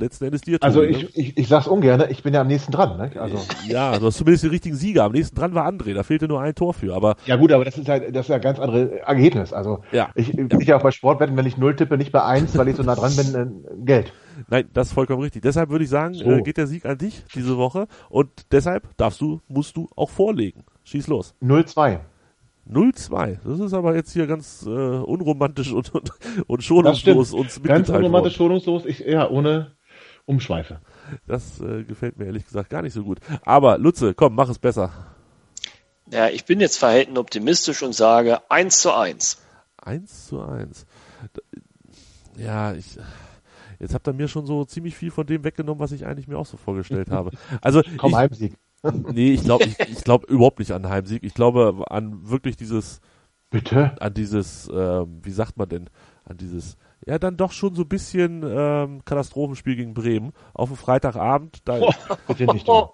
Letzten 0.00 0.24
Endes 0.24 0.40
dir, 0.40 0.58
Tobi. 0.58 0.66
Also 0.66 0.80
ne? 0.80 0.86
ich, 0.88 1.16
ich, 1.16 1.36
ich 1.38 1.48
sag's 1.48 1.66
ungern, 1.68 2.02
ich 2.10 2.22
bin 2.22 2.34
ja 2.34 2.40
am 2.40 2.46
nächsten 2.48 2.72
dran. 2.72 2.96
Ne? 2.96 3.12
Also, 3.20 3.38
Ja, 3.68 3.98
du 3.98 4.06
hast 4.06 4.16
zumindest 4.16 4.44
den 4.44 4.50
richtigen 4.50 4.74
Sieger. 4.76 5.04
Am 5.04 5.12
nächsten 5.12 5.36
dran 5.36 5.54
war 5.54 5.66
André. 5.68 5.94
Da 5.94 6.02
fehlte 6.02 6.26
nur 6.26 6.40
ein 6.40 6.54
Tor 6.54 6.74
für. 6.74 6.94
Aber 6.94 7.16
ja 7.26 7.36
gut, 7.36 7.52
aber 7.52 7.64
das 7.64 7.78
ist 7.78 7.88
halt 7.88 8.14
das 8.16 8.26
ist 8.26 8.28
ja 8.30 8.36
ein 8.36 8.40
ganz 8.40 8.58
anderes 8.58 8.90
Ergebnis. 9.06 9.52
Also 9.52 9.80
Ja. 9.92 10.10
ich, 10.14 10.36
ich 10.36 10.66
ja 10.66 10.78
auch 10.78 10.82
bei 10.82 10.90
Sportwetten, 10.90 11.36
wenn 11.36 11.46
ich 11.46 11.56
null 11.56 11.76
tippe, 11.76 11.96
nicht 11.98 12.12
bei 12.12 12.22
eins, 12.24 12.56
weil 12.58 12.68
ich 12.68 12.76
so 12.76 12.82
nah 12.82 12.94
dran 12.96 13.14
bin, 13.14 13.34
äh, 13.34 13.84
Geld. 13.84 14.12
Nein, 14.48 14.68
das 14.72 14.88
ist 14.88 14.92
vollkommen 14.94 15.22
richtig. 15.22 15.42
Deshalb 15.42 15.70
würde 15.70 15.84
ich 15.84 15.90
sagen, 15.90 16.14
So. 16.14 16.24
äh, 16.30 16.42
geht 16.42 16.56
der 16.56 16.66
Sieg 16.66 16.86
an 16.86 16.96
dich 16.98 17.24
diese 17.34 17.56
Woche 17.58 17.86
und 18.08 18.30
deshalb 18.52 18.96
darfst 18.96 19.20
du, 19.20 19.40
musst 19.48 19.76
du 19.76 19.88
auch 19.96 20.08
vorlegen. 20.08 20.64
Schieß 20.84 21.08
los. 21.08 21.34
0-2. 21.42 21.98
0-2. 22.70 23.38
Das 23.44 23.58
ist 23.58 23.74
aber 23.74 23.96
jetzt 23.96 24.12
hier 24.12 24.26
ganz 24.26 24.64
äh, 24.66 24.70
unromantisch 24.70 25.72
und, 25.72 25.92
und, 25.94 26.10
und 26.46 26.62
schonungslos 26.62 27.32
uns 27.32 27.60
Ganz 27.62 27.88
unromantisch, 27.88 28.38
worden. 28.38 28.60
schonungslos, 28.62 28.84
ich, 28.86 29.00
ja, 29.00 29.28
ohne 29.28 29.72
Umschweife. 30.30 30.80
Das 31.26 31.60
äh, 31.60 31.84
gefällt 31.84 32.16
mir 32.18 32.26
ehrlich 32.26 32.46
gesagt 32.46 32.70
gar 32.70 32.82
nicht 32.82 32.94
so 32.94 33.04
gut. 33.04 33.18
Aber 33.44 33.76
Lutze, 33.78 34.14
komm, 34.14 34.34
mach 34.34 34.48
es 34.48 34.58
besser. 34.58 34.90
Ja, 36.10 36.28
ich 36.28 36.44
bin 36.44 36.60
jetzt 36.60 36.78
verhalten 36.78 37.18
optimistisch 37.18 37.82
und 37.82 37.94
sage 37.94 38.40
1 38.50 38.80
zu 38.80 38.92
1. 38.94 39.42
1 39.82 40.26
zu 40.26 40.40
1. 40.42 40.86
D- 41.36 42.42
Ja, 42.42 42.72
ich. 42.72 42.98
Jetzt 43.78 43.94
habt 43.94 44.06
ihr 44.08 44.12
mir 44.12 44.28
schon 44.28 44.44
so 44.46 44.64
ziemlich 44.64 44.94
viel 44.94 45.10
von 45.10 45.26
dem 45.26 45.42
weggenommen, 45.42 45.80
was 45.80 45.92
ich 45.92 46.04
eigentlich 46.06 46.28
mir 46.28 46.36
auch 46.38 46.46
so 46.46 46.56
vorgestellt 46.56 47.10
habe. 47.10 47.30
Also 47.62 47.82
Komm, 47.96 48.10
ich, 48.10 48.16
Heimsieg. 48.16 48.54
nee, 49.12 49.32
ich 49.32 49.42
glaube 49.42 49.64
ich, 49.64 49.78
ich 49.80 50.04
glaub 50.04 50.24
überhaupt 50.28 50.58
nicht 50.58 50.72
an 50.72 50.88
Heimsieg. 50.88 51.22
Ich 51.22 51.34
glaube 51.34 51.84
an 51.90 52.28
wirklich 52.28 52.56
dieses 52.56 53.00
Bitte? 53.50 53.94
an 54.00 54.14
dieses, 54.14 54.68
ähm, 54.72 55.20
wie 55.22 55.32
sagt 55.32 55.56
man 55.56 55.68
denn, 55.68 55.90
an 56.24 56.36
dieses, 56.36 56.76
ja, 57.06 57.18
dann 57.18 57.36
doch 57.36 57.52
schon 57.52 57.74
so 57.74 57.82
ein 57.82 57.88
bisschen 57.88 58.44
ähm, 58.46 59.02
Katastrophenspiel 59.04 59.76
gegen 59.76 59.94
Bremen 59.94 60.32
auf 60.52 60.68
dem 60.68 60.76
Freitagabend. 60.76 61.58
Da, 61.64 61.80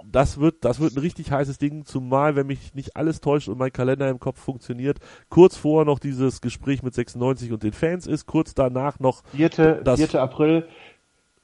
das 0.13 0.39
wird, 0.39 0.65
das 0.65 0.79
wird 0.81 0.95
ein 0.95 1.01
richtig 1.01 1.31
heißes 1.33 1.59
Ding, 1.59 1.85
zumal 1.85 2.37
wenn 2.37 2.47
mich 2.47 2.75
nicht 2.75 2.97
alles 2.97 3.21
täuscht 3.21 3.49
und 3.49 3.59
mein 3.59 3.73
Kalender 3.73 4.09
im 4.09 4.21
Kopf 4.21 4.39
funktioniert. 4.41 4.99
Kurz 5.29 5.57
vorher 5.57 5.85
noch 5.85 5.99
dieses 5.99 6.41
Gespräch 6.41 6.83
mit 6.83 6.95
96 6.95 7.53
und 7.53 7.63
den 7.63 7.73
Fans 7.73 8.07
ist, 8.07 8.27
kurz 8.27 8.55
danach 8.55 9.01
noch 9.01 9.23
4. 9.33 9.49
Das- 9.83 10.01
4. 10.01 10.21
April. 10.23 10.69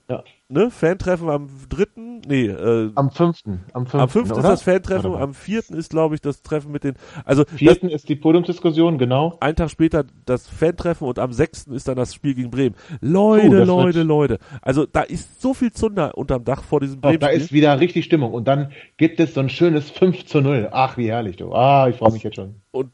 Ja. 0.09 0.23
Ne, 0.53 0.70
Fantreffen 0.70 1.28
am 1.30 1.48
dritten, 1.68 2.20
nee, 2.28 2.46
äh, 2.46 2.90
Am 2.94 3.11
fünften. 3.11 3.64
Am 3.72 3.86
fünften, 3.86 4.00
am 4.00 4.09
fünften 4.09 4.38
ist 4.38 4.44
das 4.44 4.62
Fantreffen, 4.62 5.11
Warte 5.12 5.22
am 5.24 5.34
vierten 5.34 5.74
ist, 5.74 5.90
glaube 5.90 6.14
ich, 6.14 6.20
das 6.20 6.42
Treffen 6.42 6.70
mit 6.72 6.84
den, 6.84 6.94
also 7.24 7.44
das, 7.44 7.55
vierten 7.55 7.88
ist 7.88 8.09
die 8.09 8.16
Podiumsdiskussion, 8.16 8.98
genau. 8.98 9.36
einen 9.40 9.57
Tag 9.57 9.70
später 9.70 10.05
das 10.26 10.46
Fantreffen 10.48 11.07
und 11.09 11.18
am 11.18 11.32
sechsten 11.32 11.72
ist 11.74 11.88
dann 11.88 11.96
das 11.96 12.14
Spiel 12.14 12.34
gegen 12.34 12.50
Bremen. 12.50 12.76
Leute, 13.00 13.50
das 13.59 13.66
Leute, 13.68 13.98
wird- 13.98 14.07
Leute. 14.07 14.38
Also 14.61 14.86
da 14.86 15.03
ist 15.03 15.40
so 15.40 15.55
viel 15.55 15.72
Zunder 15.72 16.16
unterm 16.16 16.44
Dach 16.44 16.62
vor 16.62 16.80
diesem 16.80 17.00
Doch, 17.00 17.11
da 17.12 17.16
Bremen-Spiel. 17.18 17.42
ist 17.44 17.53
wieder 17.53 17.80
richtig 17.80 18.05
Stimmung. 18.05 18.32
Und 18.32 18.46
dann 18.46 18.72
gibt 18.96 19.18
es 19.20 19.34
so 19.34 19.40
ein 19.40 19.48
schönes 19.48 19.90
5 19.90 20.26
zu 20.26 20.40
0. 20.40 20.68
Ach, 20.72 20.96
wie 20.96 21.09
herrlich, 21.09 21.36
du. 21.36 21.53
Ah, 21.53 21.88
ich 21.88 21.96
freue 21.96 22.12
mich 22.12 22.22
jetzt 22.22 22.36
schon. 22.36 22.57
Und- 22.70 22.90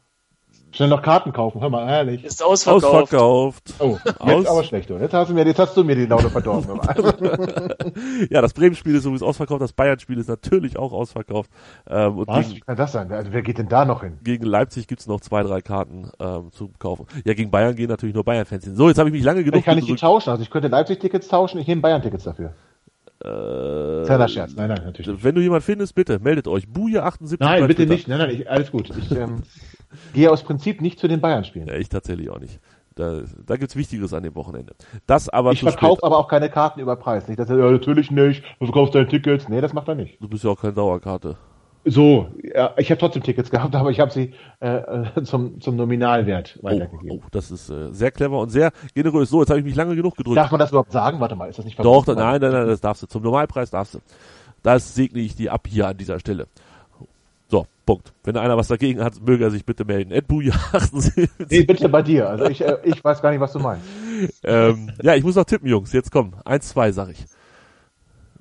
Schnell 0.71 0.89
noch 0.89 1.01
Karten 1.01 1.33
kaufen, 1.33 1.61
hör 1.61 1.69
mal, 1.71 1.87
herrlich. 1.87 2.23
Ist 2.23 2.43
ausverkauft. 2.43 2.85
Ausverkauft. 3.13 3.73
Oh, 3.79 3.97
Aus- 4.19 4.29
jetzt 4.31 4.47
aber 4.49 4.63
schlecht, 4.63 4.89
du. 4.89 4.97
Jetzt 4.97 5.13
hast 5.15 5.29
du 5.29 5.33
mir, 5.33 5.45
jetzt 5.45 5.57
hast 5.57 5.75
du 5.75 5.83
mir 5.83 5.95
die 5.95 6.05
Laune 6.05 6.29
verdorben. 6.29 6.79
Ja, 8.29 8.41
das 8.41 8.53
Bremen-Spiel 8.53 8.95
ist 8.95 9.03
sowieso 9.03 9.25
ausverkauft, 9.25 9.61
das 9.61 9.73
Bayern-Spiel 9.73 10.17
ist 10.19 10.27
natürlich 10.29 10.77
auch 10.77 10.91
ausverkauft. 10.93 11.49
Ähm, 11.87 12.19
und 12.19 12.27
Was? 12.27 12.49
Wie 12.49 12.53
gegen, 12.55 12.65
kann 12.65 12.75
das 12.77 12.91
sein? 12.91 13.11
Also, 13.11 13.33
wer 13.33 13.41
geht 13.41 13.57
denn 13.57 13.67
da 13.67 13.85
noch 13.85 14.03
hin? 14.03 14.19
gegen 14.23 14.45
Leipzig 14.45 14.87
gibt's 14.87 15.07
noch 15.07 15.21
zwei, 15.21 15.41
drei 15.43 15.61
Karten 15.61 16.11
ähm, 16.19 16.51
zu 16.51 16.69
kaufen. 16.77 17.05
Ja, 17.25 17.33
gegen 17.33 17.49
Bayern 17.51 17.75
gehen 17.75 17.89
natürlich 17.89 18.13
nur 18.15 18.23
Bayern-Fans 18.23 18.63
hin. 18.65 18.75
So, 18.75 18.87
jetzt 18.89 18.97
habe 18.99 19.09
ich 19.09 19.13
mich 19.13 19.23
lange 19.23 19.43
genug 19.43 19.59
Ich 19.59 19.65
kann 19.65 19.75
nicht 19.75 19.87
die 19.87 19.95
tauschen. 19.95 20.29
Also 20.29 20.43
ich 20.43 20.49
könnte 20.49 20.67
Leipzig-Tickets 20.67 21.27
tauschen, 21.27 21.59
ich 21.59 21.67
nehme 21.67 21.81
Bayern-Tickets 21.81 22.23
dafür. 22.25 22.53
Äh, 23.21 24.05
Kleiner 24.05 24.27
Scherz. 24.29 24.53
Nein, 24.55 24.69
nein, 24.69 24.81
natürlich 24.85 25.07
nicht. 25.07 25.23
Wenn 25.23 25.35
du 25.35 25.41
jemand 25.41 25.63
findest, 25.63 25.93
bitte, 25.95 26.19
meldet 26.19 26.47
euch. 26.47 26.65
Buja78 26.65 27.37
Nein, 27.39 27.61
bei 27.61 27.67
bitte 27.67 27.81
Twitter. 27.81 27.93
nicht. 27.93 28.07
Nein, 28.07 28.17
nein, 28.19 28.29
ich, 28.29 28.49
alles 28.49 28.71
gut. 28.71 28.89
Ich 28.95 29.11
ähm, 29.11 29.43
gehe 30.13 30.31
aus 30.31 30.43
Prinzip 30.43 30.81
nicht 30.81 30.99
zu 30.99 31.07
den 31.07 31.21
Bayern-Spielen. 31.21 31.67
Ja, 31.67 31.75
ich 31.75 31.89
tatsächlich 31.89 32.29
auch 32.29 32.39
nicht. 32.39 32.59
Da, 32.95 33.21
da 33.45 33.55
gibt's 33.55 33.75
Wichtigeres 33.77 34.13
an 34.13 34.23
dem 34.23 34.35
Wochenende. 34.35 34.73
Das 35.07 35.29
aber 35.29 35.53
Ich 35.53 35.61
verkaufe 35.61 36.03
aber 36.03 36.17
auch 36.17 36.27
keine 36.27 36.49
Karten 36.49 36.81
über 36.81 36.95
Preis. 36.97 37.27
Nicht, 37.29 37.39
dass 37.39 37.49
er, 37.49 37.57
ja, 37.57 37.71
natürlich 37.71 38.11
nicht. 38.11 38.43
Du 38.59 38.65
verkaufst 38.65 38.93
deine 38.93 39.07
Tickets. 39.07 39.47
Nee, 39.47 39.61
das 39.61 39.71
macht 39.73 39.87
er 39.87 39.95
nicht. 39.95 40.21
Du 40.21 40.27
bist 40.27 40.43
ja 40.43 40.49
auch 40.49 40.59
keine 40.59 40.73
Dauerkarte. 40.73 41.37
So, 41.85 42.27
ja, 42.43 42.73
ich 42.77 42.91
habe 42.91 42.99
trotzdem 42.99 43.23
Tickets 43.23 43.49
gehabt, 43.49 43.73
aber 43.77 43.89
ich 43.89 44.01
habe 44.01 44.11
sie 44.11 44.33
äh, 44.59 44.67
äh, 45.15 45.23
zum, 45.23 45.61
zum 45.61 45.77
Nominalwert 45.77 46.59
Oh, 46.61 46.65
weitergegeben. 46.65 47.21
oh, 47.23 47.27
das 47.31 47.51
ist 47.51 47.69
äh, 47.69 47.93
sehr 47.93 48.11
clever 48.11 48.37
und 48.39 48.49
sehr 48.49 48.71
generös. 48.93 49.29
So, 49.29 49.39
jetzt 49.39 49.49
habe 49.49 49.59
ich 49.59 49.65
mich 49.65 49.75
lange 49.75 49.95
genug 49.95 50.17
gedrückt. 50.17 50.35
Darf 50.37 50.51
man 50.51 50.59
das 50.59 50.71
überhaupt 50.71 50.91
sagen? 50.91 51.21
Warte 51.21 51.37
mal, 51.37 51.49
ist 51.49 51.57
das 51.57 51.63
nicht 51.65 51.79
Doch, 51.79 52.03
verboten? 52.03 52.19
nein, 52.19 52.41
nein, 52.41 52.51
nein, 52.51 52.67
das 52.67 52.81
darfst 52.81 53.03
du. 53.03 53.07
Zum 53.07 53.23
Normalpreis 53.23 53.69
darfst 53.69 53.93
du. 53.95 53.99
Das 54.61 54.93
segne 54.93 55.21
ich 55.21 55.35
dir 55.37 55.53
ab 55.53 55.67
hier 55.69 55.87
an 55.87 55.95
dieser 55.95 56.19
Stelle. 56.19 56.47
So, 57.49 57.65
Punkt. 57.85 58.13
Wenn 58.23 58.37
einer 58.37 58.57
was 58.57 58.67
dagegen 58.67 59.03
hat, 59.03 59.19
möge 59.21 59.43
er 59.43 59.51
sich 59.51 59.65
bitte 59.65 59.83
melden. 59.85 60.13
78. 60.13 61.29
Nee, 61.49 61.63
bitte 61.63 61.89
bei 61.89 62.01
dir. 62.03 62.29
Also 62.29 62.45
ich, 62.45 62.61
äh, 62.61 62.77
ich 62.83 63.03
weiß 63.03 63.21
gar 63.21 63.31
nicht, 63.31 63.39
was 63.39 63.53
du 63.53 63.59
meinst. 63.59 63.83
ähm, 64.43 64.91
ja, 65.01 65.15
ich 65.15 65.23
muss 65.23 65.35
noch 65.35 65.45
tippen, 65.45 65.67
Jungs. 65.67 65.91
Jetzt 65.91 66.11
komm. 66.11 66.35
1-2, 66.45 66.91
sag 66.91 67.09
ich. 67.09 67.25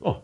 Oh. 0.01 0.17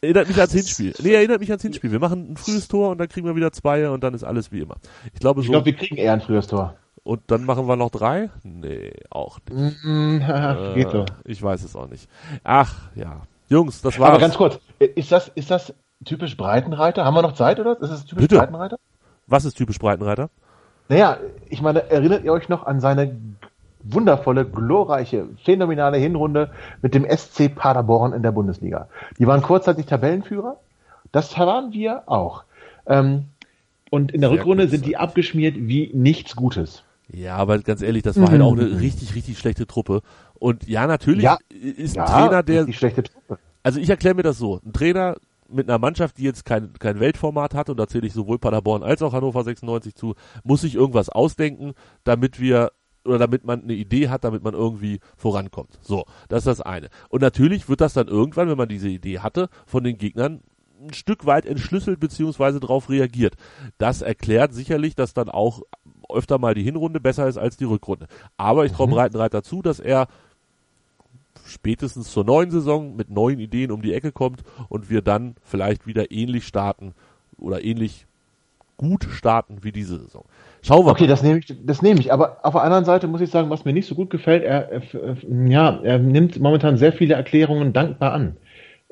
Erinnert 0.00 0.28
mich 0.28 0.38
ans 0.38 0.52
Hinspiel. 0.54 0.94
Nee, 1.02 1.12
erinnert 1.12 1.40
mich 1.40 1.50
ans 1.50 1.62
Hinspiel. 1.62 1.92
Wir 1.92 1.98
machen 1.98 2.32
ein 2.32 2.36
frühes 2.38 2.68
Tor 2.68 2.90
und 2.90 2.98
dann 2.98 3.08
kriegen 3.08 3.26
wir 3.26 3.36
wieder 3.36 3.52
zwei 3.52 3.90
und 3.90 4.02
dann 4.02 4.14
ist 4.14 4.24
alles 4.24 4.50
wie 4.50 4.60
immer. 4.60 4.76
Ich 5.12 5.20
glaube 5.20 5.40
Ich 5.42 5.46
so. 5.46 5.52
glaube, 5.52 5.66
wir 5.66 5.74
kriegen 5.76 5.96
eher 5.96 6.14
ein 6.14 6.22
frühes 6.22 6.46
Tor. 6.46 6.74
und 7.02 7.20
dann 7.26 7.44
machen 7.44 7.68
wir 7.68 7.76
noch 7.76 7.90
drei? 7.90 8.30
Nee, 8.42 8.92
auch 9.10 9.38
nicht. 9.50 9.84
Mm, 9.84 10.18
geht 10.74 10.90
so. 10.90 11.02
Äh, 11.02 11.06
ich 11.26 11.42
weiß 11.42 11.62
es 11.64 11.76
auch 11.76 11.88
nicht. 11.90 12.08
Ach, 12.44 12.74
ja. 12.94 13.20
Jungs, 13.50 13.82
das 13.82 13.98
war's. 13.98 14.08
Aber 14.10 14.18
ganz 14.20 14.36
kurz, 14.36 14.58
ist 14.78 15.12
das, 15.12 15.28
ist 15.34 15.50
das 15.50 15.74
typisch 16.04 16.36
Breitenreiter? 16.36 17.04
Haben 17.04 17.14
wir 17.14 17.22
noch 17.22 17.34
Zeit, 17.34 17.60
oder? 17.60 17.80
Ist 17.80 17.90
es 17.90 18.04
typisch 18.04 18.22
Bitte. 18.22 18.38
Breitenreiter? 18.38 18.78
Was 19.26 19.44
ist 19.44 19.54
typisch 19.54 19.78
Breitenreiter? 19.78 20.30
Naja, 20.88 21.18
ich 21.48 21.62
meine, 21.62 21.90
erinnert 21.90 22.24
ihr 22.24 22.32
euch 22.32 22.48
noch 22.48 22.66
an 22.66 22.80
seine 22.80 23.16
wundervolle, 23.82 24.44
glorreiche, 24.44 25.28
phänomenale 25.44 25.96
Hinrunde 25.98 26.50
mit 26.82 26.94
dem 26.94 27.06
SC 27.08 27.54
Paderborn 27.54 28.12
in 28.12 28.22
der 28.22 28.32
Bundesliga? 28.32 28.88
Die 29.18 29.26
waren 29.26 29.42
kurzzeitig 29.42 29.86
Tabellenführer. 29.86 30.56
Das 31.12 31.36
waren 31.38 31.72
wir 31.72 32.02
auch. 32.06 32.44
Ähm, 32.86 33.26
und 33.90 34.12
in 34.12 34.20
der 34.20 34.30
Sehr 34.30 34.38
Rückrunde 34.38 34.68
sind 34.68 34.84
die 34.86 34.96
abgeschmiert 34.96 35.54
wie 35.58 35.90
nichts 35.94 36.36
Gutes. 36.36 36.82
Ja, 37.12 37.36
aber 37.36 37.58
ganz 37.58 37.82
ehrlich, 37.82 38.02
das 38.04 38.20
war 38.20 38.30
halt 38.30 38.40
auch 38.40 38.52
eine 38.52 38.80
richtig, 38.80 39.16
richtig 39.16 39.38
schlechte 39.38 39.66
Truppe. 39.66 40.02
Und 40.38 40.68
ja, 40.68 40.86
natürlich 40.86 41.24
Ja. 41.24 41.38
ist 41.48 41.96
Ja, 41.96 42.04
ein 42.04 42.12
Trainer, 42.28 42.42
der, 42.44 42.64
die 42.66 42.72
schlechte 42.72 43.02
Truppe. 43.02 43.38
also 43.64 43.80
ich 43.80 43.90
erkläre 43.90 44.14
mir 44.14 44.22
das 44.22 44.38
so, 44.38 44.60
ein 44.64 44.72
Trainer 44.72 45.16
mit 45.52 45.68
einer 45.68 45.78
Mannschaft, 45.78 46.18
die 46.18 46.24
jetzt 46.24 46.44
kein, 46.44 46.72
kein 46.74 47.00
Weltformat 47.00 47.54
hat, 47.54 47.70
und 47.70 47.78
da 47.78 47.86
zähle 47.86 48.06
ich 48.06 48.12
sowohl 48.12 48.38
Paderborn 48.38 48.82
als 48.82 49.02
auch 49.02 49.12
Hannover 49.12 49.44
96 49.44 49.94
zu, 49.94 50.14
muss 50.44 50.62
sich 50.62 50.74
irgendwas 50.74 51.08
ausdenken, 51.08 51.72
damit 52.04 52.40
wir 52.40 52.72
oder 53.04 53.18
damit 53.18 53.44
man 53.44 53.62
eine 53.62 53.72
Idee 53.72 54.08
hat, 54.08 54.24
damit 54.24 54.44
man 54.44 54.54
irgendwie 54.54 55.00
vorankommt. 55.16 55.78
So, 55.80 56.04
das 56.28 56.40
ist 56.40 56.46
das 56.46 56.60
eine. 56.60 56.88
Und 57.08 57.22
natürlich 57.22 57.68
wird 57.68 57.80
das 57.80 57.94
dann 57.94 58.08
irgendwann, 58.08 58.48
wenn 58.48 58.58
man 58.58 58.68
diese 58.68 58.88
Idee 58.88 59.20
hatte, 59.20 59.48
von 59.66 59.84
den 59.84 59.96
Gegnern 59.96 60.42
ein 60.80 60.94
Stück 60.94 61.26
weit 61.26 61.46
entschlüsselt 61.46 62.00
beziehungsweise 62.00 62.60
darauf 62.60 62.88
reagiert. 62.88 63.36
Das 63.78 64.02
erklärt 64.02 64.54
sicherlich, 64.54 64.94
dass 64.94 65.14
dann 65.14 65.28
auch 65.28 65.62
öfter 66.08 66.38
mal 66.38 66.54
die 66.54 66.62
Hinrunde 66.62 67.00
besser 67.00 67.28
ist 67.28 67.38
als 67.38 67.56
die 67.56 67.64
Rückrunde. 67.64 68.06
Aber 68.36 68.64
ich 68.64 68.72
traue 68.72 68.88
Breitenreiter 68.88 69.42
zu, 69.42 69.62
dass 69.62 69.80
er 69.80 70.08
spätestens 71.50 72.10
zur 72.10 72.24
neuen 72.24 72.50
Saison 72.50 72.96
mit 72.96 73.10
neuen 73.10 73.38
Ideen 73.38 73.70
um 73.70 73.82
die 73.82 73.92
Ecke 73.94 74.12
kommt 74.12 74.42
und 74.68 74.90
wir 74.90 75.02
dann 75.02 75.34
vielleicht 75.42 75.86
wieder 75.86 76.10
ähnlich 76.10 76.46
starten 76.46 76.94
oder 77.38 77.62
ähnlich 77.64 78.06
gut 78.76 79.04
starten 79.10 79.58
wie 79.62 79.72
diese 79.72 79.98
Saison. 79.98 80.24
Schauen 80.62 80.86
wir 80.86 80.92
Okay, 80.92 81.02
mal. 81.02 81.08
das 81.08 81.22
nehme 81.22 81.38
ich, 81.40 81.54
das 81.64 81.82
nehme 81.82 82.00
ich. 82.00 82.12
Aber 82.12 82.38
auf 82.42 82.54
der 82.54 82.62
anderen 82.62 82.86
Seite 82.86 83.08
muss 83.08 83.20
ich 83.20 83.30
sagen, 83.30 83.50
was 83.50 83.66
mir 83.66 83.74
nicht 83.74 83.86
so 83.86 83.94
gut 83.94 84.08
gefällt, 84.08 84.42
er, 84.42 84.70
er, 84.72 84.82
ja, 85.46 85.80
er 85.82 85.98
nimmt 85.98 86.40
momentan 86.40 86.78
sehr 86.78 86.92
viele 86.92 87.14
Erklärungen 87.14 87.74
dankbar 87.74 88.12
an. 88.12 88.36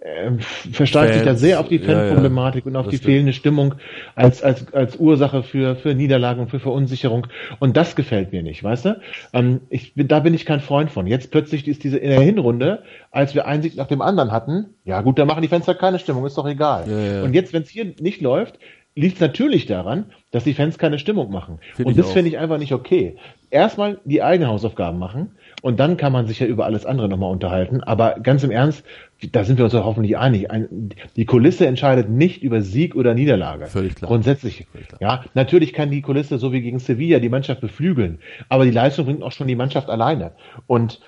Er 0.00 0.38
versteift 0.72 1.14
sich 1.14 1.22
da 1.24 1.34
sehr 1.34 1.58
auf 1.58 1.68
die 1.68 1.76
ja, 1.78 1.82
ja, 1.82 1.88
Fanproblematik 1.88 2.66
und 2.66 2.76
auf 2.76 2.84
das 2.86 2.92
die 2.92 2.96
stimmt. 2.98 3.12
fehlende 3.12 3.32
Stimmung 3.32 3.74
als, 4.14 4.44
als, 4.44 4.72
als 4.72 4.96
Ursache 4.96 5.42
für, 5.42 5.74
für 5.74 5.92
Niederlagen 5.92 6.40
und 6.40 6.50
für 6.50 6.60
Verunsicherung. 6.60 7.26
Und 7.58 7.76
das 7.76 7.96
gefällt 7.96 8.30
mir 8.30 8.44
nicht, 8.44 8.62
weißt 8.62 8.84
du? 8.84 9.00
Ähm, 9.32 9.60
ich, 9.70 9.94
bin- 9.94 10.06
da 10.06 10.20
bin 10.20 10.34
ich 10.34 10.46
kein 10.46 10.60
Freund 10.60 10.92
von. 10.92 11.08
Jetzt 11.08 11.32
plötzlich 11.32 11.66
ist 11.66 11.82
diese 11.82 11.98
in 11.98 12.10
der 12.10 12.20
Hinrunde, 12.20 12.84
als 13.10 13.34
wir 13.34 13.46
einen 13.48 13.62
Sieg 13.62 13.76
nach 13.76 13.88
dem 13.88 14.00
anderen 14.00 14.30
hatten, 14.30 14.66
ja 14.84 15.00
gut, 15.00 15.18
da 15.18 15.24
machen 15.24 15.42
die 15.42 15.48
Fans 15.48 15.66
halt 15.66 15.80
keine 15.80 15.98
Stimmung, 15.98 16.24
ist 16.26 16.38
doch 16.38 16.46
egal. 16.46 16.84
Ja, 16.88 16.98
ja. 17.16 17.22
Und 17.24 17.34
jetzt, 17.34 17.52
wenn 17.52 17.62
es 17.62 17.68
hier 17.68 17.92
nicht 17.98 18.20
läuft, 18.20 18.60
liegt 18.94 19.14
es 19.16 19.20
natürlich 19.20 19.66
daran, 19.66 20.06
dass 20.30 20.44
die 20.44 20.54
Fans 20.54 20.78
keine 20.78 20.98
Stimmung 21.00 21.30
machen. 21.32 21.58
Find 21.74 21.88
und 21.88 21.98
das 21.98 22.12
finde 22.12 22.30
ich 22.30 22.38
einfach 22.38 22.58
nicht 22.58 22.72
okay. 22.72 23.16
Erstmal 23.50 23.98
die 24.04 24.22
eigenen 24.22 24.48
Hausaufgaben 24.50 24.98
machen 24.98 25.32
und 25.62 25.80
dann 25.80 25.96
kann 25.96 26.12
man 26.12 26.26
sich 26.26 26.40
ja 26.40 26.46
über 26.46 26.66
alles 26.66 26.86
andere 26.86 27.08
nochmal 27.08 27.32
unterhalten. 27.32 27.82
Aber 27.82 28.20
ganz 28.20 28.42
im 28.44 28.50
Ernst, 28.50 28.84
da 29.32 29.44
sind 29.44 29.58
wir 29.58 29.64
uns 29.64 29.72
doch 29.72 29.84
hoffentlich 29.84 30.16
einig. 30.16 30.50
Ein, 30.50 30.90
die 31.16 31.24
Kulisse 31.24 31.66
entscheidet 31.66 32.08
nicht 32.08 32.42
über 32.42 32.62
Sieg 32.62 32.94
oder 32.94 33.14
Niederlage. 33.14 33.66
Völlig 33.66 33.96
klar. 33.96 34.08
Grundsätzlich. 34.08 34.66
Völlig 34.70 34.88
klar. 34.88 35.00
Ja, 35.00 35.24
natürlich 35.34 35.72
kann 35.72 35.90
die 35.90 36.02
Kulisse 36.02 36.38
so 36.38 36.52
wie 36.52 36.60
gegen 36.60 36.78
Sevilla 36.78 37.18
die 37.18 37.28
Mannschaft 37.28 37.60
beflügeln, 37.60 38.20
aber 38.48 38.64
die 38.64 38.70
Leistung 38.70 39.06
bringt 39.06 39.22
auch 39.22 39.32
schon 39.32 39.48
die 39.48 39.56
Mannschaft 39.56 39.90
alleine. 39.90 40.32
Und 40.66 41.00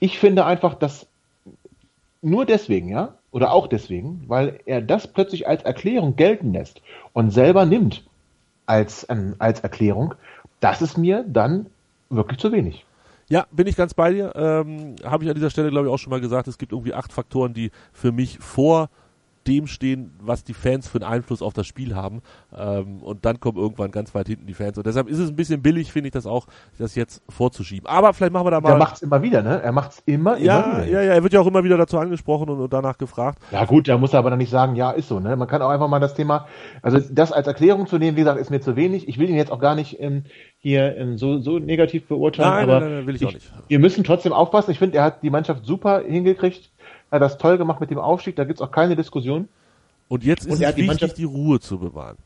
ich 0.00 0.18
finde 0.18 0.44
einfach, 0.44 0.74
dass 0.74 1.06
nur 2.20 2.46
deswegen, 2.46 2.88
ja, 2.88 3.14
oder 3.30 3.52
auch 3.52 3.66
deswegen, 3.66 4.24
weil 4.26 4.60
er 4.66 4.80
das 4.80 5.06
plötzlich 5.06 5.46
als 5.46 5.62
Erklärung 5.62 6.16
gelten 6.16 6.52
lässt 6.52 6.80
und 7.12 7.30
selber 7.30 7.66
nimmt 7.66 8.02
als, 8.66 9.06
ähm, 9.08 9.36
als 9.38 9.60
Erklärung, 9.60 10.14
das 10.60 10.82
ist 10.82 10.98
mir 10.98 11.24
dann 11.28 11.66
wirklich 12.10 12.38
zu 12.40 12.50
wenig. 12.52 12.84
Ja, 13.30 13.46
bin 13.50 13.66
ich 13.66 13.76
ganz 13.76 13.92
bei 13.94 14.12
dir. 14.12 14.32
Ähm, 14.34 14.96
Habe 15.04 15.24
ich 15.24 15.30
an 15.30 15.34
dieser 15.34 15.50
Stelle, 15.50 15.70
glaube 15.70 15.86
ich, 15.86 15.92
auch 15.92 15.98
schon 15.98 16.10
mal 16.10 16.20
gesagt, 16.20 16.48
es 16.48 16.56
gibt 16.58 16.72
irgendwie 16.72 16.94
acht 16.94 17.12
Faktoren, 17.12 17.52
die 17.52 17.70
für 17.92 18.10
mich 18.10 18.38
vor 18.38 18.88
dem 19.48 19.66
stehen, 19.66 20.12
was 20.20 20.44
die 20.44 20.54
Fans 20.54 20.86
für 20.86 20.98
einen 20.98 21.10
Einfluss 21.10 21.42
auf 21.42 21.54
das 21.54 21.66
Spiel 21.66 21.96
haben. 21.96 22.20
Ähm, 22.56 22.98
und 23.02 23.24
dann 23.24 23.40
kommen 23.40 23.58
irgendwann 23.58 23.90
ganz 23.90 24.14
weit 24.14 24.28
hinten 24.28 24.46
die 24.46 24.54
Fans. 24.54 24.76
Und 24.76 24.86
deshalb 24.86 25.08
ist 25.08 25.18
es 25.18 25.30
ein 25.30 25.36
bisschen 25.36 25.62
billig, 25.62 25.90
finde 25.90 26.08
ich 26.08 26.12
das 26.12 26.26
auch, 26.26 26.46
das 26.78 26.94
jetzt 26.94 27.22
vorzuschieben. 27.28 27.88
Aber 27.88 28.12
vielleicht 28.12 28.32
machen 28.32 28.46
wir 28.46 28.50
da 28.50 28.60
mal. 28.60 28.72
Er 28.72 28.78
macht's 28.78 29.02
immer 29.02 29.22
wieder, 29.22 29.42
ne? 29.42 29.60
Er 29.62 29.72
macht's 29.72 30.02
immer, 30.06 30.36
ja, 30.38 30.60
immer 30.60 30.86
wieder. 30.86 30.92
ja, 30.92 31.02
ja, 31.02 31.14
er 31.14 31.22
wird 31.22 31.32
ja 31.32 31.40
auch 31.40 31.46
immer 31.46 31.64
wieder 31.64 31.78
dazu 31.78 31.98
angesprochen 31.98 32.50
und, 32.50 32.60
und 32.60 32.72
danach 32.72 32.98
gefragt. 32.98 33.38
Ja 33.50 33.64
gut, 33.64 33.88
da 33.88 33.96
muss 33.96 34.12
er 34.12 34.18
aber 34.18 34.30
dann 34.30 34.38
nicht 34.38 34.50
sagen, 34.50 34.76
ja, 34.76 34.90
ist 34.90 35.08
so. 35.08 35.18
Ne? 35.18 35.34
Man 35.36 35.48
kann 35.48 35.62
auch 35.62 35.70
einfach 35.70 35.88
mal 35.88 36.00
das 36.00 36.14
Thema, 36.14 36.46
also 36.82 36.98
das 37.10 37.32
als 37.32 37.46
Erklärung 37.46 37.86
zu 37.86 37.98
nehmen, 37.98 38.16
wie 38.16 38.20
gesagt, 38.20 38.38
ist 38.38 38.50
mir 38.50 38.60
zu 38.60 38.76
wenig. 38.76 39.08
Ich 39.08 39.18
will 39.18 39.28
ihn 39.30 39.36
jetzt 39.36 39.50
auch 39.50 39.60
gar 39.60 39.74
nicht 39.74 39.98
ähm, 40.00 40.24
hier 40.58 40.96
ähm, 40.96 41.16
so, 41.18 41.40
so 41.40 41.58
negativ 41.58 42.06
beurteilen, 42.08 42.50
Nein, 42.50 42.64
aber 42.64 42.80
nein, 42.80 42.94
nein, 42.94 43.06
will 43.06 43.16
ich 43.16 43.24
auch 43.24 43.32
nicht. 43.32 43.50
wir 43.68 43.78
müssen 43.78 44.04
trotzdem 44.04 44.32
aufpassen. 44.32 44.70
Ich 44.72 44.78
finde, 44.78 44.98
er 44.98 45.04
hat 45.04 45.22
die 45.22 45.30
Mannschaft 45.30 45.64
super 45.64 46.02
hingekriegt, 46.06 46.70
er 47.10 47.16
hat 47.16 47.22
das 47.22 47.38
toll 47.38 47.58
gemacht 47.58 47.80
mit 47.80 47.90
dem 47.90 47.98
Aufstieg, 47.98 48.36
da 48.36 48.44
gibt's 48.44 48.62
auch 48.62 48.70
keine 48.70 48.96
Diskussion. 48.96 49.48
Und 50.08 50.24
jetzt 50.24 50.46
ist 50.46 50.46
Und 50.46 50.52
es 50.54 50.58
die 50.60 50.66
wichtig, 50.66 50.86
Mannschaft- 50.86 51.18
die 51.18 51.24
Ruhe 51.24 51.60
zu 51.60 51.78
bewahren. 51.78 52.16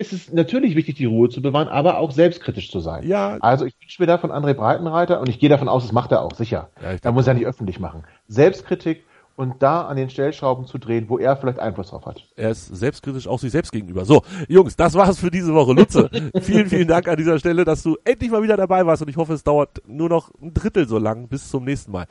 Es 0.00 0.12
ist 0.12 0.32
natürlich 0.32 0.76
wichtig, 0.76 0.94
die 0.94 1.06
Ruhe 1.06 1.28
zu 1.28 1.42
bewahren, 1.42 1.66
aber 1.66 1.98
auch 1.98 2.12
selbstkritisch 2.12 2.70
zu 2.70 2.78
sein. 2.78 3.04
Ja. 3.06 3.36
Also 3.40 3.64
ich 3.64 3.74
wünsche 3.80 4.00
mir 4.00 4.06
da 4.06 4.18
von 4.18 4.30
André 4.30 4.54
Breitenreiter 4.54 5.20
und 5.20 5.28
ich 5.28 5.40
gehe 5.40 5.48
davon 5.48 5.68
aus, 5.68 5.82
das 5.82 5.92
macht 5.92 6.12
er 6.12 6.22
auch, 6.22 6.34
sicher. 6.34 6.70
Ja, 6.80 6.96
da 6.98 7.10
muss 7.10 7.26
er 7.26 7.34
nicht 7.34 7.46
öffentlich 7.46 7.80
machen. 7.80 8.04
Selbstkritik 8.28 9.02
und 9.34 9.60
da 9.60 9.82
an 9.86 9.96
den 9.96 10.08
Stellschrauben 10.08 10.66
zu 10.66 10.78
drehen, 10.78 11.08
wo 11.08 11.18
er 11.18 11.36
vielleicht 11.36 11.58
Einfluss 11.58 11.90
drauf 11.90 12.06
hat. 12.06 12.24
Er 12.36 12.50
ist 12.50 12.66
selbstkritisch 12.66 13.26
auch 13.26 13.40
sich 13.40 13.50
selbst 13.50 13.72
gegenüber. 13.72 14.04
So, 14.04 14.22
Jungs, 14.48 14.76
das 14.76 14.94
war's 14.94 15.18
für 15.18 15.30
diese 15.32 15.52
Woche. 15.52 15.72
Lutze, 15.72 16.08
vielen, 16.42 16.68
vielen 16.68 16.86
Dank 16.88 17.08
an 17.08 17.16
dieser 17.16 17.38
Stelle, 17.40 17.64
dass 17.64 17.82
du 17.82 17.96
endlich 18.04 18.30
mal 18.30 18.42
wieder 18.42 18.56
dabei 18.56 18.86
warst 18.86 19.02
und 19.02 19.08
ich 19.08 19.16
hoffe, 19.16 19.32
es 19.32 19.42
dauert 19.42 19.82
nur 19.86 20.08
noch 20.08 20.30
ein 20.40 20.54
Drittel 20.54 20.86
so 20.86 20.98
lang 20.98 21.26
bis 21.26 21.50
zum 21.50 21.64
nächsten 21.64 21.90
Mal. 21.90 22.06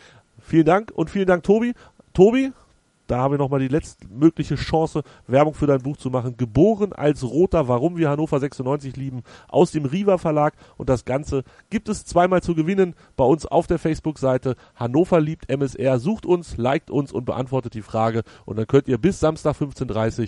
Vielen 0.48 0.64
Dank 0.64 0.94
und 0.96 1.10
vielen 1.10 1.28
Dank, 1.28 1.44
Tobi. 1.44 1.74
Tobi, 2.14 2.54
da 3.08 3.18
haben 3.18 3.34
wir 3.34 3.38
nochmal 3.38 3.60
die 3.60 3.68
letztmögliche 3.68 4.56
Chance, 4.56 5.04
Werbung 5.28 5.54
für 5.54 5.68
dein 5.68 5.82
Buch 5.82 5.98
zu 5.98 6.10
machen. 6.10 6.38
Geboren 6.38 6.94
als 6.94 7.22
Roter, 7.22 7.68
warum 7.68 7.98
wir 7.98 8.10
Hannover 8.10 8.40
96 8.40 8.96
lieben, 8.96 9.24
aus 9.50 9.72
dem 9.72 9.84
Riva 9.84 10.18
Verlag. 10.18 10.54
Und 10.78 10.88
das 10.88 11.04
Ganze 11.04 11.44
gibt 11.70 11.90
es 11.90 12.06
zweimal 12.06 12.42
zu 12.42 12.56
gewinnen 12.56 12.96
bei 13.18 13.26
uns 13.26 13.46
auf 13.46 13.68
der 13.68 13.78
Facebook-Seite. 13.78 14.56
Hannover 14.76 15.20
liebt 15.20 15.50
MSR. 15.50 16.00
Sucht 16.00 16.26
uns, 16.26 16.56
liked 16.56 16.92
uns 16.92 17.12
und 17.12 17.26
beantwortet 17.26 17.74
die 17.74 17.82
Frage. 17.82 18.24
Und 18.46 18.58
dann 18.58 18.68
könnt 18.68 18.88
ihr 18.88 19.00
bis 19.00 19.20
Samstag 19.20 19.58
15.30 19.58 20.22
Uhr 20.22 20.28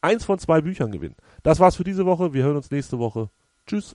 eins 0.00 0.24
von 0.24 0.40
zwei 0.40 0.60
Büchern 0.60 0.90
gewinnen. 0.90 1.14
Das 1.44 1.60
war's 1.60 1.76
für 1.76 1.84
diese 1.84 2.04
Woche. 2.04 2.34
Wir 2.34 2.42
hören 2.42 2.56
uns 2.56 2.72
nächste 2.72 2.98
Woche. 2.98 3.30
Tschüss. 3.64 3.94